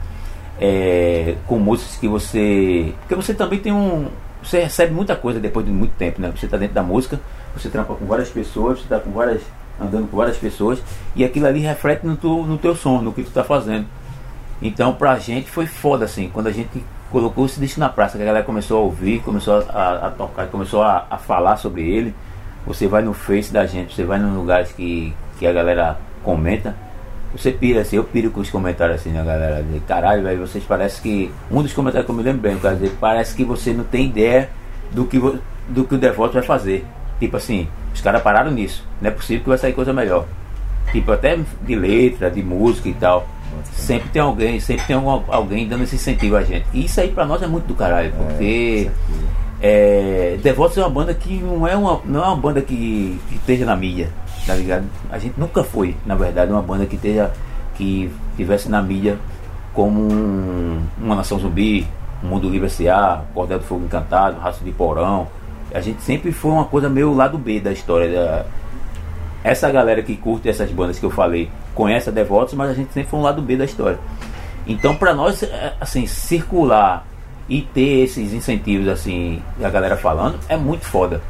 é, 0.59 1.35
com 1.47 1.57
músicas 1.57 1.95
que 1.95 2.07
você. 2.07 2.93
Porque 2.99 3.15
você 3.15 3.33
também 3.33 3.59
tem 3.59 3.71
um. 3.71 4.09
Você 4.43 4.61
recebe 4.61 4.93
muita 4.93 5.15
coisa 5.15 5.39
depois 5.39 5.65
de 5.65 5.71
muito 5.71 5.93
tempo, 5.93 6.21
né? 6.21 6.31
Você 6.35 6.45
está 6.45 6.57
dentro 6.57 6.75
da 6.75 6.83
música, 6.83 7.19
você 7.55 7.69
trampa 7.69 7.95
com 7.95 8.05
várias 8.05 8.29
pessoas, 8.29 8.79
você 8.79 8.83
está 8.83 8.99
com 8.99 9.11
várias. 9.11 9.41
Andando 9.81 10.09
com 10.09 10.17
várias 10.17 10.37
pessoas, 10.37 10.81
e 11.15 11.23
aquilo 11.23 11.47
ali 11.47 11.59
reflete 11.59 12.05
no, 12.05 12.15
tu, 12.15 12.43
no 12.43 12.57
teu 12.57 12.75
som, 12.75 13.01
no 13.01 13.11
que 13.11 13.23
tu 13.23 13.27
está 13.27 13.43
fazendo. 13.43 13.85
Então 14.61 14.93
pra 14.93 15.17
gente 15.17 15.49
foi 15.49 15.65
foda 15.65 16.05
assim, 16.05 16.29
quando 16.31 16.47
a 16.47 16.51
gente 16.51 16.83
colocou 17.11 17.45
esse 17.45 17.59
disco 17.59 17.79
na 17.79 17.89
praça, 17.89 18.17
que 18.17 18.23
a 18.23 18.25
galera 18.25 18.45
começou 18.45 18.77
a 18.77 18.81
ouvir, 18.81 19.21
começou 19.21 19.65
a, 19.69 20.07
a 20.07 20.11
tocar, 20.11 20.47
começou 20.47 20.81
a, 20.81 21.05
a 21.09 21.17
falar 21.17 21.57
sobre 21.57 21.81
ele. 21.89 22.15
Você 22.65 22.87
vai 22.87 23.01
no 23.01 23.13
Face 23.13 23.51
da 23.51 23.65
gente, 23.65 23.95
você 23.95 24.03
vai 24.03 24.19
nos 24.19 24.33
lugares 24.35 24.71
que, 24.71 25.13
que 25.39 25.47
a 25.47 25.51
galera 25.51 25.97
comenta, 26.23 26.75
você 27.33 27.51
pira 27.51 27.81
assim, 27.81 27.95
eu 27.95 28.03
piro 28.03 28.29
com 28.29 28.41
os 28.41 28.49
comentários 28.49 28.99
assim, 28.99 29.09
né, 29.09 29.23
galera? 29.23 29.63
Dizer, 29.63 29.81
Caralho, 29.87 30.23
velho, 30.23 30.45
vocês 30.45 30.63
parece 30.67 31.01
que. 31.01 31.31
Um 31.49 31.61
dos 31.63 31.73
comentários 31.73 32.05
que 32.05 32.11
eu 32.11 32.15
me 32.15 32.23
lembro 32.23 32.41
bem, 32.41 32.57
quer 32.59 32.73
dizer, 32.73 32.95
parece 32.99 33.33
que 33.35 33.43
você 33.43 33.73
não 33.73 33.83
tem 33.85 34.07
ideia 34.07 34.49
do 34.91 35.05
que, 35.05 35.17
do 35.69 35.85
que 35.85 35.95
o 35.95 35.97
Devoto 35.97 36.33
vai 36.33 36.43
fazer. 36.43 36.85
Tipo 37.21 37.37
assim, 37.37 37.67
os 37.93 38.01
caras 38.01 38.21
pararam 38.21 38.51
nisso. 38.51 38.83
Não 39.01 39.09
é 39.09 39.13
possível 39.13 39.43
que 39.43 39.49
vai 39.49 39.57
sair 39.57 39.71
coisa 39.71 39.93
melhor. 39.93 40.25
Tipo, 40.91 41.13
até 41.13 41.39
de 41.61 41.75
letra, 41.75 42.29
de 42.29 42.43
música 42.43 42.89
e 42.89 42.93
tal. 42.93 43.25
Sempre 43.71 44.09
tem 44.09 44.21
alguém, 44.21 44.59
sempre 44.59 44.85
tem 44.87 44.95
algum- 44.95 45.21
alguém 45.31 45.67
dando 45.67 45.83
esse 45.83 45.95
incentivo 45.95 46.35
a 46.35 46.43
gente. 46.43 46.65
E 46.73 46.83
isso 46.85 46.99
aí 46.99 47.09
pra 47.09 47.25
nós 47.25 47.41
é 47.41 47.47
muito 47.47 47.65
do 47.67 47.75
caralho, 47.75 48.11
porque 48.13 48.89
é, 49.61 50.37
Devotos 50.41 50.77
é 50.77 50.81
uma 50.81 50.89
banda 50.89 51.13
que 51.13 51.35
não 51.37 51.67
é 51.67 51.75
uma, 51.77 51.99
não 52.05 52.23
é 52.23 52.27
uma 52.27 52.35
banda 52.35 52.61
que, 52.61 53.19
que 53.29 53.35
esteja 53.35 53.65
na 53.65 53.75
mídia, 53.75 54.09
tá 54.47 54.55
ligado? 54.55 54.85
A 55.11 55.19
gente 55.19 55.39
nunca 55.39 55.63
foi, 55.63 55.95
na 56.05 56.15
verdade, 56.15 56.51
uma 56.51 56.61
banda 56.61 56.85
que 56.85 56.95
esteja 56.95 57.31
que 57.75 58.11
tivesse 58.35 58.67
na 58.69 58.81
mídia 58.81 59.17
como 59.73 60.01
um- 60.01 60.81
uma 60.97 61.15
nação 61.15 61.37
zumbi, 61.39 61.85
um 62.23 62.27
mundo 62.27 62.49
livre 62.49 62.67
S.A., 62.67 63.21
Cordel 63.33 63.59
do 63.59 63.65
Fogo 63.65 63.85
Encantado, 63.85 64.39
Raça 64.39 64.63
de 64.63 64.71
Porão. 64.71 65.27
A 65.73 65.81
gente 65.81 66.01
sempre 66.01 66.31
foi 66.31 66.51
uma 66.51 66.65
coisa 66.65 66.89
meio 66.89 67.13
lado 67.13 67.37
B 67.37 67.59
da 67.59 67.71
história 67.71 68.11
da, 68.11 68.45
essa 69.43 69.71
galera 69.71 70.03
que 70.03 70.15
curte 70.15 70.47
essas 70.49 70.71
bandas 70.71 70.99
que 70.99 71.05
eu 71.05 71.09
falei 71.09 71.49
conhece 71.73 72.09
a 72.09 72.11
Devotos, 72.11 72.53
mas 72.53 72.69
a 72.69 72.73
gente 72.73 72.93
sempre 72.93 73.09
foi 73.09 73.19
um 73.19 73.23
lado 73.23 73.41
B 73.41 73.57
da 73.57 73.65
história. 73.65 73.99
Então, 74.67 74.95
pra 74.95 75.13
nós, 75.13 75.41
é, 75.41 75.73
assim, 75.79 76.05
circular 76.05 77.05
e 77.49 77.61
ter 77.61 78.03
esses 78.03 78.33
incentivos, 78.33 78.87
assim, 78.87 79.41
a 79.61 79.69
galera 79.69 79.97
falando, 79.97 80.39
é 80.47 80.55
muito 80.55 80.85
foda. 80.85 81.21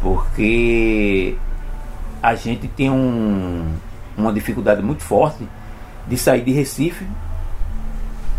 Porque 0.00 1.36
a 2.22 2.34
gente 2.34 2.68
tem 2.68 2.90
um, 2.90 3.66
uma 4.16 4.32
dificuldade 4.32 4.82
muito 4.82 5.02
forte 5.02 5.46
de 6.06 6.16
sair 6.16 6.42
de 6.42 6.52
Recife 6.52 7.06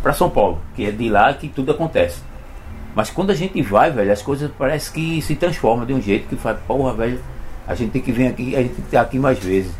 para 0.02 0.14
São 0.14 0.30
Paulo, 0.30 0.60
que 0.76 0.86
é 0.86 0.92
de 0.92 1.10
lá 1.10 1.34
que 1.34 1.48
tudo 1.48 1.72
acontece. 1.72 2.22
Mas 2.96 3.10
quando 3.10 3.30
a 3.30 3.36
gente 3.36 3.62
vai, 3.62 3.92
velho, 3.92 4.12
as 4.12 4.22
coisas 4.22 4.50
parece 4.58 4.92
que 4.92 5.22
se 5.22 5.36
transformam 5.36 5.86
de 5.86 5.94
um 5.94 6.02
jeito 6.02 6.28
que 6.28 6.36
faz, 6.36 6.58
porra, 6.68 6.94
velho, 6.94 7.20
a 7.68 7.76
gente 7.76 7.92
tem 7.92 8.02
que 8.02 8.12
vir 8.12 8.28
aqui, 8.28 8.56
a 8.56 8.62
gente 8.62 8.74
tem 8.74 8.82
que 8.82 8.88
estar 8.88 9.02
aqui 9.02 9.20
mais 9.20 9.38
vezes. 9.40 9.72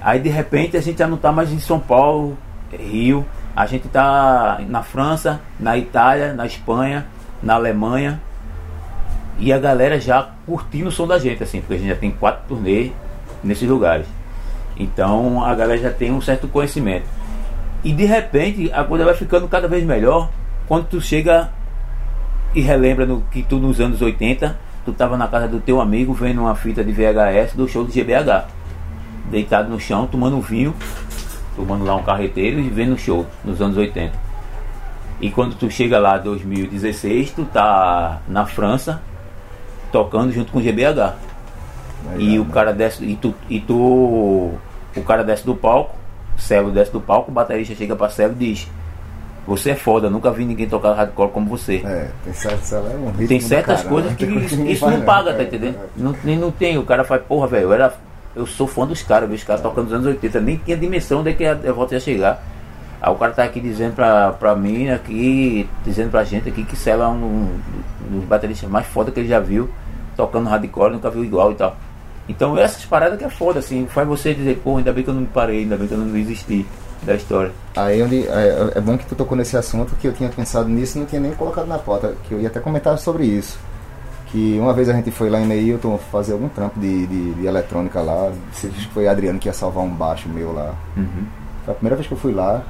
Aí 0.00 0.18
de 0.18 0.28
repente 0.28 0.76
a 0.76 0.80
gente 0.80 0.98
já 0.98 1.06
não 1.06 1.16
está 1.16 1.30
mais 1.30 1.52
em 1.52 1.58
São 1.58 1.78
Paulo, 1.78 2.36
Rio, 2.72 3.24
a 3.54 3.66
gente 3.66 3.86
está 3.86 4.60
na 4.68 4.82
França, 4.82 5.40
na 5.58 5.78
Itália, 5.78 6.32
na 6.32 6.46
Espanha, 6.46 7.06
na 7.42 7.54
Alemanha. 7.54 8.20
E 9.38 9.52
a 9.52 9.58
galera 9.58 10.00
já 10.00 10.30
curtindo 10.46 10.88
o 10.88 10.92
som 10.92 11.06
da 11.06 11.18
gente, 11.18 11.42
assim, 11.42 11.60
porque 11.60 11.74
a 11.74 11.78
gente 11.78 11.88
já 11.88 11.96
tem 11.96 12.10
quatro 12.10 12.42
turnês 12.48 12.92
nesses 13.42 13.68
lugares. 13.68 14.06
Então 14.76 15.44
a 15.44 15.54
galera 15.54 15.80
já 15.80 15.90
tem 15.90 16.12
um 16.12 16.20
certo 16.20 16.48
conhecimento. 16.48 17.06
E 17.82 17.92
de 17.92 18.04
repente 18.04 18.72
a 18.72 18.82
coisa 18.82 19.04
vai 19.04 19.14
ficando 19.14 19.46
cada 19.48 19.68
vez 19.68 19.84
melhor 19.84 20.30
quando 20.66 20.86
tu 20.86 21.00
chega 21.00 21.50
e 22.54 22.60
relembra 22.60 23.04
no, 23.04 23.20
que 23.22 23.42
tu 23.42 23.58
nos 23.58 23.80
anos 23.80 24.00
80, 24.00 24.56
tu 24.84 24.92
tava 24.92 25.16
na 25.16 25.26
casa 25.26 25.48
do 25.48 25.60
teu 25.60 25.80
amigo 25.80 26.12
vendo 26.12 26.42
uma 26.42 26.54
fita 26.54 26.84
de 26.84 26.92
VHS 26.92 27.54
do 27.54 27.66
show 27.66 27.84
do 27.84 27.92
GBH. 27.92 28.46
Deitado 29.30 29.68
no 29.68 29.80
chão, 29.80 30.06
tomando 30.06 30.36
um 30.36 30.40
vinho, 30.40 30.74
tomando 31.56 31.84
lá 31.84 31.96
um 31.96 32.02
carreteiro 32.02 32.60
e 32.60 32.68
vendo 32.68 32.94
o 32.94 32.98
show 32.98 33.26
nos 33.44 33.60
anos 33.60 33.76
80. 33.76 34.12
E 35.20 35.30
quando 35.30 35.56
tu 35.56 35.70
chega 35.70 35.98
lá 35.98 36.18
2016, 36.18 37.32
tu 37.32 37.44
tá 37.44 38.20
na 38.28 38.46
França 38.46 39.02
tocando 39.90 40.32
junto 40.32 40.52
com 40.52 40.58
o 40.58 40.62
GBH. 40.62 41.14
E 42.18 42.38
o 42.38 42.44
cara 42.44 42.72
desce, 42.72 43.04
e 43.04 43.16
tu, 43.16 43.34
e 43.48 43.60
tu 43.60 43.74
o 44.96 45.02
cara 45.06 45.24
desce 45.24 45.44
do 45.44 45.54
palco, 45.54 45.96
Celo 46.36 46.70
desce 46.70 46.92
do 46.92 47.00
palco, 47.00 47.30
o 47.30 47.34
baterista 47.34 47.74
chega 47.74 47.96
pra 47.96 48.10
Celo 48.10 48.32
e 48.32 48.36
diz: 48.36 48.68
Você 49.46 49.70
é 49.70 49.74
foda, 49.74 50.08
nunca 50.08 50.30
vi 50.30 50.44
ninguém 50.44 50.66
tocar 50.68 50.94
hardcore 50.94 51.30
como 51.30 51.46
você. 51.48 51.82
É, 51.84 52.08
tem 52.24 52.32
certas, 52.32 52.72
é 52.72 52.78
um 52.78 53.26
Tem 53.26 53.40
certas 53.40 53.76
caralho, 53.82 53.88
coisas 53.90 54.10
né? 54.12 54.16
que 54.16 54.24
Tem 54.26 54.34
coisa 54.34 54.54
isso, 54.54 54.64
isso 54.66 54.80
faz, 54.80 54.98
não 54.98 55.04
paga, 55.04 55.30
né? 55.32 55.36
tá 55.36 55.42
É, 55.42 55.46
entendendo? 55.46 55.76
é. 55.76 55.86
Não, 55.96 56.16
nem 56.24 56.38
não 56.38 56.50
tem. 56.50 56.78
O 56.78 56.82
cara 56.84 57.04
faz, 57.04 57.22
porra, 57.22 57.46
velho, 57.46 57.64
eu 57.64 57.72
era. 57.74 57.94
Eu 58.34 58.46
sou 58.46 58.66
fã 58.66 58.86
dos 58.86 59.02
caras, 59.02 59.30
os 59.30 59.44
caras 59.44 59.60
tocando 59.62 59.84
nos 59.84 59.92
anos 59.94 60.06
80, 60.06 60.40
nem 60.40 60.56
tinha 60.56 60.76
dimensão 60.76 61.22
de 61.22 61.34
que 61.34 61.44
a 61.44 61.54
volta 61.72 61.94
ia 61.94 62.00
chegar. 62.00 62.42
Aí 63.00 63.12
o 63.12 63.16
cara 63.16 63.32
tá 63.32 63.44
aqui 63.44 63.60
dizendo 63.60 63.94
pra, 63.94 64.32
pra 64.32 64.56
mim 64.56 64.88
aqui, 64.88 65.68
dizendo 65.84 66.10
pra 66.10 66.24
gente 66.24 66.48
aqui 66.48 66.64
que 66.64 66.74
Celo 66.74 67.02
é 67.02 67.08
um, 67.08 67.12
um 68.10 68.18
dos 68.18 68.24
bateristas 68.24 68.68
mais 68.68 68.86
foda 68.86 69.10
que 69.12 69.20
ele 69.20 69.28
já 69.28 69.38
viu. 69.38 69.68
tocando 70.16 70.48
hardcore, 70.48 70.92
nunca 70.92 71.10
viu 71.10 71.22
igual 71.24 71.52
e 71.52 71.54
tal. 71.54 71.76
Então 72.28 72.56
essas 72.58 72.84
paradas 72.86 73.18
que 73.18 73.24
é 73.24 73.28
foda, 73.28 73.58
assim, 73.58 73.86
faz 73.88 74.08
você 74.08 74.32
dizer, 74.32 74.58
pô, 74.64 74.78
ainda 74.78 74.90
bem 74.92 75.04
que 75.04 75.10
eu 75.10 75.14
não 75.14 75.20
me 75.20 75.26
parei, 75.26 75.60
ainda 75.60 75.76
bem 75.76 75.86
que 75.86 75.92
eu 75.92 75.98
não 75.98 76.08
desisti 76.08 76.64
da 77.04 77.14
história. 77.14 77.52
Aí 77.76 78.02
onde 78.02 78.26
é, 78.26 78.72
é 78.76 78.80
bom 78.80 78.96
que 78.98 79.06
tu 79.06 79.14
tocou 79.14 79.36
nesse 79.36 79.56
assunto 79.56 79.94
que 79.96 80.06
eu 80.08 80.12
tinha 80.12 80.28
pensado 80.30 80.68
nisso 80.68 80.96
e 80.96 81.00
não 81.00 81.06
tinha 81.06 81.20
nem 81.20 81.32
colocado 81.32 81.66
na 81.66 81.78
pauta, 81.78 82.14
que 82.28 82.32
eu 82.32 82.40
ia 82.40 82.48
até 82.48 82.60
comentar 82.60 82.96
sobre 82.98 83.24
isso. 83.24 83.58
Que 84.26 84.58
uma 84.58 84.72
vez 84.72 84.88
a 84.88 84.92
gente 84.92 85.10
foi 85.12 85.30
lá 85.30 85.38
em 85.40 85.46
Neilton 85.46 85.96
fazer 86.10 86.32
algum 86.32 86.48
trampo 86.48 86.80
de, 86.80 87.06
de, 87.06 87.34
de 87.34 87.46
eletrônica 87.46 88.00
lá. 88.00 88.30
Acho 88.52 88.68
que 88.68 88.88
foi 88.88 89.06
Adriano 89.06 89.38
que 89.38 89.48
ia 89.48 89.52
salvar 89.52 89.84
um 89.84 89.90
baixo 89.90 90.28
meu 90.28 90.52
lá. 90.52 90.74
Uhum. 90.96 91.24
Foi 91.64 91.72
a 91.72 91.76
primeira 91.76 91.94
vez 91.96 92.08
que 92.08 92.14
eu 92.14 92.18
fui 92.18 92.32
lá. 92.32 92.62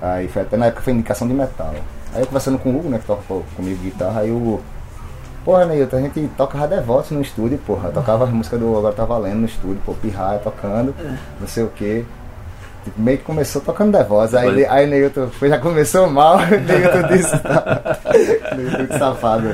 Aí 0.00 0.28
foi 0.28 0.42
até 0.42 0.56
na 0.56 0.66
época 0.66 0.82
foi 0.82 0.92
indicação 0.94 1.28
de 1.28 1.34
metal. 1.34 1.74
Aí 2.14 2.20
eu 2.22 2.26
conversando 2.26 2.58
com 2.58 2.70
o 2.70 2.78
Hugo, 2.78 2.88
né, 2.88 2.98
que 2.98 3.04
toca 3.06 3.22
co- 3.28 3.42
comigo 3.56 3.82
guitarra, 3.82 4.20
aí 4.22 4.30
o 4.30 4.36
Hugo, 4.36 4.60
porra, 5.44 5.64
Neilton, 5.64 5.96
a 5.96 6.00
gente 6.00 6.28
toca 6.36 6.66
Devotos 6.66 7.10
no 7.10 7.20
estúdio, 7.20 7.58
porra. 7.58 7.88
Eu 7.88 7.92
tocava 7.92 8.24
as 8.24 8.30
músicas 8.30 8.58
do 8.58 8.76
Agora 8.76 8.94
Tá 8.94 9.04
Valendo 9.04 9.40
no 9.40 9.46
estúdio, 9.46 9.78
pô, 9.86 9.92
pirraia 9.94 10.38
tocando, 10.38 10.94
não 11.40 11.46
sei 11.46 11.64
o 11.64 11.68
que. 11.68 12.04
Meio 12.96 13.18
que 13.18 13.24
começou 13.24 13.62
tocando 13.62 13.96
Devotos. 13.96 14.34
Aí, 14.34 14.48
Olha. 14.48 14.72
aí 14.72 14.86
Neilton 14.86 15.28
foi, 15.28 15.48
já 15.48 15.58
começou 15.58 16.08
mal, 16.10 16.38
Neilton 16.46 17.08
disse, 17.08 17.38
tá. 17.38 17.98
Neilton 18.56 18.86
que 18.86 18.98
safado. 18.98 19.48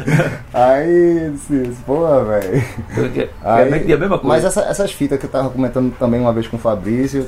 Aí 0.54 1.30
disse, 1.32 1.76
porra, 1.86 2.24
velho. 2.24 2.64
É 3.44 3.62
a 3.92 3.96
mesma 3.98 4.18
coisa. 4.18 4.22
Mas 4.22 4.44
essa- 4.44 4.62
essas 4.62 4.92
fitas 4.92 5.18
que 5.18 5.26
eu 5.26 5.30
tava 5.30 5.50
comentando 5.50 5.92
também 5.98 6.20
uma 6.20 6.32
vez 6.32 6.46
com 6.48 6.56
o 6.56 6.60
Fabrício, 6.60 7.26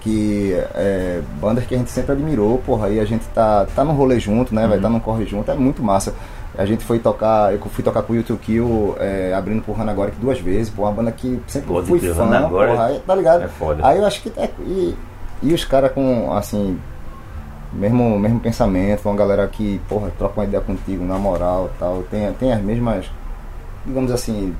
que 0.00 0.54
é, 0.74 1.20
bandas 1.40 1.64
que 1.66 1.74
a 1.74 1.78
gente 1.78 1.90
sempre 1.90 2.12
admirou, 2.12 2.58
porra, 2.58 2.86
aí 2.86 2.98
a 2.98 3.04
gente 3.04 3.26
tá, 3.34 3.66
tá 3.76 3.84
no 3.84 3.92
rolê 3.92 4.18
junto, 4.18 4.54
né, 4.54 4.66
vai 4.66 4.76
Uhum. 4.78 4.82
tá 4.82 4.88
no 4.88 5.00
corre 5.00 5.26
junto, 5.26 5.50
é 5.50 5.54
muito 5.54 5.82
massa. 5.82 6.14
A 6.56 6.66
gente 6.66 6.84
foi 6.84 6.98
tocar, 6.98 7.52
eu 7.52 7.58
fui 7.60 7.82
tocar 7.82 8.02
com 8.02 8.12
o 8.12 8.16
YouTube 8.16 8.38
Kill, 8.40 8.94
é, 9.00 9.32
abrindo 9.34 9.62
por 9.62 9.80
Hanagoric 9.80 10.16
duas 10.20 10.38
vezes, 10.38 10.68
pô, 10.68 10.82
uma 10.82 10.92
banda 10.92 11.10
que 11.10 11.40
sempre 11.46 11.68
Pode 11.68 11.86
fui 11.86 11.98
fã, 11.98 12.24
Hanagoric 12.24 12.76
porra, 12.76 13.00
tá 13.06 13.14
ligado? 13.14 13.42
é 13.44 13.48
foda. 13.48 13.86
Aí 13.86 13.98
eu 13.98 14.06
acho 14.06 14.22
que 14.22 14.32
é, 14.36 14.50
e, 14.60 14.94
e 15.42 15.54
os 15.54 15.64
caras 15.64 15.92
com, 15.92 16.30
assim, 16.34 16.78
mesmo, 17.72 18.18
mesmo 18.18 18.38
pensamento, 18.38 19.08
uma 19.08 19.16
galera 19.16 19.48
que, 19.48 19.80
porra, 19.88 20.10
troca 20.18 20.40
uma 20.40 20.44
ideia 20.44 20.62
contigo 20.62 21.04
na 21.04 21.16
moral 21.16 21.70
tal, 21.78 22.02
tem, 22.10 22.30
tem 22.34 22.52
as 22.52 22.60
mesmas, 22.60 23.10
digamos 23.86 24.12
assim, 24.12 24.54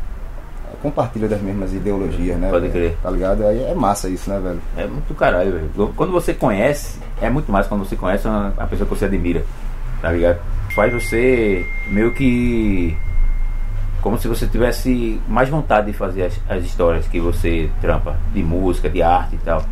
compartilha 0.80 1.28
das 1.28 1.40
mesmas 1.40 1.72
ideologias, 1.74 2.38
né? 2.38 2.48
Pode 2.50 2.70
crer. 2.70 2.96
Tá 3.02 3.10
ligado? 3.10 3.46
Aí 3.46 3.62
é 3.64 3.74
massa 3.74 4.08
isso, 4.08 4.30
né, 4.30 4.40
velho? 4.40 4.60
É 4.76 4.86
muito 4.86 5.14
caralho, 5.14 5.52
velho. 5.52 5.92
Quando 5.94 6.10
você 6.10 6.32
conhece, 6.32 6.98
é 7.20 7.28
muito 7.28 7.52
mais 7.52 7.66
quando 7.66 7.84
você 7.86 7.96
conhece 7.96 8.26
uma, 8.26 8.52
a 8.56 8.66
pessoa 8.66 8.88
que 8.88 8.96
você 8.96 9.04
admira, 9.04 9.44
tá 10.00 10.10
ligado? 10.10 10.40
Faz 10.74 10.92
você 10.92 11.66
meio 11.88 12.12
que. 12.12 12.96
Como 14.00 14.18
se 14.18 14.26
você 14.26 14.46
tivesse 14.46 15.20
mais 15.28 15.48
vontade 15.48 15.86
de 15.86 15.92
fazer 15.92 16.24
as, 16.24 16.40
as 16.48 16.64
histórias 16.64 17.06
que 17.06 17.20
você 17.20 17.70
trampa, 17.80 18.16
de 18.32 18.42
música, 18.42 18.88
de 18.90 19.02
arte 19.02 19.36
e 19.36 19.38
tal. 19.38 19.64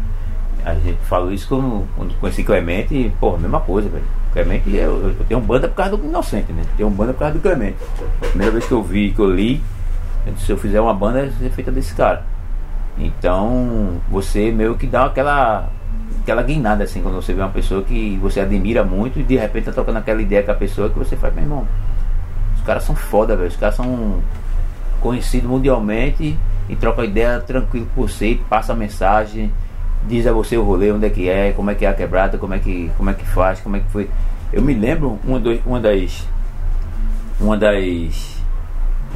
A 0.64 0.74
gente 0.74 0.98
falou 1.08 1.32
isso 1.32 1.48
quando, 1.48 1.88
quando 1.96 2.14
conheci 2.20 2.44
Clemente 2.44 2.94
e, 2.94 3.10
pô, 3.18 3.36
mesma 3.36 3.60
coisa, 3.60 3.88
velho. 3.88 4.04
Clemente, 4.32 4.70
eu, 4.72 5.14
eu 5.18 5.24
tenho 5.26 5.40
banda 5.40 5.66
por 5.66 5.74
causa 5.74 5.96
do 5.96 6.04
Inocente, 6.04 6.52
né? 6.52 6.62
Tenho 6.76 6.90
banda 6.90 7.12
por 7.12 7.20
causa 7.20 7.34
do 7.34 7.40
Clemente. 7.40 7.76
Primeira 8.20 8.52
vez 8.52 8.66
que 8.66 8.72
eu 8.72 8.82
vi, 8.82 9.10
que 9.10 9.18
eu 9.18 9.30
li, 9.30 9.60
eu 10.26 10.32
disse, 10.34 10.46
se 10.46 10.52
eu 10.52 10.58
fizer 10.58 10.80
uma 10.80 10.94
banda, 10.94 11.32
ser 11.38 11.50
feita 11.50 11.72
desse 11.72 11.94
cara. 11.94 12.24
Então 12.98 14.00
você 14.10 14.52
meio 14.52 14.76
que 14.76 14.86
dá 14.86 15.06
aquela 15.06 15.70
aquela 16.30 16.42
guinada 16.44 16.84
assim 16.84 17.02
quando 17.02 17.16
você 17.16 17.32
vê 17.34 17.40
uma 17.42 17.48
pessoa 17.50 17.82
que 17.82 18.16
você 18.22 18.38
admira 18.40 18.84
muito 18.84 19.18
e 19.18 19.22
de 19.24 19.36
repente 19.36 19.64
tá 19.64 19.72
tocando 19.72 19.96
aquela 19.96 20.22
ideia 20.22 20.42
com 20.44 20.52
a 20.52 20.54
pessoa 20.54 20.88
que 20.88 20.96
você 20.98 21.16
faz, 21.16 21.34
meu 21.34 21.42
irmão, 21.42 21.66
os 22.56 22.62
caras 22.62 22.84
são 22.84 22.94
foda, 22.94 23.34
velho. 23.36 23.48
Os 23.48 23.56
caras 23.56 23.74
são 23.74 24.20
conhecidos 25.00 25.50
mundialmente 25.50 26.38
e 26.68 26.76
troca 26.76 27.04
ideia 27.04 27.40
tranquilo 27.40 27.88
com 27.94 28.06
você, 28.06 28.38
passa 28.48 28.72
a 28.72 28.76
mensagem, 28.76 29.50
diz 30.06 30.24
a 30.26 30.32
você 30.32 30.56
o 30.56 30.62
rolê, 30.62 30.92
onde 30.92 31.06
é 31.06 31.10
que 31.10 31.28
é, 31.28 31.50
como 31.52 31.70
é 31.70 31.74
que 31.74 31.84
é 31.84 31.88
a 31.88 31.94
quebrada, 31.94 32.38
como 32.38 32.54
é 32.54 32.58
que, 32.60 32.90
como 32.96 33.10
é 33.10 33.14
que 33.14 33.26
faz, 33.26 33.58
como 33.60 33.74
é 33.76 33.80
que 33.80 33.90
foi. 33.90 34.08
Eu 34.52 34.62
me 34.62 34.72
lembro 34.74 35.18
uma, 35.24 35.40
do, 35.40 35.58
uma 35.66 35.80
das. 35.80 36.24
Uma 37.40 37.56
das. 37.56 38.36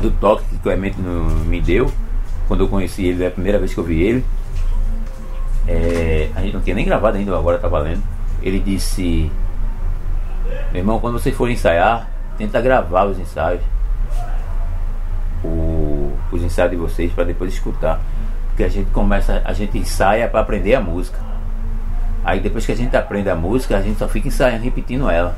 do 0.02 0.10
toque 0.20 0.44
que 0.48 0.56
o 0.56 0.58
Clemente 0.58 1.00
no- 1.00 1.44
me 1.44 1.60
deu, 1.60 1.92
quando 2.48 2.64
eu 2.64 2.68
conheci 2.68 3.04
ele, 3.06 3.22
é 3.22 3.28
a 3.28 3.30
primeira 3.30 3.58
vez 3.58 3.72
que 3.72 3.78
eu 3.78 3.84
vi 3.84 4.02
ele. 4.02 4.24
É, 5.66 6.30
a 6.34 6.40
gente 6.42 6.54
não 6.54 6.60
tinha 6.60 6.76
nem 6.76 6.84
gravado 6.84 7.16
ainda, 7.16 7.36
agora 7.36 7.58
tá 7.58 7.68
valendo. 7.68 8.02
Ele 8.42 8.58
disse: 8.60 9.30
Meu 10.72 10.80
irmão, 10.80 10.98
quando 11.00 11.18
vocês 11.18 11.34
forem 11.34 11.54
ensaiar, 11.54 12.08
tenta 12.36 12.60
gravar 12.60 13.04
os 13.04 13.18
ensaios. 13.18 13.62
O- 15.42 16.12
os 16.32 16.42
ensaios 16.42 16.70
de 16.70 16.76
vocês 16.76 17.12
para 17.12 17.24
depois 17.24 17.52
escutar. 17.52 18.00
Porque 18.48 18.64
a 18.64 18.68
gente 18.68 18.90
começa, 18.90 19.42
a 19.44 19.52
gente 19.52 19.76
ensaia 19.78 20.28
para 20.28 20.40
aprender 20.40 20.74
a 20.74 20.80
música. 20.80 21.18
Aí 22.24 22.40
depois 22.40 22.64
que 22.64 22.72
a 22.72 22.76
gente 22.76 22.96
aprende 22.96 23.28
a 23.28 23.34
música, 23.34 23.76
a 23.76 23.82
gente 23.82 23.98
só 23.98 24.08
fica 24.08 24.28
ensaiando, 24.28 24.64
repetindo 24.64 25.10
ela. 25.10 25.36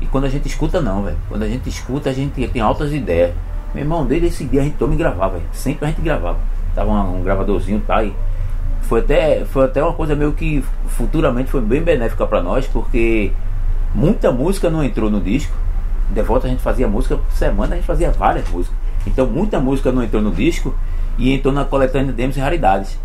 E 0.00 0.06
quando 0.06 0.24
a 0.24 0.28
gente 0.28 0.46
escuta 0.46 0.80
não, 0.80 1.02
velho. 1.02 1.16
Quando 1.28 1.42
a 1.42 1.48
gente 1.48 1.68
escuta, 1.68 2.10
a 2.10 2.12
gente 2.12 2.46
tem 2.48 2.60
altas 2.62 2.92
ideias. 2.92 3.32
Meu 3.74 3.84
irmão, 3.84 4.04
desde 4.06 4.28
esse 4.28 4.44
dia 4.44 4.60
a 4.60 4.64
gente 4.64 4.76
toma 4.76 4.94
e 4.94 4.96
gravava, 4.96 5.38
velho. 5.38 5.48
Sempre 5.52 5.86
a 5.86 5.88
gente 5.88 6.00
gravava. 6.00 6.38
Tava 6.74 6.90
um, 6.90 7.18
um 7.18 7.22
gravadorzinho, 7.22 7.80
tá? 7.86 8.02
E 8.04 8.12
foi 8.88 9.00
até, 9.00 9.44
foi 9.44 9.66
até 9.66 9.82
uma 9.82 9.92
coisa 9.92 10.16
meio 10.16 10.32
que 10.32 10.64
futuramente 10.86 11.50
foi 11.50 11.60
bem 11.60 11.82
benéfica 11.82 12.26
para 12.26 12.42
nós, 12.42 12.66
porque 12.66 13.30
muita 13.94 14.32
música 14.32 14.70
não 14.70 14.82
entrou 14.82 15.10
no 15.10 15.20
disco. 15.20 15.54
De 16.10 16.22
volta 16.22 16.46
a 16.46 16.50
gente 16.50 16.62
fazia 16.62 16.88
música 16.88 17.18
por 17.18 17.30
semana, 17.32 17.74
a 17.74 17.76
gente 17.76 17.86
fazia 17.86 18.10
várias 18.10 18.48
músicas. 18.48 18.74
Então 19.06 19.26
muita 19.26 19.60
música 19.60 19.92
não 19.92 20.02
entrou 20.02 20.22
no 20.22 20.30
disco 20.30 20.74
e 21.18 21.34
entrou 21.34 21.52
na 21.52 21.66
coletânea 21.66 22.06
de 22.06 22.12
demos 22.14 22.38
e 22.38 22.40
raridades 22.40 22.98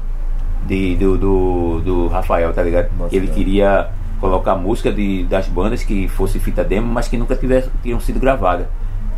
de, 0.66 0.96
do, 0.96 1.18
do, 1.18 1.82
do 1.82 2.08
Rafael, 2.08 2.54
tá 2.54 2.64
ligado? 2.64 2.90
Bota 2.94 3.14
Ele 3.14 3.28
fé. 3.28 3.34
queria 3.34 3.90
colocar 4.22 4.56
música 4.56 4.90
de, 4.90 5.26
das 5.26 5.50
bandas 5.50 5.84
que 5.84 6.08
fosse 6.08 6.40
fita 6.40 6.64
demo, 6.64 6.88
mas 6.88 7.10
que 7.10 7.18
nunca 7.18 7.36
tivesse, 7.36 7.70
tinham 7.82 8.00
sido 8.00 8.22
gravadas. 8.22 8.68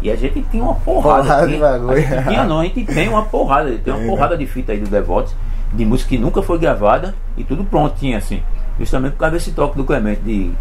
E 0.02 0.10
a 0.10 0.16
gente 0.16 0.42
tinha 0.50 0.64
uma 0.64 0.74
porrada. 0.74 1.24
Porrada 1.24 1.48
de 1.48 1.58
bagulho. 1.58 1.92
A 1.92 2.00
gente 2.00 2.28
tinha 2.28 2.44
não, 2.44 2.60
a 2.60 2.64
gente 2.64 2.86
tem 2.86 3.08
uma 3.08 3.24
porrada, 3.24 3.70
tem 3.78 3.94
uma 3.94 4.02
né? 4.02 4.08
porrada 4.08 4.36
de 4.36 4.48
fita 4.48 4.72
aí 4.72 4.80
do 4.80 4.90
Devotes, 4.90 5.36
de 5.76 5.86
música 5.86 6.10
que 6.10 6.18
nunca 6.18 6.42
foi 6.42 6.58
gravada 6.58 7.14
e 7.38 7.44
tudo 7.44 7.64
prontinho 7.64 8.18
assim. 8.18 8.42
Justamente 8.80 9.14
por 9.14 9.20
causa 9.20 9.36
desse 9.36 9.52
toque 9.52 9.78
do 9.78 9.84
Clemente 9.84 10.22
de 10.22 10.52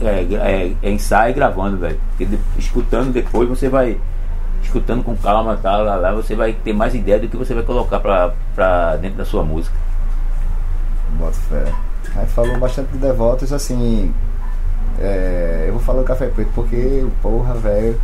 é, 0.00 0.26
é, 0.34 0.72
é 0.82 0.90
ensaio 0.90 1.30
e 1.30 1.34
gravando, 1.34 1.76
velho. 1.78 1.98
Porque 2.10 2.24
de- 2.26 2.38
escutando 2.58 3.12
depois 3.12 3.48
você 3.48 3.68
vai. 3.68 3.98
Escutando 4.62 5.02
com 5.04 5.14
calma, 5.16 5.56
tá, 5.56 5.76
lá, 5.76 5.96
lá, 5.96 6.12
você 6.12 6.34
vai 6.34 6.52
ter 6.52 6.72
mais 6.72 6.94
ideia 6.94 7.18
do 7.18 7.28
que 7.28 7.36
você 7.36 7.52
vai 7.54 7.62
colocar 7.62 8.00
pra, 8.00 8.32
pra 8.54 8.96
dentro 8.96 9.18
da 9.18 9.24
sua 9.24 9.42
música. 9.44 9.76
Bota 11.18 11.32
fé. 11.48 11.64
A 12.16 12.20
gente 12.20 12.32
falou 12.32 12.58
bastante 12.58 12.90
de 12.92 12.98
devotos, 12.98 13.52
assim. 13.52 14.12
é, 14.98 15.64
eu 15.68 15.72
vou 15.74 15.82
falar 15.82 16.00
do 16.00 16.04
Café 16.06 16.26
Preto 16.28 16.50
porque, 16.54 17.04
porra, 17.20 17.54
velho, 17.54 18.00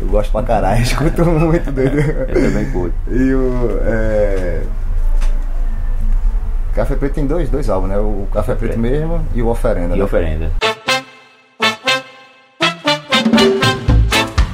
eu 0.00 0.06
gosto 0.08 0.30
pra 0.32 0.42
caralho, 0.42 0.82
escuto 0.84 1.24
muito 1.24 1.70
doido. 1.72 1.98
Eu 1.98 2.26
também 2.50 2.70
curto. 2.72 2.94
E 3.10 3.34
o. 3.34 3.78
É, 3.84 4.62
Café 6.76 6.94
Preto 6.94 7.14
tem 7.14 7.26
dois, 7.26 7.48
dois 7.48 7.70
álbuns, 7.70 7.88
né? 7.90 7.96
O 7.98 8.28
Café 8.32 8.54
Preto 8.54 8.78
Preto. 8.78 8.78
mesmo 8.78 9.26
e 9.34 9.40
o 9.42 9.48
Oferenda. 9.48 9.94
E 9.94 9.98
né? 9.98 10.04
oferenda. 10.04 10.52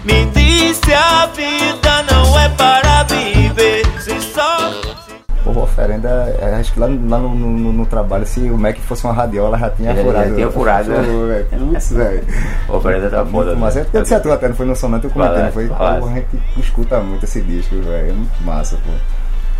Me 0.05 0.25
disse 0.27 0.93
a 0.95 1.27
vida 1.27 2.03
não 2.11 2.39
é 2.39 2.49
para 2.51 3.03
viver 3.05 3.85
se 4.01 4.20
só. 4.20 4.70
O 5.45 5.59
Oferenda, 5.59 6.09
é, 6.41 6.55
acho 6.55 6.73
que 6.73 6.79
lá, 6.79 6.87
no- 6.87 7.09
lá 7.11 7.18
no, 7.18 7.35
no- 7.35 7.73
no 7.73 7.87
trabalho, 7.87 8.25
se 8.25 8.39
o 8.49 8.57
Mac 8.57 8.77
fosse 8.79 9.05
uma 9.05 9.12
radiola, 9.12 9.59
já 9.59 9.70
tinha 9.70 9.91
Já- 9.91 9.97
já 9.97 10.03
furado. 10.05 10.35
tinha 10.37 10.51
furado, 10.51 10.91
né? 10.91 10.97
Pô, 11.05 11.27
velho, 11.27 11.47
Putz, 11.73 11.91
velho. 11.93 12.25
Oferenda 12.68 13.11
tá 13.11 13.27
foda. 13.27 13.57
Mas 13.57 13.77
é 13.77 13.81
né? 13.81 13.87
porque 13.91 14.14
a 14.14 14.20
tu 14.20 14.31
até, 14.33 14.49
não 14.49 14.55
foi 14.55 14.66
no 14.66 14.77
Sonante, 14.77 15.05
eu 15.07 15.11
comentei, 15.11 15.43
não 15.43 15.53
foi? 15.53 15.66
Pô, 15.66 15.75
a 15.85 16.01
gente 16.14 16.29
escuta 16.57 17.01
muito 17.01 17.25
esse 17.25 17.41
disco, 17.41 17.75
velho. 17.81 18.11
É 18.11 18.12
muito 18.12 18.43
massa, 18.45 18.77
pô. 18.77 18.93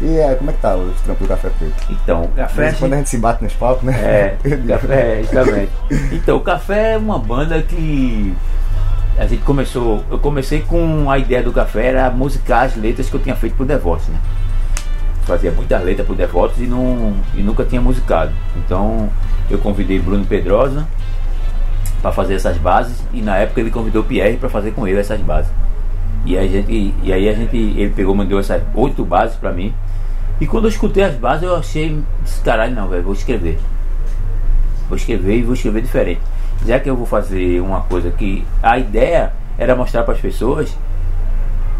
E 0.03 0.19
é, 0.19 0.35
como 0.35 0.51
é 0.51 0.53
que 0.53 0.61
tá 0.61 0.77
o 0.77 0.91
trampo 1.05 1.23
do 1.23 1.29
Café 1.29 1.49
Preto? 1.51 1.75
Então, 1.91 2.25
o 2.25 2.29
café. 2.29 2.73
quando 2.73 2.95
a 2.95 2.97
gente 2.97 3.09
se 3.09 3.19
bate 3.19 3.45
nos 3.45 3.53
palcos, 3.55 3.85
né? 3.85 3.95
É, 3.95 4.37
café, 4.67 5.23
justamente. 5.23 5.73
Então, 6.11 6.37
o 6.39 6.41
café 6.41 6.95
é 6.95 6.99
uma 6.99 7.21
banda 7.21 7.63
que 7.63 8.35
a 9.17 9.27
gente 9.27 9.43
começou. 9.43 10.05
Eu 10.11 10.19
comecei 10.19 10.61
com 10.61 11.09
a 11.09 11.19
ideia 11.19 11.43
do 11.43 11.53
café 11.53 11.87
era 11.87 12.11
musicar 12.11 12.65
as 12.65 12.77
letras 12.77 13.09
que 13.09 13.15
eu 13.15 13.21
tinha 13.21 13.37
feito 13.37 13.55
pro 13.55 13.65
Devotos, 13.65 14.09
né? 14.09 14.19
Fazia 15.23 15.53
muitas 15.53 15.81
letras 15.85 16.05
pro 16.05 16.17
Devotos 16.17 16.59
e, 16.59 16.67
não, 16.67 17.15
e 17.35 17.43
nunca 17.43 17.65
tinha 17.65 17.81
musicado. 17.81 18.33
Então 18.57 19.09
eu 19.49 19.59
convidei 19.59 20.01
Bruno 20.01 20.25
Pedrosa 20.25 20.85
para 22.01 22.11
fazer 22.11 22.35
essas 22.35 22.57
bases 22.57 23.01
e 23.13 23.21
na 23.21 23.37
época 23.37 23.61
ele 23.61 23.71
convidou 23.71 24.03
o 24.03 24.05
Pierre 24.05 24.37
para 24.37 24.49
fazer 24.49 24.73
com 24.73 24.89
ele 24.89 24.99
essas 24.99 25.21
bases. 25.21 25.53
E, 26.25 26.37
a 26.39 26.47
gente, 26.47 26.95
e 27.03 27.13
aí 27.13 27.29
a 27.29 27.33
gente, 27.33 27.57
ele 27.57 27.91
pegou, 27.91 28.15
mandou 28.15 28.41
essas 28.41 28.63
oito 28.75 29.05
bases 29.05 29.37
para 29.37 29.53
mim. 29.53 29.75
E 30.43 30.47
quando 30.49 30.65
eu 30.65 30.71
escutei 30.71 31.05
as 31.05 31.15
bases 31.15 31.45
eu 31.45 31.55
achei, 31.55 32.03
disse, 32.25 32.41
caralho 32.41 32.75
não, 32.75 32.89
velho, 32.89 33.05
vou 33.05 33.13
escrever. 33.13 33.61
Vou 34.89 34.97
escrever 34.97 35.37
e 35.37 35.43
vou 35.45 35.55
escrever 35.55 35.83
diferente. 35.83 36.21
Já 36.67 36.81
que 36.81 36.91
eu 36.91 36.97
vou 36.97 37.07
fazer 37.07 37.61
uma 37.61 37.83
coisa 37.83 38.11
que 38.11 38.45
a 38.61 38.77
ideia 38.77 39.33
era 39.57 39.77
mostrar 39.77 40.03
para 40.03 40.15
as 40.15 40.21
pessoas 40.21 40.77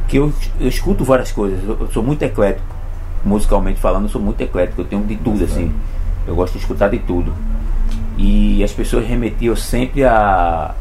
que 0.07 0.17
eu, 0.17 0.33
eu 0.61 0.69
escuto 0.69 1.03
várias 1.03 1.33
coisas, 1.33 1.59
eu, 1.65 1.77
eu 1.81 1.91
sou 1.91 2.05
muito 2.05 2.23
eclético, 2.23 2.65
musicalmente 3.25 3.81
falando, 3.81 4.05
eu 4.05 4.11
sou 4.11 4.21
muito 4.21 4.41
eclético, 4.41 4.83
eu 4.83 4.85
tenho 4.85 5.03
de 5.03 5.17
tudo 5.17 5.43
assim. 5.43 5.75
Eu 6.25 6.37
gosto 6.37 6.53
de 6.53 6.61
escutar 6.61 6.89
de 6.89 7.01
tudo. 7.01 7.35
E 8.17 8.63
as 8.63 8.71
pessoas 8.71 9.05
remetiam 9.05 9.57
sempre 9.57 10.05
a, 10.05 10.73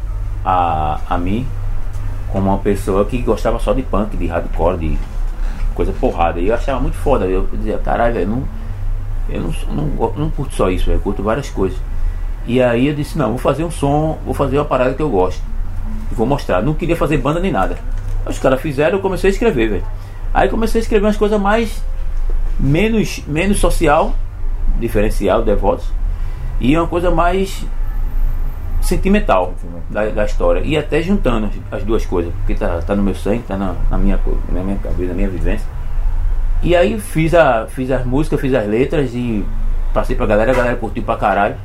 a, 0.44 1.00
a 1.10 1.18
mim 1.18 1.44
como 2.30 2.48
uma 2.48 2.58
pessoa 2.58 3.04
que 3.04 3.18
gostava 3.18 3.58
só 3.58 3.72
de 3.72 3.82
punk, 3.82 4.16
de 4.16 4.28
hardcore, 4.28 4.78
de 4.78 4.98
coisa 5.84 5.92
porrada. 5.98 6.40
E 6.40 6.48
eu 6.48 6.54
achava 6.54 6.80
muito 6.80 6.96
foda. 6.96 7.24
Eu 7.26 7.48
dizia, 7.52 7.78
caralho, 7.78 8.14
velho, 8.14 8.28
não, 8.28 8.44
eu 9.28 9.40
não, 9.40 9.52
não, 9.74 10.12
não 10.12 10.30
curto 10.30 10.54
só 10.54 10.70
isso, 10.70 10.90
eu 10.90 10.98
curto 11.00 11.22
várias 11.22 11.50
coisas. 11.50 11.78
E 12.46 12.62
aí 12.62 12.88
eu 12.88 12.94
disse, 12.94 13.16
não, 13.16 13.30
vou 13.30 13.38
fazer 13.38 13.64
um 13.64 13.70
som, 13.70 14.18
vou 14.24 14.34
fazer 14.34 14.58
uma 14.58 14.64
parada 14.64 14.94
que 14.94 15.02
eu 15.02 15.10
gosto. 15.10 15.42
E 16.10 16.14
vou 16.14 16.26
mostrar. 16.26 16.62
Não 16.62 16.74
queria 16.74 16.96
fazer 16.96 17.18
banda 17.18 17.40
nem 17.40 17.52
nada. 17.52 17.78
Os 18.26 18.38
caras 18.38 18.60
fizeram, 18.60 18.98
eu 18.98 19.02
comecei 19.02 19.30
a 19.30 19.32
escrever, 19.32 19.68
velho. 19.68 19.84
Aí 20.32 20.48
comecei 20.48 20.80
a 20.80 20.82
escrever 20.82 21.06
umas 21.06 21.16
coisas 21.16 21.40
mais. 21.40 21.82
menos, 22.58 23.22
menos 23.26 23.58
social, 23.58 24.14
diferencial, 24.78 25.42
devotos. 25.42 25.86
E 26.60 26.76
uma 26.76 26.86
coisa 26.86 27.10
mais 27.10 27.64
sentimental 28.82 29.54
da, 29.88 30.06
da 30.06 30.24
história. 30.24 30.60
E 30.64 30.76
até 30.76 31.00
juntando 31.02 31.46
as, 31.46 31.78
as 31.80 31.84
duas 31.84 32.04
coisas, 32.04 32.32
porque 32.34 32.54
tá, 32.54 32.82
tá 32.82 32.94
no 32.94 33.02
meu 33.02 33.14
sangue, 33.14 33.42
tá 33.46 33.56
na, 33.56 33.74
na 33.90 33.98
minha, 33.98 34.18
na 34.50 34.62
minha 34.62 34.76
cabeça, 34.76 35.08
na 35.08 35.14
minha 35.14 35.28
vivência. 35.28 35.66
E 36.62 36.76
aí 36.76 36.98
fiz, 37.00 37.34
a, 37.34 37.66
fiz 37.66 37.90
as 37.90 38.04
músicas, 38.04 38.40
fiz 38.40 38.54
as 38.54 38.66
letras 38.66 39.12
e 39.14 39.44
passei 39.92 40.14
pra 40.14 40.26
galera, 40.26 40.52
a 40.52 40.54
galera 40.54 40.76
curtiu 40.76 41.02
pra 41.02 41.16
caralho. 41.16 41.56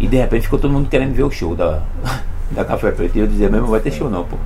E 0.00 0.06
de 0.06 0.16
repente 0.16 0.42
ficou 0.42 0.58
todo 0.58 0.72
mundo 0.72 0.88
querendo 0.88 1.14
ver 1.14 1.24
o 1.24 1.30
show 1.30 1.54
da, 1.54 1.82
da 2.50 2.64
Café 2.64 2.90
Preto. 2.90 3.16
E 3.16 3.20
eu 3.20 3.26
dizia 3.26 3.48
mesmo, 3.48 3.66
vai 3.66 3.80
ter 3.80 3.90
show 3.90 4.08
não, 4.08 4.24
pô. 4.24 4.36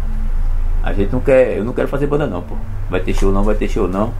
A 0.83 0.93
gente 0.93 1.13
não 1.13 1.21
quer, 1.21 1.57
eu 1.57 1.65
não 1.65 1.73
quero 1.73 1.89
fazer 1.89 2.07
banda 2.07 2.27
não, 2.27 2.43
pô. 2.43 2.57
Vai 2.91 3.01
ter 3.01 3.15
show 3.15 3.31
não, 3.31 3.45
vai 3.45 3.55
ter 3.55 3.69
show 3.69 3.87
não. 3.87 4.13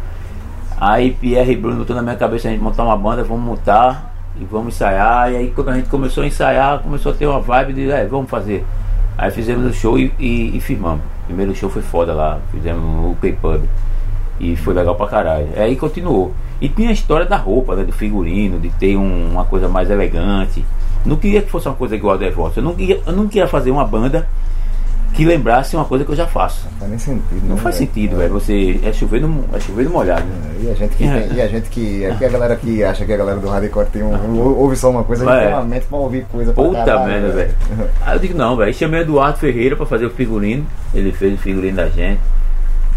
Aí 0.81 1.13
Pierre 1.13 1.53
e 1.53 1.57
Bruno 1.57 1.79
botou 1.79 1.95
na 1.95 2.03
minha 2.03 2.17
cabeça 2.17 2.49
a 2.49 2.51
gente 2.51 2.61
montar 2.61 2.85
uma 2.85 2.97
banda, 2.97 3.23
vamos 3.23 3.45
montar 3.45 4.12
e 4.41 4.45
vamos 4.45 4.75
ensaiar. 4.75 5.31
E 5.33 5.37
aí 5.37 5.53
quando 5.55 5.69
a 5.71 5.75
gente 5.75 5.89
começou 5.89 6.23
a 6.25 6.27
ensaiar, 6.27 6.81
começou 6.81 7.13
a 7.13 7.15
ter 7.15 7.27
uma 7.27 7.41
vibe 7.41 7.73
de 7.73 7.91
é, 7.91 8.05
vamos 8.07 8.31
fazer. 8.31 8.65
Aí 9.19 9.31
fizemos 9.31 9.71
o 9.71 9.75
show 9.75 9.99
e, 9.99 10.13
e, 10.19 10.57
e 10.57 10.61
firmamos. 10.61 11.01
O 11.23 11.27
primeiro 11.27 11.55
show 11.55 11.69
foi 11.71 11.83
foda 11.83 12.13
lá, 12.13 12.39
fizemos 12.51 13.13
o 13.13 13.17
K-Pub. 13.21 13.63
E 14.41 14.57
foi 14.57 14.75
legal 14.75 14.95
pra 14.95 15.07
caralho. 15.07 15.49
Aí 15.57 15.77
continuou. 15.77 16.33
E 16.61 16.69
tinha 16.69 16.89
a 16.89 16.93
história 16.93 17.27
da 17.27 17.37
roupa, 17.37 17.77
né, 17.77 17.85
do 17.85 17.93
figurino, 17.93 18.59
de 18.59 18.71
ter 18.71 18.97
um- 18.97 19.31
uma 19.33 19.45
coisa 19.45 19.69
mais 19.69 19.91
elegante. 19.91 20.65
Não 21.05 21.17
queria 21.17 21.43
que 21.43 21.51
fosse 21.51 21.69
uma 21.69 21.75
coisa 21.75 21.95
igual 21.95 22.15
a 22.15 22.17
Devoto. 22.19 22.59
Eu 22.61 22.77
eu 23.07 23.13
não 23.13 23.27
queria 23.29 23.47
fazer 23.47 23.71
uma 23.71 23.85
banda 23.85 24.27
que 25.15 25.25
lembrasse 25.25 25.77
uma 25.77 25.85
coisa 25.85 26.05
que 26.05 26.11
eu 26.11 26.17
já 26.17 26.27
faço. 26.27 26.65
Não 26.65 26.79
faz 26.79 26.91
nem 26.91 26.99
sentido, 26.99 27.47
Não 27.49 27.57
né, 27.57 27.63
faz 27.63 27.77
velho? 27.79 27.89
sentido, 27.89 28.15
É. 28.15 28.19
velho. 28.19 28.33
Você 28.35 28.81
é 28.83 28.93
chover 28.93 29.21
no, 29.21 29.45
é 29.53 29.61
chover 29.61 29.85
no 29.85 29.91
molhado. 29.91 30.23
É, 30.23 30.63
E 30.65 30.71
a 30.71 30.75
gente 30.75 30.97
que, 30.97 31.05
tem- 31.09 31.33
e 31.37 31.41
a 31.41 31.47
gente 31.49 31.69
que. 31.69 32.05
É 32.05 32.15
que 32.15 32.25
a 32.25 32.29
galera 32.29 32.57
que 32.57 32.83
acha 32.85 33.05
que 33.05 33.13
a 33.13 33.17
galera 33.17 33.39
do 33.39 33.49
hardcore 33.49 33.87
tem 33.87 34.03
um, 34.03 34.15
um- 34.15 34.39
ouve 34.59 34.77
só 34.77 34.91
uma 34.91 35.05
coisa, 35.05 35.29
a 35.29 35.35
gente 35.35 35.43
É. 35.43 35.47
tem 35.49 35.55
uma 35.55 35.65
mente 35.65 35.87
pra 35.87 35.99
ouvir 35.99 36.25
coisa 36.31 36.53
pra 36.53 36.65
Puta 36.65 36.85
caralho, 36.85 37.07
merda, 37.11 37.29
velho. 37.33 37.55
Aí 38.07 38.17
eu 38.17 38.21
digo, 38.21 38.39
não, 38.39 38.57
velho. 38.57 38.73
Chamei 38.75 39.01
o 39.01 39.03
Eduardo 39.03 39.39
Ferreira 39.39 39.77
pra 39.77 39.85
fazer 39.87 40.07
o 40.07 40.11
figurino. 40.11 40.67
Ele 40.95 41.13
fez 41.13 41.35
o 41.35 41.39
figurino 41.39 41.77
da 41.77 41.89
gente. 41.89 42.21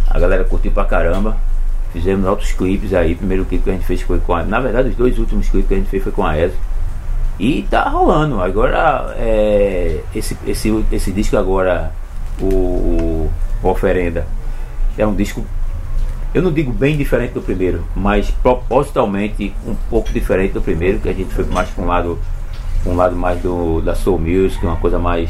A 0.10 0.20
galera 0.20 0.44
curtiu 0.44 0.72
pra 0.72 0.86
caramba. 0.86 1.36
Fizemos 1.92 2.26
outros 2.28 2.52
clipes 2.52 2.94
aí. 2.94 3.14
O 3.14 3.18
primeiro 3.18 3.46
clipe 3.46 3.64
que 3.64 3.70
a 3.70 3.74
gente 3.74 3.86
fez 3.86 4.02
foi 4.02 4.20
com 4.20 4.34
a. 4.34 4.44
Na 4.44 4.60
verdade, 4.60 4.90
os 4.90 4.96
dois 4.96 5.18
últimos 5.20 5.50
clipes 5.50 5.68
que 5.68 5.74
a 5.74 5.78
gente 5.78 5.90
fez 5.90 6.04
foi 6.04 6.12
com 6.12 6.26
a 6.26 6.38
ESO. 6.38 6.56
E 7.40 7.64
tá 7.70 7.90
rolando. 7.90 8.40
Agora, 8.42 9.14
é, 9.18 10.00
esse, 10.16 10.38
esse, 10.48 10.86
esse 10.92 11.12
disco 11.12 11.36
agora, 11.36 11.92
o, 12.42 13.30
o, 13.64 13.68
Oferenda, 13.68 14.28
é 14.98 15.06
um 15.06 15.16
disco 15.16 15.44
eu 16.36 16.42
não 16.42 16.52
digo 16.52 16.70
bem 16.70 16.98
diferente 16.98 17.32
do 17.32 17.42
primeiro, 17.42 17.82
mas 17.96 18.30
propositalmente 18.30 19.56
um 19.66 19.74
pouco 19.90 20.12
diferente 20.12 20.52
do 20.52 20.62
primeiro, 20.62 21.00
que 21.00 21.08
a 21.08 21.14
gente 21.14 21.34
foi 21.34 21.46
mais 21.46 21.70
para 21.70 21.82
um 21.82 21.88
lado, 21.88 22.20
um 22.86 22.94
lado 22.94 23.16
mais 23.16 23.42
do 23.42 23.80
da 23.80 23.96
soul 23.96 24.20
music, 24.20 24.64
uma 24.66 24.76
coisa 24.76 25.00
mais, 25.00 25.30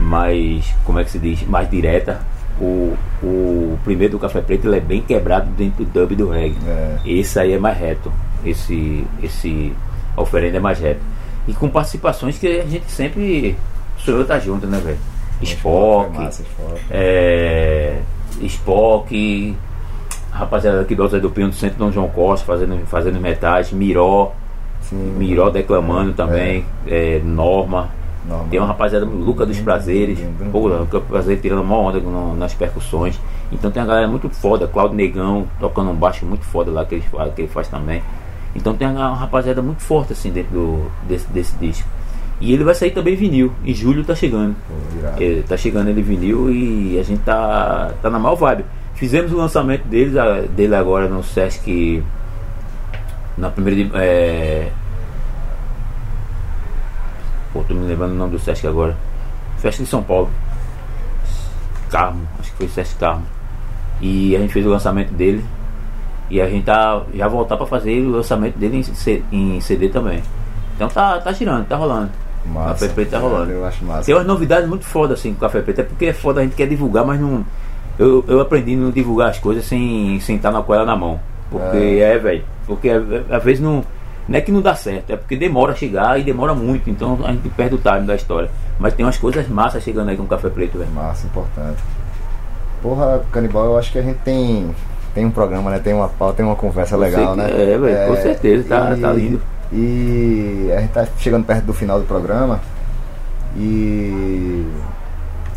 mais, 0.00 0.74
como 0.84 0.98
é 0.98 1.04
que 1.04 1.10
se 1.12 1.20
diz, 1.20 1.46
mais 1.46 1.70
direta. 1.70 2.20
O, 2.60 2.96
o 3.22 3.78
primeiro 3.84 4.14
do 4.14 4.18
Café 4.18 4.40
Preto 4.40 4.66
ele 4.66 4.78
é 4.78 4.80
bem 4.80 5.00
quebrado 5.00 5.48
dentro 5.52 5.84
do 5.84 5.92
dub 5.92 6.16
do 6.16 6.30
reggae. 6.30 6.58
É. 6.66 6.98
Esse 7.06 7.38
aí 7.38 7.52
é 7.52 7.58
mais 7.58 7.78
reto. 7.78 8.12
Esse, 8.44 9.06
esse 9.22 9.72
oferenda 10.16 10.56
é 10.56 10.60
mais 10.60 10.80
reto. 10.80 11.00
E 11.46 11.54
com 11.54 11.68
participações 11.68 12.38
que 12.38 12.48
a 12.48 12.66
gente 12.66 12.90
sempre 12.90 13.56
sou 13.98 14.14
eu 14.14 14.26
tá 14.26 14.36
junto, 14.40 14.66
né, 14.66 14.80
velho? 14.84 14.98
Spock, 15.44 16.16
massa, 16.18 16.42
Spock. 16.42 16.80
é, 16.90 17.98
Spock, 18.42 19.56
rapaziada 20.30 20.80
aqui 20.80 20.94
do 20.94 21.02
Alto 21.02 21.20
do 21.20 21.30
Pinho 21.30 21.48
do 21.48 21.54
Centro 21.54 21.78
Dom 21.78 21.90
João 21.92 22.08
Costa 22.08 22.46
fazendo, 22.46 22.86
fazendo 22.86 23.20
metais, 23.20 23.72
Miró, 23.72 24.32
Sim. 24.80 24.96
Miró 25.18 25.50
declamando 25.50 26.12
também, 26.12 26.64
é, 26.86 27.20
Norma. 27.24 27.88
Norma. 28.26 28.46
Tem 28.50 28.58
uma 28.60 28.68
rapaziada, 28.68 29.04
Luca 29.04 29.44
dos 29.44 29.58
Prazeres, 29.60 30.18
pô, 30.52 30.68
Luca 30.68 31.00
dos 31.00 31.08
Prazeres 31.08 31.42
tirando 31.42 31.62
uma 31.62 31.76
onda 31.76 31.98
no- 31.98 32.34
nas 32.36 32.54
percussões. 32.54 33.20
Então 33.50 33.70
tem 33.70 33.82
uma 33.82 33.88
galera 33.88 34.06
muito 34.08 34.30
foda, 34.30 34.66
Claudio 34.68 34.96
Negão 34.96 35.46
tocando 35.58 35.90
um 35.90 35.94
baixo 35.94 36.24
muito 36.24 36.44
foda 36.44 36.70
lá 36.70 36.84
que 36.84 36.94
ele, 36.96 37.02
faz- 37.10 37.34
que 37.34 37.42
ele 37.42 37.48
faz 37.48 37.66
também. 37.68 38.00
Então 38.54 38.74
tem 38.74 38.86
uma 38.88 39.14
rapaziada 39.14 39.60
muito 39.60 39.82
forte 39.82 40.12
assim 40.12 40.30
dentro 40.30 40.52
do, 40.52 40.90
desse, 41.08 41.26
desse 41.32 41.54
disco. 41.56 41.88
E 42.44 42.52
ele 42.52 42.64
vai 42.64 42.74
sair 42.74 42.90
também 42.90 43.14
vinil, 43.14 43.52
em 43.64 43.72
julho 43.72 44.02
tá 44.04 44.16
chegando. 44.16 44.56
Pô, 44.66 44.74
tá 45.48 45.56
chegando 45.56 45.88
ele 45.90 46.02
vinil 46.02 46.50
e 46.50 46.98
a 46.98 47.02
gente 47.04 47.20
tá, 47.22 47.92
tá 48.02 48.10
na 48.10 48.18
mal 48.18 48.34
vibe. 48.36 48.64
Fizemos 48.96 49.32
o 49.32 49.36
lançamento 49.36 49.84
deles, 49.86 50.14
dele 50.50 50.74
agora 50.74 51.08
no 51.08 51.22
Sesc. 51.22 52.02
Na 53.38 53.48
primeira. 53.48 53.84
de- 53.84 53.90
É, 53.96 54.70
pô, 57.52 57.62
tô 57.62 57.74
me 57.74 57.86
lembrando 57.86 58.12
o 58.12 58.16
nome 58.16 58.32
do 58.32 58.38
Sesc 58.38 58.66
agora. 58.66 58.96
Festa 59.58 59.82
de 59.82 59.88
São 59.88 60.02
Paulo. 60.02 60.28
Carmo, 61.90 62.26
acho 62.40 62.50
que 62.52 62.56
foi 62.58 62.68
Sesc 62.68 62.96
Carmo. 62.98 63.22
E 64.00 64.34
a 64.34 64.40
gente 64.40 64.52
fez 64.52 64.66
o 64.66 64.70
lançamento 64.70 65.12
dele. 65.12 65.44
E 66.30 66.40
a 66.40 66.48
gente 66.48 66.64
tá 66.64 67.02
já 67.14 67.28
voltar 67.28 67.56
pra 67.56 67.66
fazer 67.66 68.00
o 68.04 68.10
lançamento 68.10 68.56
dele 68.58 68.82
em, 69.32 69.56
em 69.56 69.60
CD 69.60 69.88
também. 69.88 70.22
Então 70.74 70.88
tá, 70.88 71.18
tá 71.20 71.30
girando, 71.32 71.66
tá 71.66 71.76
rolando. 71.76 72.10
Massa. 72.46 72.86
Café 72.86 72.88
Preto 72.88 73.10
tá 73.10 73.18
rolando. 73.18 73.50
Eu 73.52 73.64
acho 73.64 73.84
massa. 73.84 74.04
Tem 74.06 74.14
umas 74.14 74.26
novidades 74.26 74.68
muito 74.68 74.84
foda 74.84 75.14
assim 75.14 75.30
com 75.32 75.38
o 75.38 75.40
Café 75.40 75.60
Preto. 75.60 75.80
É 75.80 75.84
porque 75.84 76.06
é 76.06 76.12
foda, 76.12 76.40
a 76.40 76.44
gente 76.44 76.56
quer 76.56 76.66
divulgar, 76.66 77.04
mas 77.04 77.20
não. 77.20 77.44
Eu, 77.98 78.24
eu 78.26 78.40
aprendi 78.40 78.74
a 78.74 78.76
não 78.78 78.90
divulgar 78.90 79.30
as 79.30 79.38
coisas 79.38 79.64
sem, 79.64 80.18
sem 80.20 80.36
estar 80.36 80.50
com 80.62 80.74
ela 80.74 80.84
na 80.84 80.96
mão. 80.96 81.20
Porque 81.50 81.76
é, 82.00 82.18
velho. 82.18 82.42
Porque 82.66 82.88
é, 82.88 82.96
é, 82.96 83.34
às 83.34 83.42
vezes 83.42 83.60
não. 83.62 83.84
Não 84.28 84.38
é 84.38 84.40
que 84.40 84.52
não 84.52 84.60
dá 84.62 84.72
certo, 84.74 85.10
é 85.12 85.16
porque 85.16 85.36
demora 85.36 85.72
a 85.72 85.74
chegar 85.74 86.18
e 86.18 86.22
demora 86.22 86.54
muito. 86.54 86.88
Então 86.88 87.18
a 87.24 87.32
gente 87.32 87.48
perde 87.50 87.74
o 87.74 87.78
time 87.78 88.06
da 88.06 88.14
história. 88.14 88.48
Mas 88.78 88.94
tem 88.94 89.04
umas 89.04 89.18
coisas 89.18 89.48
massas 89.48 89.82
chegando 89.82 90.10
aí 90.10 90.16
com 90.16 90.22
o 90.22 90.26
Café 90.28 90.48
Preto, 90.48 90.78
velho. 90.78 90.90
Massa, 90.92 91.26
importante. 91.26 91.82
Porra, 92.80 93.20
Canibal, 93.30 93.64
eu 93.66 93.78
acho 93.78 93.92
que 93.92 93.98
a 93.98 94.02
gente 94.02 94.18
tem, 94.20 94.70
tem 95.14 95.24
um 95.26 95.30
programa, 95.30 95.70
né? 95.70 95.78
Tem 95.80 95.92
uma 95.92 96.08
pauta, 96.08 96.36
tem 96.36 96.46
uma 96.46 96.56
conversa 96.56 96.96
legal, 96.96 97.36
né? 97.36 97.50
é, 97.50 97.78
velho, 97.78 98.08
com 98.08 98.16
certeza, 98.22 98.68
tá- 98.68 98.96
tá 98.96 99.12
lindo. 99.12 99.40
E 99.72 100.70
a 100.76 100.80
gente 100.80 100.92
tá 100.92 101.06
chegando 101.18 101.44
perto 101.44 101.64
do 101.64 101.72
final 101.72 101.98
do 101.98 102.06
programa. 102.06 102.60
E 103.56 104.66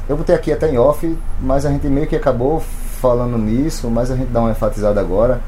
eu 0.07 0.16
botei 0.16 0.36
aqui 0.36 0.51
até 0.51 0.72
em 0.72 0.78
off, 0.78 1.18
mas 1.41 1.66
a 1.66 1.72
gente 1.72 1.88
meio 1.88 2.07
que 2.07 2.16
acabou 2.16 2.61
falando 3.01 3.38
nisso, 3.38 3.89
mas 3.89 4.09
a 4.09 4.16
gente 4.16 4.32
dá 4.32 4.41
uma 4.41 4.51
enfatizada 4.51 4.99
agora, 4.99 5.41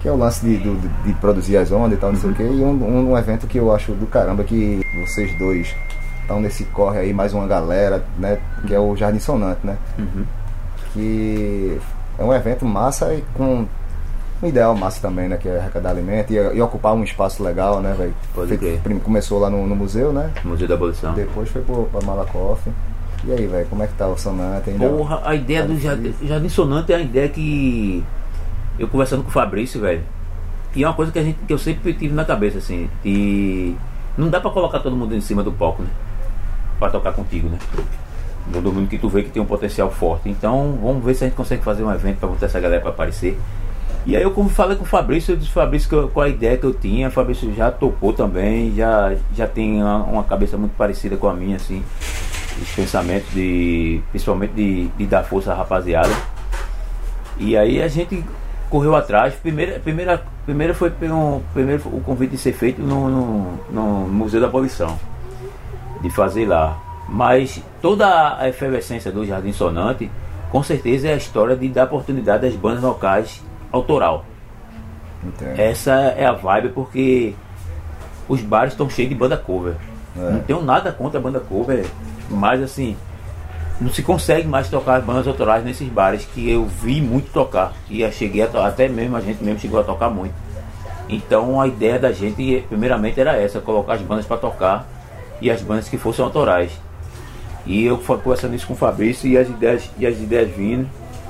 que 0.00 0.08
é 0.08 0.12
o 0.12 0.16
lance 0.16 0.44
de, 0.44 0.58
de, 0.58 0.88
de 1.04 1.12
produzir 1.14 1.56
as 1.56 1.70
ondas 1.70 1.98
e 1.98 2.00
tal, 2.00 2.12
não 2.12 2.20
sei 2.20 2.30
o 2.30 2.34
quê. 2.34 2.42
E 2.42 2.62
um, 2.62 3.10
um 3.12 3.18
evento 3.18 3.46
que 3.46 3.58
eu 3.58 3.72
acho 3.74 3.92
do 3.92 4.06
caramba 4.06 4.44
que 4.44 4.80
vocês 5.04 5.36
dois 5.38 5.74
estão 6.20 6.40
nesse 6.40 6.64
corre 6.64 6.98
aí, 6.98 7.12
mais 7.12 7.32
uma 7.32 7.46
galera, 7.46 8.04
né? 8.18 8.38
Que 8.66 8.74
é 8.74 8.78
o 8.78 8.94
Jardim 8.94 9.18
Sonante, 9.18 9.60
né? 9.64 9.76
Uhum. 9.98 10.24
que 10.92 11.80
é 12.18 12.24
um 12.24 12.32
evento 12.34 12.64
massa 12.64 13.14
e 13.14 13.24
com 13.34 13.66
um 14.42 14.46
ideal 14.46 14.74
massa 14.76 15.00
também, 15.00 15.28
né? 15.28 15.36
Que 15.36 15.48
é 15.48 15.58
arrecadar 15.58 15.90
alimento 15.90 16.32
e, 16.32 16.36
e 16.36 16.62
ocupar 16.62 16.94
um 16.94 17.02
espaço 17.02 17.42
legal, 17.42 17.80
né, 17.80 17.94
velho? 17.96 18.14
Pode 18.34 18.56
crer. 18.56 18.80
Começou 19.02 19.38
lá 19.38 19.50
no, 19.50 19.66
no 19.66 19.74
museu, 19.74 20.12
né? 20.12 20.30
Museu 20.44 20.68
da 20.68 20.74
Abolição. 20.74 21.14
Depois 21.14 21.48
foi 21.48 21.62
pro, 21.62 21.84
pra 21.84 22.00
Malakoff. 22.00 22.70
E 23.24 23.32
aí, 23.32 23.46
velho, 23.46 23.66
como 23.66 23.82
é 23.82 23.86
que 23.86 23.94
tá 23.94 24.06
o 24.06 24.16
Sonante 24.16 24.70
ainda? 24.70 24.88
Porra, 24.88 25.20
a 25.24 25.34
ideia 25.34 25.64
do 25.64 25.76
Jardim, 25.78 26.14
Jardim 26.22 26.48
Sonante 26.48 26.92
é 26.92 26.96
a 26.96 27.00
ideia 27.00 27.28
que 27.28 28.04
eu 28.78 28.86
conversando 28.86 29.24
com 29.24 29.28
o 29.28 29.32
Fabrício, 29.32 29.80
velho, 29.80 30.02
que 30.72 30.84
é 30.84 30.86
uma 30.86 30.94
coisa 30.94 31.10
que, 31.10 31.18
a 31.18 31.22
gente, 31.22 31.36
que 31.44 31.52
eu 31.52 31.58
sempre 31.58 31.92
tive 31.94 32.14
na 32.14 32.24
cabeça, 32.24 32.58
assim, 32.58 32.88
e 33.04 33.74
não 34.16 34.28
dá 34.28 34.40
pra 34.40 34.50
colocar 34.52 34.78
todo 34.78 34.94
mundo 34.94 35.16
em 35.16 35.20
cima 35.20 35.42
do 35.42 35.50
palco, 35.50 35.82
né? 35.82 35.88
Pra 36.78 36.90
tocar 36.90 37.12
contigo, 37.12 37.48
né? 37.48 37.58
Todo 38.52 38.72
mundo 38.72 38.88
que 38.88 38.96
tu 38.96 39.08
vê 39.08 39.24
que 39.24 39.30
tem 39.30 39.42
um 39.42 39.46
potencial 39.46 39.90
forte. 39.90 40.28
Então, 40.28 40.78
vamos 40.80 41.04
ver 41.04 41.14
se 41.14 41.24
a 41.24 41.26
gente 41.26 41.36
consegue 41.36 41.62
fazer 41.62 41.82
um 41.82 41.92
evento 41.92 42.18
pra 42.18 42.28
botar 42.28 42.46
essa 42.46 42.60
galera 42.60 42.80
pra 42.80 42.90
aparecer. 42.90 43.36
E 44.08 44.16
aí 44.16 44.22
eu 44.22 44.30
como 44.30 44.48
falei 44.48 44.74
com 44.74 44.84
o 44.84 44.86
Fabrício, 44.86 45.34
eu 45.34 45.36
disse 45.36 45.50
Fabrício 45.50 46.08
qual 46.08 46.24
a 46.24 46.30
ideia 46.30 46.56
que 46.56 46.64
eu 46.64 46.72
tinha, 46.72 47.08
o 47.08 47.10
Fabrício 47.10 47.54
já 47.54 47.70
topou 47.70 48.10
também, 48.10 48.74
já, 48.74 49.14
já 49.34 49.46
tem 49.46 49.82
uma, 49.82 49.96
uma 49.98 50.24
cabeça 50.24 50.56
muito 50.56 50.74
parecida 50.78 51.18
com 51.18 51.28
a 51.28 51.34
minha, 51.34 51.56
assim, 51.56 51.84
os 52.58 52.70
pensamentos 52.70 53.30
de. 53.34 54.00
principalmente 54.10 54.54
de, 54.54 54.88
de 54.88 55.04
dar 55.04 55.24
força 55.24 55.52
à 55.52 55.56
rapaziada. 55.56 56.08
E 57.36 57.54
aí 57.54 57.82
a 57.82 57.88
gente 57.88 58.24
correu 58.70 58.96
atrás. 58.96 59.34
Primeira, 59.34 59.78
primeira, 59.78 60.24
primeira 60.46 60.72
foi 60.72 60.90
um, 61.02 61.42
primeiro 61.52 61.82
o 61.90 62.00
convite 62.00 62.30
de 62.30 62.38
ser 62.38 62.54
feito 62.54 62.80
no, 62.80 63.10
no, 63.10 63.58
no 63.70 63.82
Museu 64.08 64.40
da 64.40 64.46
Abolição, 64.46 64.98
de 66.00 66.08
fazer 66.08 66.46
lá. 66.46 66.78
Mas 67.06 67.62
toda 67.82 68.38
a 68.38 68.48
efervescência 68.48 69.12
do 69.12 69.26
Jardim 69.26 69.52
Sonante, 69.52 70.10
com 70.50 70.62
certeza 70.62 71.08
é 71.08 71.12
a 71.12 71.16
história 71.18 71.54
de 71.54 71.68
dar 71.68 71.84
oportunidade 71.84 72.46
às 72.46 72.54
bandas 72.54 72.82
locais 72.82 73.46
autoral. 73.72 74.24
Entendo. 75.24 75.58
Essa 75.58 75.92
é 76.16 76.26
a 76.26 76.32
vibe 76.32 76.70
porque 76.70 77.34
os 78.28 78.40
bares 78.40 78.72
estão 78.72 78.88
cheios 78.88 79.08
de 79.08 79.14
banda 79.14 79.36
cover. 79.36 79.74
É. 80.16 80.30
Não 80.30 80.40
tenho 80.40 80.62
nada 80.62 80.92
contra 80.92 81.18
a 81.18 81.22
banda 81.22 81.40
cover, 81.40 81.86
mas 82.30 82.62
assim, 82.62 82.96
não 83.80 83.90
se 83.90 84.02
consegue 84.02 84.46
mais 84.46 84.68
tocar 84.68 84.96
as 84.96 85.04
bandas 85.04 85.26
autorais 85.26 85.64
nesses 85.64 85.88
bares 85.88 86.24
que 86.24 86.50
eu 86.50 86.66
vi 86.66 87.00
muito 87.00 87.32
tocar. 87.32 87.72
E 87.88 88.02
eu 88.02 88.12
cheguei 88.12 88.42
a 88.42 88.66
até 88.66 88.88
mesmo 88.88 89.16
a 89.16 89.20
gente 89.20 89.42
mesmo 89.42 89.60
chegou 89.60 89.80
a 89.80 89.84
tocar 89.84 90.10
muito. 90.10 90.34
Então 91.08 91.60
a 91.60 91.66
ideia 91.66 91.98
da 91.98 92.12
gente, 92.12 92.64
primeiramente, 92.68 93.20
era 93.20 93.36
essa, 93.36 93.60
colocar 93.60 93.94
as 93.94 94.02
bandas 94.02 94.26
para 94.26 94.36
tocar 94.36 94.86
e 95.40 95.50
as 95.50 95.62
bandas 95.62 95.88
que 95.88 95.96
fossem 95.96 96.24
autorais. 96.24 96.72
E 97.64 97.84
eu 97.84 97.98
fui 97.98 98.16
conversando 98.18 98.54
isso 98.54 98.66
com 98.66 98.74
o 98.74 98.76
Fabrício 98.76 99.28
e 99.28 99.36
as 99.36 99.48
ideias, 99.48 99.90
e 99.98 100.06
as 100.06 100.16
ideias 100.16 100.50
vindo, 100.50 100.88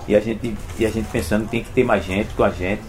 e 0.09 0.17
a 0.17 0.21
gente, 0.21 0.57
e 0.79 0.87
a 0.87 0.91
gente 0.91 1.07
pensando 1.11 1.45
que 1.45 1.51
tem 1.51 1.63
que 1.63 1.71
ter 1.71 1.85
mais 1.85 2.05
gente 2.05 2.33
com 2.35 2.43
a 2.43 2.51
gente. 2.51 2.83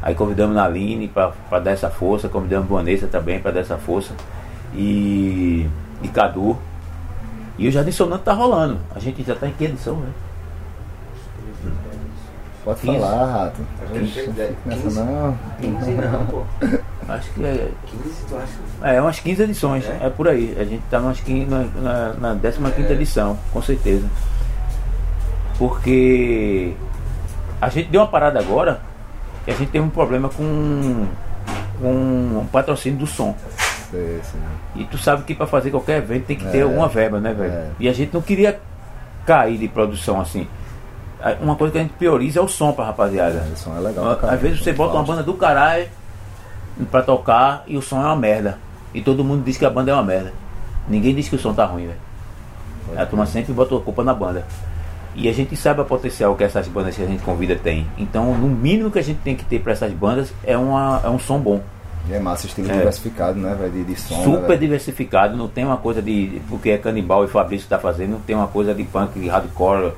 Aí 0.00 0.14
convidamos 0.14 0.56
a 0.56 0.64
Aline 0.64 1.08
para 1.08 1.58
dar 1.58 1.72
essa 1.72 1.90
força, 1.90 2.28
convidamos 2.28 2.70
a 2.70 2.74
Vanessa 2.74 3.06
também 3.06 3.40
para 3.40 3.50
dar 3.50 3.60
essa 3.60 3.76
força. 3.76 4.14
E, 4.74 5.68
e 6.02 6.08
Cadu. 6.08 6.56
E 7.58 7.68
o 7.68 7.72
Jardim 7.72 7.90
Sonante 7.92 8.22
tá 8.22 8.32
rolando. 8.32 8.78
A 8.94 8.98
gente 8.98 9.22
já 9.22 9.34
tá 9.34 9.46
em 9.46 9.52
que 9.52 9.64
edição, 9.64 9.96
né? 9.96 10.08
Pode 12.64 12.80
Quinze. 12.80 12.98
falar, 12.98 13.26
Rato. 13.26 13.60
Quinze. 13.92 14.30
Nessa 14.66 15.04
não. 15.04 15.38
15 15.60 15.90
não, 15.92 16.26
pô. 16.26 16.42
Acho 17.08 17.30
que 17.32 17.44
é, 17.44 17.70
15 17.86 18.26
tu 18.28 18.36
acha? 18.36 18.94
é 18.94 19.00
umas 19.00 19.18
15 19.18 19.42
edições, 19.42 19.84
É? 19.86 20.06
é, 20.06 20.10
por 20.10 20.28
aí. 20.28 20.56
A 20.58 20.64
gente 20.64 20.82
tá 20.90 21.00
umas 21.00 21.20
15, 21.20 21.46
na, 21.46 21.64
na, 22.14 22.34
na 22.34 22.70
15 22.70 22.92
edição, 22.92 23.38
com 23.52 23.60
certeza. 23.60 24.06
Porque 25.60 26.72
a 27.60 27.68
gente 27.68 27.90
deu 27.90 28.00
uma 28.00 28.06
parada 28.06 28.38
agora 28.38 28.80
que 29.44 29.50
a 29.50 29.54
gente 29.54 29.70
teve 29.70 29.84
um 29.84 29.90
problema 29.90 30.30
com, 30.30 31.06
com 31.78 32.38
o 32.38 32.48
patrocínio 32.50 32.98
do 32.98 33.06
som. 33.06 33.36
Sei, 33.90 34.20
sei. 34.22 34.40
E 34.76 34.84
tu 34.86 34.96
sabe 34.96 35.22
que 35.24 35.34
para 35.34 35.46
fazer 35.46 35.70
qualquer 35.70 35.98
evento 35.98 36.24
tem 36.24 36.36
que 36.38 36.46
ter 36.46 36.60
É. 36.60 36.62
alguma 36.62 36.88
verba, 36.88 37.20
né, 37.20 37.34
velho? 37.34 37.52
É. 37.52 37.68
E 37.78 37.90
a 37.90 37.92
gente 37.92 38.14
não 38.14 38.22
queria 38.22 38.58
cair 39.26 39.58
de 39.58 39.68
produção 39.68 40.18
assim. 40.18 40.48
Uma 41.42 41.54
coisa 41.56 41.72
que 41.72 41.78
a 41.78 41.82
gente 41.82 41.92
prioriza 41.92 42.40
é 42.40 42.42
o 42.42 42.48
som 42.48 42.72
pra 42.72 42.86
rapaziada. 42.86 43.46
O 43.52 43.56
som 43.56 43.76
é 43.76 43.80
legal 43.80 44.18
Às 44.22 44.40
vezes 44.40 44.64
você 44.64 44.70
som 44.70 44.78
bota 44.78 44.94
uma 44.94 45.04
banda 45.04 45.22
do 45.22 45.34
caralho 45.34 45.88
pra 46.90 47.02
tocar 47.02 47.64
e 47.66 47.76
o 47.76 47.82
som 47.82 48.00
é 48.00 48.06
uma 48.06 48.16
merda. 48.16 48.58
E 48.94 49.02
todo 49.02 49.22
mundo 49.22 49.44
diz 49.44 49.58
que 49.58 49.66
a 49.66 49.70
banda 49.70 49.90
é 49.90 49.94
uma 49.94 50.02
merda. 50.02 50.32
Ninguém 50.88 51.14
diz 51.14 51.28
que 51.28 51.36
o 51.36 51.38
som 51.38 51.52
tá 51.52 51.66
ruim, 51.66 51.88
velho. 51.88 52.00
A 52.98 53.04
turma 53.04 53.26
sempre 53.26 53.52
bota 53.52 53.76
a 53.76 53.80
culpa 53.80 54.02
na 54.02 54.14
banda. 54.14 54.46
E 55.14 55.28
a 55.28 55.32
gente 55.32 55.56
sabe 55.56 55.80
o 55.80 55.84
potencial 55.84 56.34
que 56.36 56.44
essas 56.44 56.68
bandas 56.68 56.94
que 56.96 57.02
a 57.02 57.06
gente 57.06 57.22
convida 57.22 57.56
tem. 57.56 57.86
Então, 57.98 58.32
no 58.36 58.46
mínimo 58.48 58.90
que 58.90 58.98
a 58.98 59.02
gente 59.02 59.18
tem 59.20 59.34
que 59.34 59.44
ter 59.44 59.58
pra 59.60 59.72
essas 59.72 59.92
bandas 59.92 60.32
é, 60.44 60.56
uma, 60.56 61.00
é 61.04 61.08
um 61.08 61.18
som 61.18 61.38
bom. 61.38 61.60
E 62.08 62.14
é 62.14 62.20
massa, 62.20 62.46
estilo 62.46 62.70
É. 62.70 62.74
diversificado, 62.76 63.38
né, 63.38 63.54
velho? 63.58 63.72
De, 63.72 63.84
de 63.84 63.96
som. 64.00 64.16
né, 64.16 64.24
super 64.24 64.46
velho? 64.46 64.60
diversificado, 64.60 65.36
não 65.36 65.48
tem 65.48 65.64
uma 65.64 65.76
coisa 65.76 66.00
de. 66.00 66.40
Porque 66.48 66.70
é 66.70 66.78
canibal 66.78 67.24
e 67.24 67.28
Fabrício 67.28 67.68
tá 67.68 67.78
fazendo, 67.78 68.12
não 68.12 68.20
tem 68.20 68.34
uma 68.36 68.46
coisa 68.46 68.72
de 68.72 68.84
punk, 68.84 69.28
hardcore. 69.28 69.92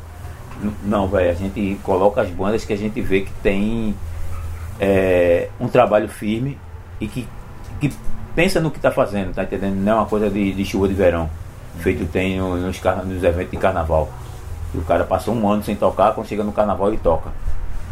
N- 0.63 0.73
Não, 0.85 1.07
velho, 1.07 1.31
a 1.31 1.35
gente 1.35 1.79
coloca 1.83 2.21
as 2.23 2.31
bandas 2.31 2.65
que 2.65 2.73
a 2.73 2.77
gente 2.77 3.01
vê 3.01 3.21
que 3.21 3.31
tem 3.43 3.95
é, 4.81 5.49
um 5.61 5.69
trabalho 5.69 6.09
firme 6.09 6.59
e 7.01 7.07
que, 7.07 7.27
que 7.81 7.93
pensa 8.35 8.61
no 8.61 8.71
que 8.71 8.81
tá 8.81 8.91
fazendo, 8.91 9.33
tá 9.35 9.43
entendendo? 9.45 9.77
Não 9.77 9.93
é 9.93 9.95
uma 9.97 10.07
coisa 10.07 10.29
de, 10.31 10.53
de 10.53 10.65
chuva 10.65 10.89
de 10.89 10.95
verão, 10.95 11.29
feito 11.79 12.05
tem 12.11 12.39
no- 12.39 12.57
nos, 12.57 12.81
nos 13.05 13.23
eventos 13.25 13.51
de 13.51 13.57
carnaval. 13.59 14.11
E 14.75 14.79
o 14.79 14.83
cara 14.83 15.05
passou 15.05 15.35
um 15.35 15.49
ano 15.49 15.63
sem 15.63 15.77
tocar, 15.77 16.15
quando 16.15 16.27
chega 16.27 16.43
no 16.43 16.53
carnaval 16.53 16.89
ele 16.89 16.99
toca. 16.99 17.31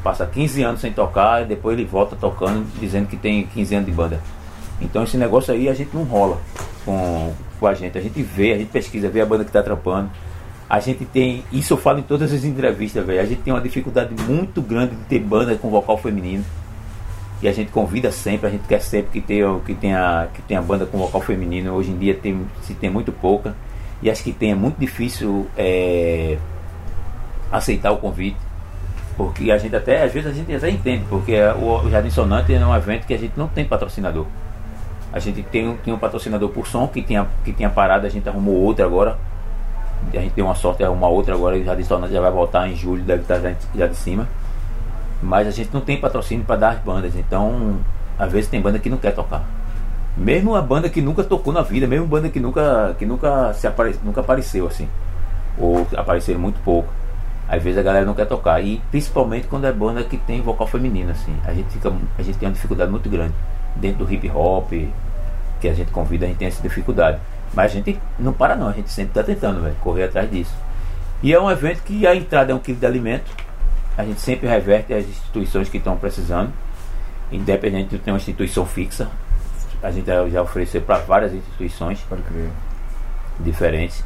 Passa 0.03 0.26
15 0.26 0.62
anos 0.62 0.81
sem 0.81 0.93
tocar 0.93 1.43
e 1.43 1.45
depois 1.45 1.78
ele 1.78 1.87
volta 1.87 2.16
tocando, 2.16 2.66
dizendo 2.78 3.07
que 3.07 3.16
tem 3.16 3.47
15 3.47 3.74
anos 3.74 3.87
de 3.87 3.93
banda. 3.93 4.20
Então 4.81 5.03
esse 5.03 5.16
negócio 5.16 5.53
aí 5.53 5.68
a 5.68 5.74
gente 5.74 5.95
não 5.95 6.05
rola 6.05 6.39
com, 6.85 7.33
com 7.59 7.66
a 7.66 7.74
gente. 7.74 7.99
A 7.99 8.01
gente 8.01 8.22
vê, 8.22 8.53
a 8.53 8.59
gente 8.59 8.70
pesquisa, 8.70 9.09
vê 9.09 9.20
a 9.20 9.26
banda 9.26 9.45
que 9.45 9.53
tá 9.53 9.62
trampando. 9.62 10.11
A 10.68 10.81
gente 10.81 11.05
tem, 11.05 11.45
isso 11.53 11.72
eu 11.72 11.76
falo 11.76 11.99
em 11.99 12.03
todas 12.03 12.33
as 12.33 12.45
entrevistas, 12.45 13.05
velho. 13.05 13.20
A 13.20 13.24
gente 13.24 13.43
tem 13.43 13.53
uma 13.53 13.61
dificuldade 13.61 14.14
muito 14.22 14.62
grande 14.62 14.95
de 14.95 15.03
ter 15.03 15.18
banda 15.18 15.55
com 15.57 15.68
vocal 15.68 15.99
feminino. 15.99 16.45
E 17.43 17.49
a 17.49 17.53
gente 17.53 17.70
convida 17.70 18.12
sempre, 18.12 18.47
a 18.47 18.51
gente 18.51 18.66
quer 18.68 18.81
sempre 18.81 19.11
que 19.12 19.20
tenha, 19.20 19.59
que 19.64 19.74
tenha, 19.74 20.28
que 20.33 20.43
tenha 20.43 20.62
banda 20.62 20.87
com 20.87 20.99
vocal 20.99 21.20
feminino. 21.20 21.72
Hoje 21.74 21.91
em 21.91 21.99
dia 21.99 22.14
tem, 22.14 22.47
se 22.62 22.74
tem 22.74 22.89
muito 22.89 23.11
pouca. 23.12 23.55
E 24.03 24.11
acho 24.11 24.22
que 24.22 24.33
tem, 24.33 24.53
é 24.53 24.55
muito 24.55 24.78
difícil 24.78 25.47
é, 25.57 26.39
aceitar 27.51 27.91
o 27.91 27.97
convite. 27.97 28.37
Porque 29.17 29.51
a 29.51 29.59
gente 29.59 29.75
até, 29.77 30.05
às 30.05 30.13
vezes 30.13 30.31
a 30.31 30.33
gente 30.33 30.55
até 30.55 30.71
entende, 30.71 31.05
porque 31.09 31.37
o 31.61 31.85
o 31.85 31.91
Jardim 31.91 32.11
Sonante 32.11 32.55
é 32.55 32.67
um 32.67 32.75
evento 32.75 33.07
que 33.07 33.15
a 33.15 33.19
gente 33.19 33.35
não 33.37 33.49
tem 33.49 33.65
patrocinador. 33.65 34.27
A 35.13 35.19
gente 35.19 35.43
tem, 35.43 35.77
tinha 35.83 35.95
um 35.95 35.99
patrocinador 35.99 36.49
por 36.51 36.67
som 36.67 36.87
que 36.87 37.03
tinha, 37.03 37.27
que 37.45 37.53
tinha 37.53 37.69
parado, 37.69 38.07
a 38.07 38.11
gente 38.11 38.29
arrumou 38.29 38.55
outro 38.55 38.85
agora. 38.85 39.19
A 40.15 40.17
gente 40.19 40.33
tem 40.33 40.43
uma 40.43 40.55
sorte 40.55 40.79
de 40.79 40.85
arrumar 40.85 41.09
outra 41.09 41.35
agora 41.35 41.57
e 41.57 41.63
o 41.63 41.65
Jardim 41.65 41.85
Sonante 41.85 42.13
já 42.13 42.21
vai 42.21 42.31
voltar 42.31 42.69
em 42.69 42.75
julho, 42.75 43.03
deve 43.03 43.23
estar 43.23 43.39
já, 43.41 43.53
já 43.75 43.87
de 43.87 43.97
cima. 43.97 44.27
Mas 45.23 45.47
a 45.47 45.51
gente 45.51 45.71
não 45.75 45.81
tem 45.81 46.01
patrocínio 46.01 46.45
para 46.45 46.57
dar 46.57 46.71
as 46.71 46.79
bandas, 46.79 47.15
então 47.15 47.79
às 48.19 48.33
vezes 48.33 48.49
tem 48.49 48.61
banda 48.61 48.79
que 48.79 48.89
não 48.89 48.97
quer 48.97 49.15
tocar. 49.15 49.45
Mesmo 50.17 50.55
a 50.55 50.63
banda 50.63 50.89
que 50.89 51.01
nunca 51.01 51.23
tocou 51.23 51.53
na 51.53 51.63
vida, 51.63 51.87
mesmo 51.87 52.07
banda 52.07 52.29
que 52.29 52.41
nunca, 52.41 52.95
que 52.99 53.07
nunca, 53.07 53.53
se 53.55 53.67
apare, 53.67 53.97
nunca 54.03 54.21
apareceu 54.21 54.67
assim. 54.67 54.89
Ou 55.59 55.87
apareceram 55.97 56.41
muito 56.41 56.59
pouco. 56.63 56.89
Às 57.51 57.61
vezes 57.61 57.81
a 57.81 57.83
galera 57.83 58.07
não 58.07 58.15
quer 58.15 58.27
tocar. 58.27 58.63
E 58.65 58.81
principalmente 58.93 59.49
quando 59.49 59.67
é 59.67 59.73
banda 59.73 60.05
que 60.05 60.17
tem 60.17 60.41
vocal 60.41 60.69
feminino, 60.69 61.11
assim. 61.11 61.37
A 61.45 61.53
gente, 61.53 61.69
fica, 61.71 61.93
a 62.17 62.23
gente 62.23 62.39
tem 62.39 62.49
uma 62.49 62.55
dificuldade 62.55 62.91
muito 62.93 63.11
grande. 63.11 63.35
Dentro 63.75 64.05
do 64.05 64.13
hip 64.13 64.31
hop, 64.31 64.71
que 65.61 65.69
a 65.69 65.75
gente 65.75 65.91
convida, 65.91 66.27
a 66.27 66.29
gente 66.29 66.39
tem 66.39 66.47
essa 66.47 66.63
dificuldade. 66.63 67.19
Mas 67.53 67.73
a 67.73 67.75
gente 67.75 68.01
não 68.17 68.33
para 68.33 68.55
não, 68.55 68.69
a 68.69 68.73
gente 68.73 68.89
sempre 68.91 69.11
está 69.11 69.25
tentando, 69.25 69.63
velho, 69.63 69.75
correr 69.81 70.05
atrás 70.05 70.31
disso. 70.31 70.55
E 71.23 71.35
é 71.35 71.41
um 71.41 71.51
evento 71.51 71.83
que 71.83 72.07
a 72.07 72.15
entrada 72.15 72.53
é 72.53 72.55
um 72.55 72.61
quilo 72.61 72.79
de 72.79 72.87
alimento. 72.87 73.31
A 73.99 74.05
gente 74.05 74.21
sempre 74.21 74.49
reverte 74.49 74.95
as 74.95 75.05
instituições 75.05 75.69
que 75.69 75.79
estão 75.79 75.97
precisando. 75.97 76.53
Independente 77.33 77.91
de 77.91 77.99
ter 77.99 78.13
uma 78.13 78.17
instituição 78.17 78.65
fixa. 78.65 79.09
A 79.83 79.91
gente 79.91 80.07
já 80.07 80.43
ofereceu 80.43 80.81
para 80.83 80.99
várias 80.99 81.33
instituições 81.33 82.01
Pode 82.09 82.23
crer. 82.23 82.51
diferentes. 83.41 84.05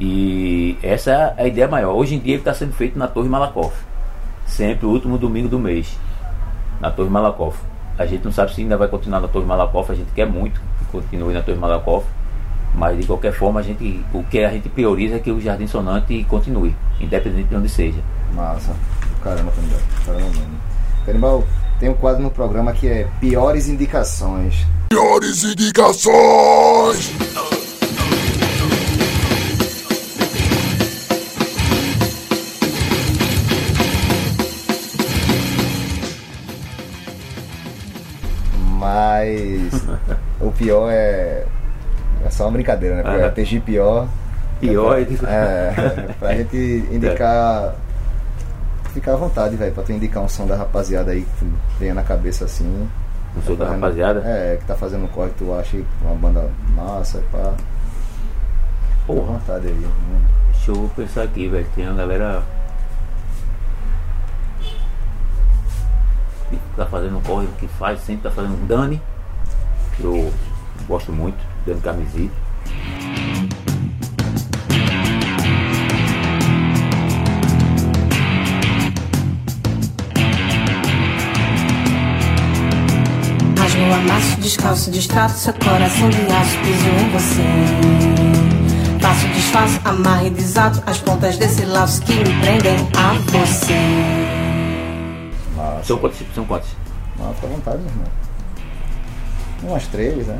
E 0.00 0.78
essa 0.82 1.10
é 1.10 1.42
a 1.42 1.46
ideia 1.46 1.66
maior. 1.66 1.94
Hoje 1.94 2.14
em 2.14 2.18
dia 2.18 2.34
ele 2.34 2.40
está 2.40 2.54
sendo 2.54 2.72
feito 2.72 2.98
na 2.98 3.08
Torre 3.08 3.28
Malakoff. 3.28 3.74
Sempre 4.46 4.86
o 4.86 4.90
último 4.90 5.18
domingo 5.18 5.48
do 5.48 5.58
mês. 5.58 5.98
Na 6.80 6.90
Torre 6.90 7.10
Malakoff. 7.10 7.58
A 7.98 8.06
gente 8.06 8.24
não 8.24 8.30
sabe 8.32 8.54
se 8.54 8.60
ainda 8.60 8.76
vai 8.76 8.88
continuar 8.88 9.20
na 9.20 9.28
Torre 9.28 9.44
Malakoff. 9.44 9.90
A 9.90 9.94
gente 9.94 10.12
quer 10.12 10.26
muito 10.26 10.60
que 10.78 10.84
continue 10.92 11.34
na 11.34 11.42
Torre 11.42 11.58
Malakoff. 11.58 12.06
Mas 12.74 12.98
de 12.98 13.06
qualquer 13.06 13.32
forma, 13.32 13.60
a 13.60 13.62
gente, 13.62 14.04
o 14.12 14.22
que 14.22 14.38
a 14.44 14.50
gente 14.50 14.68
prioriza 14.68 15.16
é 15.16 15.18
que 15.18 15.32
o 15.32 15.40
Jardim 15.40 15.66
Sonante 15.66 16.24
continue, 16.28 16.76
independente 17.00 17.48
de 17.48 17.56
onde 17.56 17.68
seja. 17.68 17.98
Massa. 18.32 18.72
Caramba, 19.22 19.50
Canibal. 19.50 19.80
Caramba, 20.04 20.26
mano. 20.26 20.60
Canibal, 21.04 21.44
tem 21.80 21.88
um 21.88 21.94
quadro 21.94 22.22
no 22.22 22.30
programa 22.30 22.72
que 22.72 22.86
é 22.86 23.08
Piores 23.18 23.68
Indicações. 23.68 24.66
Piores 24.90 25.44
indicações! 25.44 27.12
o 40.40 40.50
pior 40.52 40.90
é. 40.90 41.44
É 42.24 42.30
só 42.30 42.44
uma 42.46 42.52
brincadeira, 42.52 42.96
né? 42.96 43.02
Porque 43.02 43.18
é 43.22 43.30
TG 43.30 43.60
pior. 43.60 44.08
Pior 44.60 44.98
É, 45.26 46.08
pra 46.18 46.34
gente 46.34 46.56
indicar. 46.90 47.74
Ficar 48.92 49.12
à 49.12 49.16
vontade, 49.16 49.54
velho, 49.54 49.72
pra 49.72 49.84
tu 49.84 49.92
indicar 49.92 50.22
um 50.22 50.28
som 50.28 50.46
da 50.46 50.56
rapaziada 50.56 51.12
aí 51.12 51.24
que 51.38 51.52
venha 51.78 51.94
na 51.94 52.02
cabeça 52.02 52.44
assim. 52.46 52.88
O 53.36 53.42
som 53.42 53.54
da 53.54 53.66
Tá 53.66 53.70
fazendo- 53.70 53.82
rapaziada? 53.82 54.20
É, 54.24 54.56
que 54.58 54.64
tá 54.64 54.74
fazendo 54.74 55.04
um 55.04 55.08
corre, 55.08 55.30
tu 55.38 55.52
acha 55.54 55.76
uma 56.02 56.14
banda 56.14 56.50
massa, 56.74 57.22
pá. 57.30 57.38
Fica 57.38 57.52
à 57.52 59.06
Porra, 59.06 59.32
vontade 59.34 59.68
aí. 59.68 59.74
Né? 59.74 59.88
deixa 60.52 60.70
eu 60.72 60.90
pensar 60.96 61.22
aqui, 61.22 61.46
velho. 61.48 61.66
Tem 61.76 61.86
uma 61.86 61.94
galera. 61.96 62.42
que 66.50 66.58
tá 66.76 66.86
fazendo 66.86 67.22
corre, 67.24 67.46
que 67.58 67.68
faz, 67.68 68.00
sempre 68.00 68.22
tá 68.22 68.30
fazendo. 68.30 68.66
Dani, 68.66 68.96
que 68.96 69.02
eu 70.00 70.32
gosto 70.86 71.12
muito, 71.12 71.38
dando 71.66 71.82
camiseta. 71.82 72.34
Rasgou 83.58 83.92
amasso, 83.92 84.40
descalço, 84.40 84.90
distrato 84.90 85.32
seu 85.32 85.52
coração 85.54 86.08
de 86.10 86.20
aço, 86.32 86.58
piso 86.58 86.88
em 86.88 87.10
você. 87.10 87.42
Faço, 89.00 89.28
desfaço, 89.28 89.80
amarro 89.84 90.26
e 90.26 90.30
desato 90.30 90.82
as 90.86 90.98
pontas 90.98 91.36
desse 91.38 91.64
laço 91.64 92.02
que 92.02 92.14
me 92.14 92.40
prendem 92.40 92.76
a 92.96 93.14
você. 93.30 93.74
Nossa. 95.56 95.84
São 95.84 95.98
quantos? 95.98 96.18
São 96.34 96.44
quantos? 96.44 96.68
Nossa, 97.18 97.46
à 97.46 97.48
vontade, 97.48 97.78
meu 97.78 97.88
irmão. 97.88 98.27
Umas 99.62 99.86
três, 99.88 100.26
né? 100.26 100.38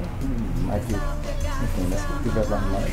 Mais 0.66 0.84
que. 0.84 0.94
Enfim, 0.94 1.82
né? 1.90 1.96
Se 1.96 2.22
tiver 2.22 2.48
lá 2.48 2.60
mais. 2.60 2.92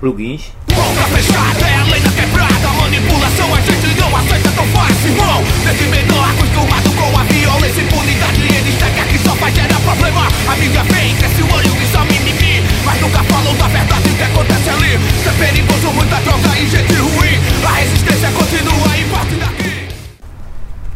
Plugins. 0.00 0.52
Boca 0.68 1.02
fechada 1.08 1.66
é 1.66 1.74
a 1.74 1.84
lei 1.84 2.00
da 2.00 2.10
quebrada 2.10 2.68
Manipulação 2.68 3.52
a 3.52 3.60
gente 3.60 4.00
não 4.00 4.16
aceita 4.16 4.50
tão 4.52 4.64
fácil 4.66 5.10
Não, 5.16 5.42
desde 5.64 5.84
menor 5.86 6.30
acostumado 6.30 6.90
com 6.94 7.18
a 7.18 7.24
violência 7.24 7.80
e 7.80 7.84
impunidade 7.84 8.40
Ele 8.42 8.72
chega 8.78 9.04
que 9.08 9.18
só 9.18 9.34
faz 9.34 9.54
gerar 9.54 9.80
problema 9.80 10.28
A 10.46 10.56
mídia 10.56 10.84
vem, 10.84 11.16
cresce 11.16 11.42
o 11.42 11.52
olho 11.52 11.82
e 11.82 11.86
só 11.90 12.04
mimimi 12.04 12.62
Mas 12.84 13.00
nunca 13.00 13.24
falam 13.24 13.56
da 13.56 13.66
verdade 13.66 14.08
que 14.08 14.22
acontece 14.22 14.70
ali 14.70 14.94
Isso 14.94 15.28
é 15.28 15.32
perigoso, 15.32 15.92
muita 15.92 16.20
droga 16.20 16.58
e 16.58 16.66
gente 16.68 16.94
ruim 16.94 17.34
A 17.66 17.72
resistência 17.72 18.30
continua 18.30 18.96
e 18.96 19.04
parte 19.10 19.34
daqui 19.34 19.88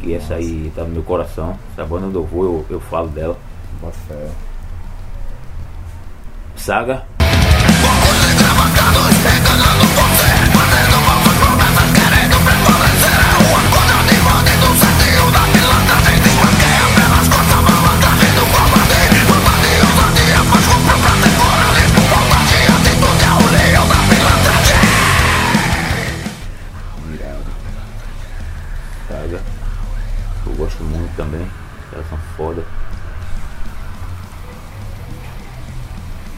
E 0.05 0.15
essa 0.15 0.35
aí 0.35 0.71
tá 0.77 0.85
no 0.85 0.91
meu 0.91 1.03
coração. 1.03 1.59
Essa 1.73 1.85
banda 1.85 2.07
onde 2.07 2.17
eu 2.17 2.25
vou, 2.25 2.45
eu, 2.45 2.67
eu 2.71 2.81
falo 2.81 3.09
dela. 3.09 3.37
Bota. 3.83 4.31
Saga. 6.57 7.03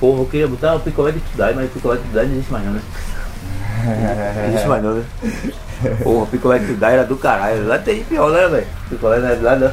Porra, 0.04 0.20
eu 0.20 0.26
queria 0.26 0.46
botar 0.46 0.74
o 0.74 0.80
picolé 0.80 1.12
de 1.12 1.20
Tudai, 1.20 1.54
mas 1.54 1.64
o 1.64 1.68
picolé 1.70 1.96
de 1.96 2.02
Tudai 2.02 2.26
não 2.26 2.32
existe 2.34 2.52
mais 2.52 2.64
não, 2.66 2.72
né? 2.74 2.80
Não 4.36 4.44
existe 4.48 4.68
mais 4.68 4.82
não, 4.82 4.94
né? 4.96 5.04
Porra, 6.02 6.24
o 6.24 6.26
picolé 6.26 6.58
de 6.58 6.66
Tudai 6.66 6.92
era 6.92 7.04
do 7.04 7.16
caralho. 7.16 7.66
Lá 7.66 7.78
tem 7.78 8.04
pior, 8.04 8.30
né, 8.30 8.46
velho? 8.48 8.66
Picolé 8.90 9.18
não 9.18 9.26
era 9.28 9.36
de 9.36 9.42
lá, 9.42 9.56
não. 9.56 9.72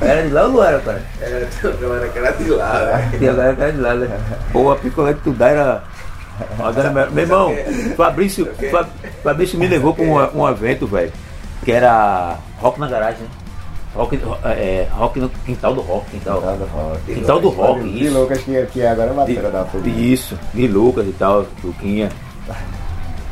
Era 0.00 0.22
de 0.22 0.28
lá 0.28 0.44
ou 0.44 0.52
não 0.52 0.62
era, 0.62 0.78
cara? 0.78 1.02
Era, 1.20 1.34
era 1.34 2.06
aquela 2.06 2.30
de 2.30 2.50
lá, 2.50 2.72
velho. 2.84 3.18
Tem 3.18 3.28
agora 3.30 3.56
cara 3.56 3.72
de 3.72 3.80
lá, 3.80 3.94
né? 3.94 4.20
Porra, 4.52 4.76
picolé 4.76 5.12
de 5.12 5.20
Tudai 5.22 5.50
era. 5.54 5.82
Agora, 6.60 6.90
meu, 7.10 7.22
irmão, 7.24 7.52
Fabrício, 7.96 8.48
Fa- 8.70 8.86
Fabrício 9.24 9.58
me 9.58 9.66
levou 9.66 9.92
pra 9.92 10.04
um, 10.04 10.40
um 10.42 10.48
evento, 10.48 10.86
velho, 10.86 11.12
que 11.64 11.72
era 11.72 12.36
rock 12.60 12.78
na 12.78 12.86
garagem, 12.86 13.22
né? 13.22 13.28
Rock, 13.94 14.18
é, 14.44 14.88
rock 14.90 15.20
no 15.20 15.28
quintal 15.28 15.74
do 15.74 15.82
rock, 15.82 16.10
quintal, 16.10 16.40
Quintal 16.40 16.56
do 16.56 16.64
rock. 16.64 17.14
quintal 17.14 17.40
do 17.40 17.48
rock, 17.50 18.04
isso. 18.04 18.18
Lucas 18.18 18.38
que, 18.38 18.66
que 18.72 18.86
agora 18.86 19.10
é 19.10 19.14
batera 19.14 19.50
da 19.50 19.64
fogo. 19.66 19.86
Isso, 19.86 20.38
de 20.54 20.66
Lucas 20.66 21.06
e 21.06 21.12
tal, 21.12 21.44
Luquinha. 21.62 22.08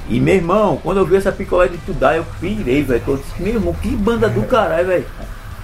E 0.09 0.21
meu 0.21 0.35
irmão, 0.35 0.79
quando 0.83 0.99
eu 0.99 1.07
vi 1.07 1.17
essa 1.17 1.33
picolé 1.33 1.69
de 1.69 1.79
Tudá, 1.79 2.17
eu 2.17 2.27
pirei, 2.41 2.83
velho. 2.83 3.03
Eu 3.07 3.17
disse, 3.17 3.41
meu 3.43 3.55
irmão, 3.55 3.73
que 3.75 3.89
banda 3.91 4.29
do 4.29 4.43
caralho, 4.43 4.87
velho. 4.89 5.07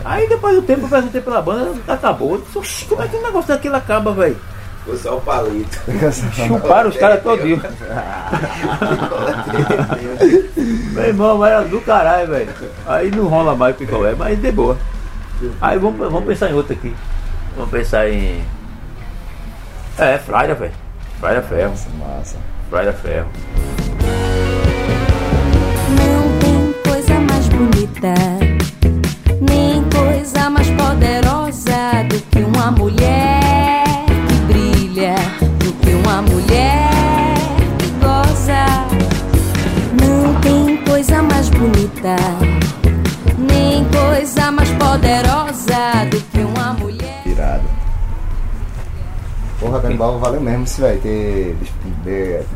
Aí 0.04 0.28
depois 0.28 0.54
do 0.54 0.62
tempo 0.62 0.82
eu 0.84 0.88
perguntei 0.88 1.20
pela 1.20 1.42
banda, 1.42 1.74
acabou. 1.88 2.34
Eu 2.34 2.40
disse, 2.42 2.58
"Oxi, 2.58 2.84
como 2.86 3.02
é 3.02 3.08
que 3.08 3.16
o 3.16 3.22
negócio 3.22 3.48
daquilo 3.48 3.74
acaba, 3.76 4.12
velho? 4.12 4.36
Foi 4.86 4.96
só 4.98 5.16
o 5.16 5.20
palito. 5.20 5.80
Chuparam 6.46 6.90
os 6.90 6.96
caras 6.96 7.20
todinho. 7.20 7.60
Meu 10.92 11.04
irmão, 11.04 11.44
era 11.44 11.64
do 11.64 11.80
caralho, 11.80 12.28
velho. 12.28 12.48
Aí 12.86 13.10
não 13.10 13.26
rola 13.26 13.56
mais 13.56 13.74
picolé, 13.74 14.14
mas 14.16 14.40
de 14.40 14.52
boa. 14.52 14.78
Aí 15.60 15.76
vamos, 15.76 15.98
vamos 15.98 16.24
pensar 16.24 16.50
em 16.50 16.54
outro 16.54 16.72
aqui. 16.72 16.94
Vamos 17.56 17.70
pensar 17.72 18.08
em. 18.08 18.44
É, 19.98 20.18
Fraira, 20.18 20.54
velho. 20.54 20.72
Fraira 21.18 21.42
Ferro. 21.42 21.70
Nossa, 21.70 21.88
massa. 21.98 22.36
Fraira 22.70 22.92
Ferro. 22.92 23.28
Não 25.98 26.38
tem 26.38 26.74
coisa 26.84 27.20
mais 27.20 27.48
bonita, 27.48 28.14
nem 29.40 29.82
coisa 29.90 30.48
mais 30.48 30.70
poderosa 30.70 32.04
do 32.08 32.20
que 32.30 32.38
uma 32.38 32.70
mulher 32.70 33.85
Valeu 50.18 50.40
mesmo 50.40 50.64
isso, 50.64 50.80
velho, 50.80 51.00
ter, 51.00 51.54
dis- 51.60 51.72
ter 52.04 52.46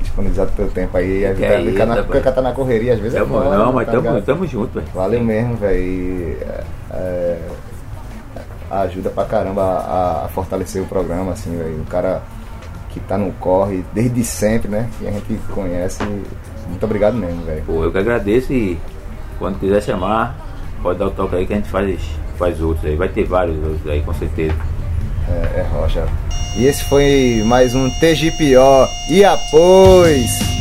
disponibilizado 0.00 0.50
teu 0.56 0.68
tempo 0.68 0.96
aí. 0.96 1.26
A 1.26 1.32
vida 1.32 1.46
é 1.46 1.86
na, 1.86 2.02
fica 2.04 2.32
tá 2.32 2.42
na 2.42 2.52
correria, 2.52 2.94
às 2.94 3.00
vezes 3.00 3.14
é 3.16 3.20
Tamo, 3.20 3.34
foda, 3.34 3.56
não, 3.56 3.66
né, 3.66 3.72
mas 3.74 3.86
tá 3.86 3.92
tamo, 3.92 4.08
ligado? 4.08 4.24
tamo 4.24 4.46
junto, 4.46 4.74
velho. 4.74 4.86
Valeu 4.94 5.22
mesmo, 5.22 5.56
velho. 5.56 6.36
é, 6.42 6.64
é, 6.92 7.38
ajuda 8.70 9.10
pra 9.10 9.24
caramba 9.24 9.62
a, 9.62 10.24
a 10.26 10.28
fortalecer 10.28 10.82
o 10.82 10.86
programa, 10.86 11.32
assim, 11.32 11.56
velho. 11.56 11.80
O 11.80 11.86
cara 11.86 12.22
que 12.90 13.00
tá 13.00 13.16
no 13.18 13.32
corre 13.34 13.84
desde 13.92 14.24
sempre, 14.24 14.68
né? 14.68 14.88
Que 14.98 15.06
a 15.08 15.10
gente 15.10 15.38
conhece. 15.54 16.02
Muito 16.68 16.84
obrigado 16.84 17.14
mesmo, 17.14 17.42
velho. 17.44 17.62
Pô, 17.64 17.82
eu 17.84 17.90
que 17.92 17.98
agradeço 17.98 18.52
e 18.52 18.78
quando 19.38 19.58
quiser 19.58 19.82
chamar, 19.82 20.36
pode 20.82 20.98
dar 20.98 21.06
o 21.06 21.10
toque 21.10 21.36
aí 21.36 21.46
que 21.46 21.52
a 21.52 21.56
gente 21.56 21.68
faz, 21.68 21.98
faz 22.36 22.60
outros 22.60 22.84
aí. 22.84 22.96
Vai 22.96 23.08
ter 23.08 23.24
vários 23.24 23.56
outros 23.62 23.86
aí, 23.90 24.02
com 24.02 24.12
certeza. 24.14 24.54
É, 25.28 25.60
é 25.60 25.66
rocha. 25.72 26.04
E 26.56 26.66
esse 26.66 26.84
foi 26.84 27.42
mais 27.44 27.74
um 27.74 27.88
TGPO. 27.88 28.90
E 29.08 29.24
após. 29.24 30.57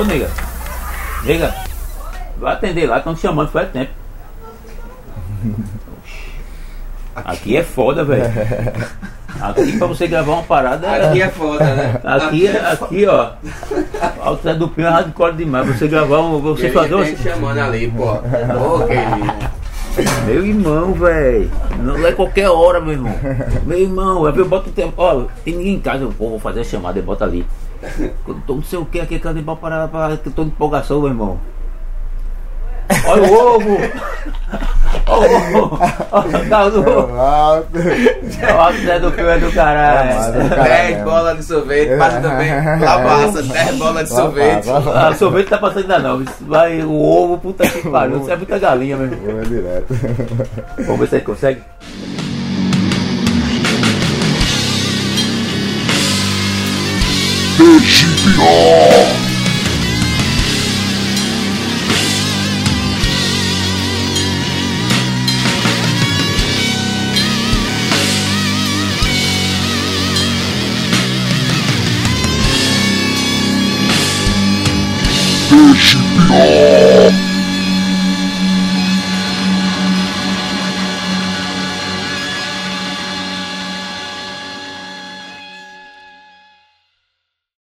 Ô, 0.00 0.04
nega. 0.04 0.30
Nega. 1.24 1.54
Vai 2.38 2.54
atender 2.54 2.86
lá, 2.86 2.96
estão 2.98 3.14
te 3.14 3.20
chamando 3.20 3.50
faz 3.50 3.70
tempo. 3.70 3.90
Aqui 7.14 7.56
é 7.56 7.62
foda, 7.62 8.02
velho. 8.02 8.24
Aqui 9.40 9.76
pra 9.76 9.86
você 9.86 10.06
gravar 10.06 10.32
uma 10.32 10.42
parada. 10.42 10.90
Aqui 10.90 11.20
é 11.20 11.28
foda, 11.28 11.64
né? 11.64 12.00
Aqui, 12.02 12.46
é- 12.46 12.72
aqui 12.72 13.06
ó. 13.06 13.32
Alto 14.22 14.42
Zé 14.42 14.54
do 14.54 14.68
Pinho 14.68 14.86
é 14.86 14.90
hardcore 14.90 15.34
demais. 15.34 15.66
Você 15.66 15.86
gravar 15.86 16.20
um. 16.20 16.40
Você 16.40 16.66
Ele 16.66 16.72
fazer 16.72 17.04
gente 17.04 17.22
chamando 17.22 17.58
ali, 17.58 17.90
pô. 17.90 18.04
Ô, 18.12 18.86
querido. 18.86 19.50
Meu 20.26 20.46
irmão, 20.46 20.94
velho. 20.94 21.50
Não 21.80 22.06
é 22.06 22.12
qualquer 22.12 22.48
hora, 22.48 22.80
meu 22.80 22.92
irmão. 22.92 23.14
Meu 23.64 23.78
irmão, 23.78 24.26
eu 24.26 24.48
boto 24.48 24.70
o 24.70 24.72
tempo. 24.72 24.94
Ó, 24.96 25.24
tem 25.44 25.56
ninguém 25.56 25.74
em 25.74 25.80
casa, 25.80 26.04
eu 26.04 26.12
pô, 26.16 26.30
vou 26.30 26.38
fazer 26.38 26.60
a 26.60 26.64
chamada 26.64 26.98
e 26.98 27.02
bota 27.02 27.24
ali. 27.24 27.44
Tô 28.46 28.54
não 28.54 28.62
sei 28.62 28.78
o 28.78 28.84
que 28.84 29.00
aqui, 29.00 29.18
pra 29.18 29.56
parar 29.56 29.88
pra. 29.88 30.16
que 30.16 30.28
eu 30.28 30.32
tô 30.32 30.42
em 30.42 30.46
empolgação, 30.46 31.00
meu 31.00 31.08
irmão. 31.08 31.38
Olha 33.06 33.22
o 33.22 33.56
ovo! 33.56 33.78
Olha 35.06 35.30
o 35.30 35.64
ovo! 35.64 35.78
Olha 36.10 36.38
o 36.38 36.48
caldo! 36.48 36.84
Ah, 37.16 37.62
Olha 38.58 38.84
Zé 38.84 38.98
do 38.98 39.12
Pio 39.12 39.28
é 39.28 39.38
do 39.38 39.46
É, 39.48 39.52
caralho! 39.52 40.14
mano. 40.14 40.64
10 40.64 41.04
bolas 41.04 41.36
de 41.36 41.44
sorvete, 41.44 41.96
passa 41.98 42.20
também. 42.20 42.50
Lavaça, 42.80 43.42
10 43.42 43.76
bolas 43.78 44.08
de 44.08 44.14
sorvete. 44.14 44.68
Ah, 44.94 45.14
sorvete 45.14 45.48
tá 45.48 45.58
passando 45.58 45.82
ainda 45.82 45.98
não. 46.00 46.24
Vai 46.40 46.82
o 46.82 46.92
ovo, 46.92 47.38
puta 47.38 47.66
que 47.68 47.88
pariu. 47.88 48.20
Isso 48.20 48.30
é 48.30 48.36
muita 48.36 48.58
galinha, 48.58 48.96
meu 48.96 49.06
irmão. 49.06 49.34
Vou 49.36 49.44
direto. 49.44 49.94
Vamos 50.78 51.00
ver 51.00 51.06
se 51.08 51.14
ele 51.16 51.24
consegue. 51.24 51.62
Peixe 57.60 58.06
pior. 58.24 59.06
Peixe 75.50 75.98
pior. 76.16 76.89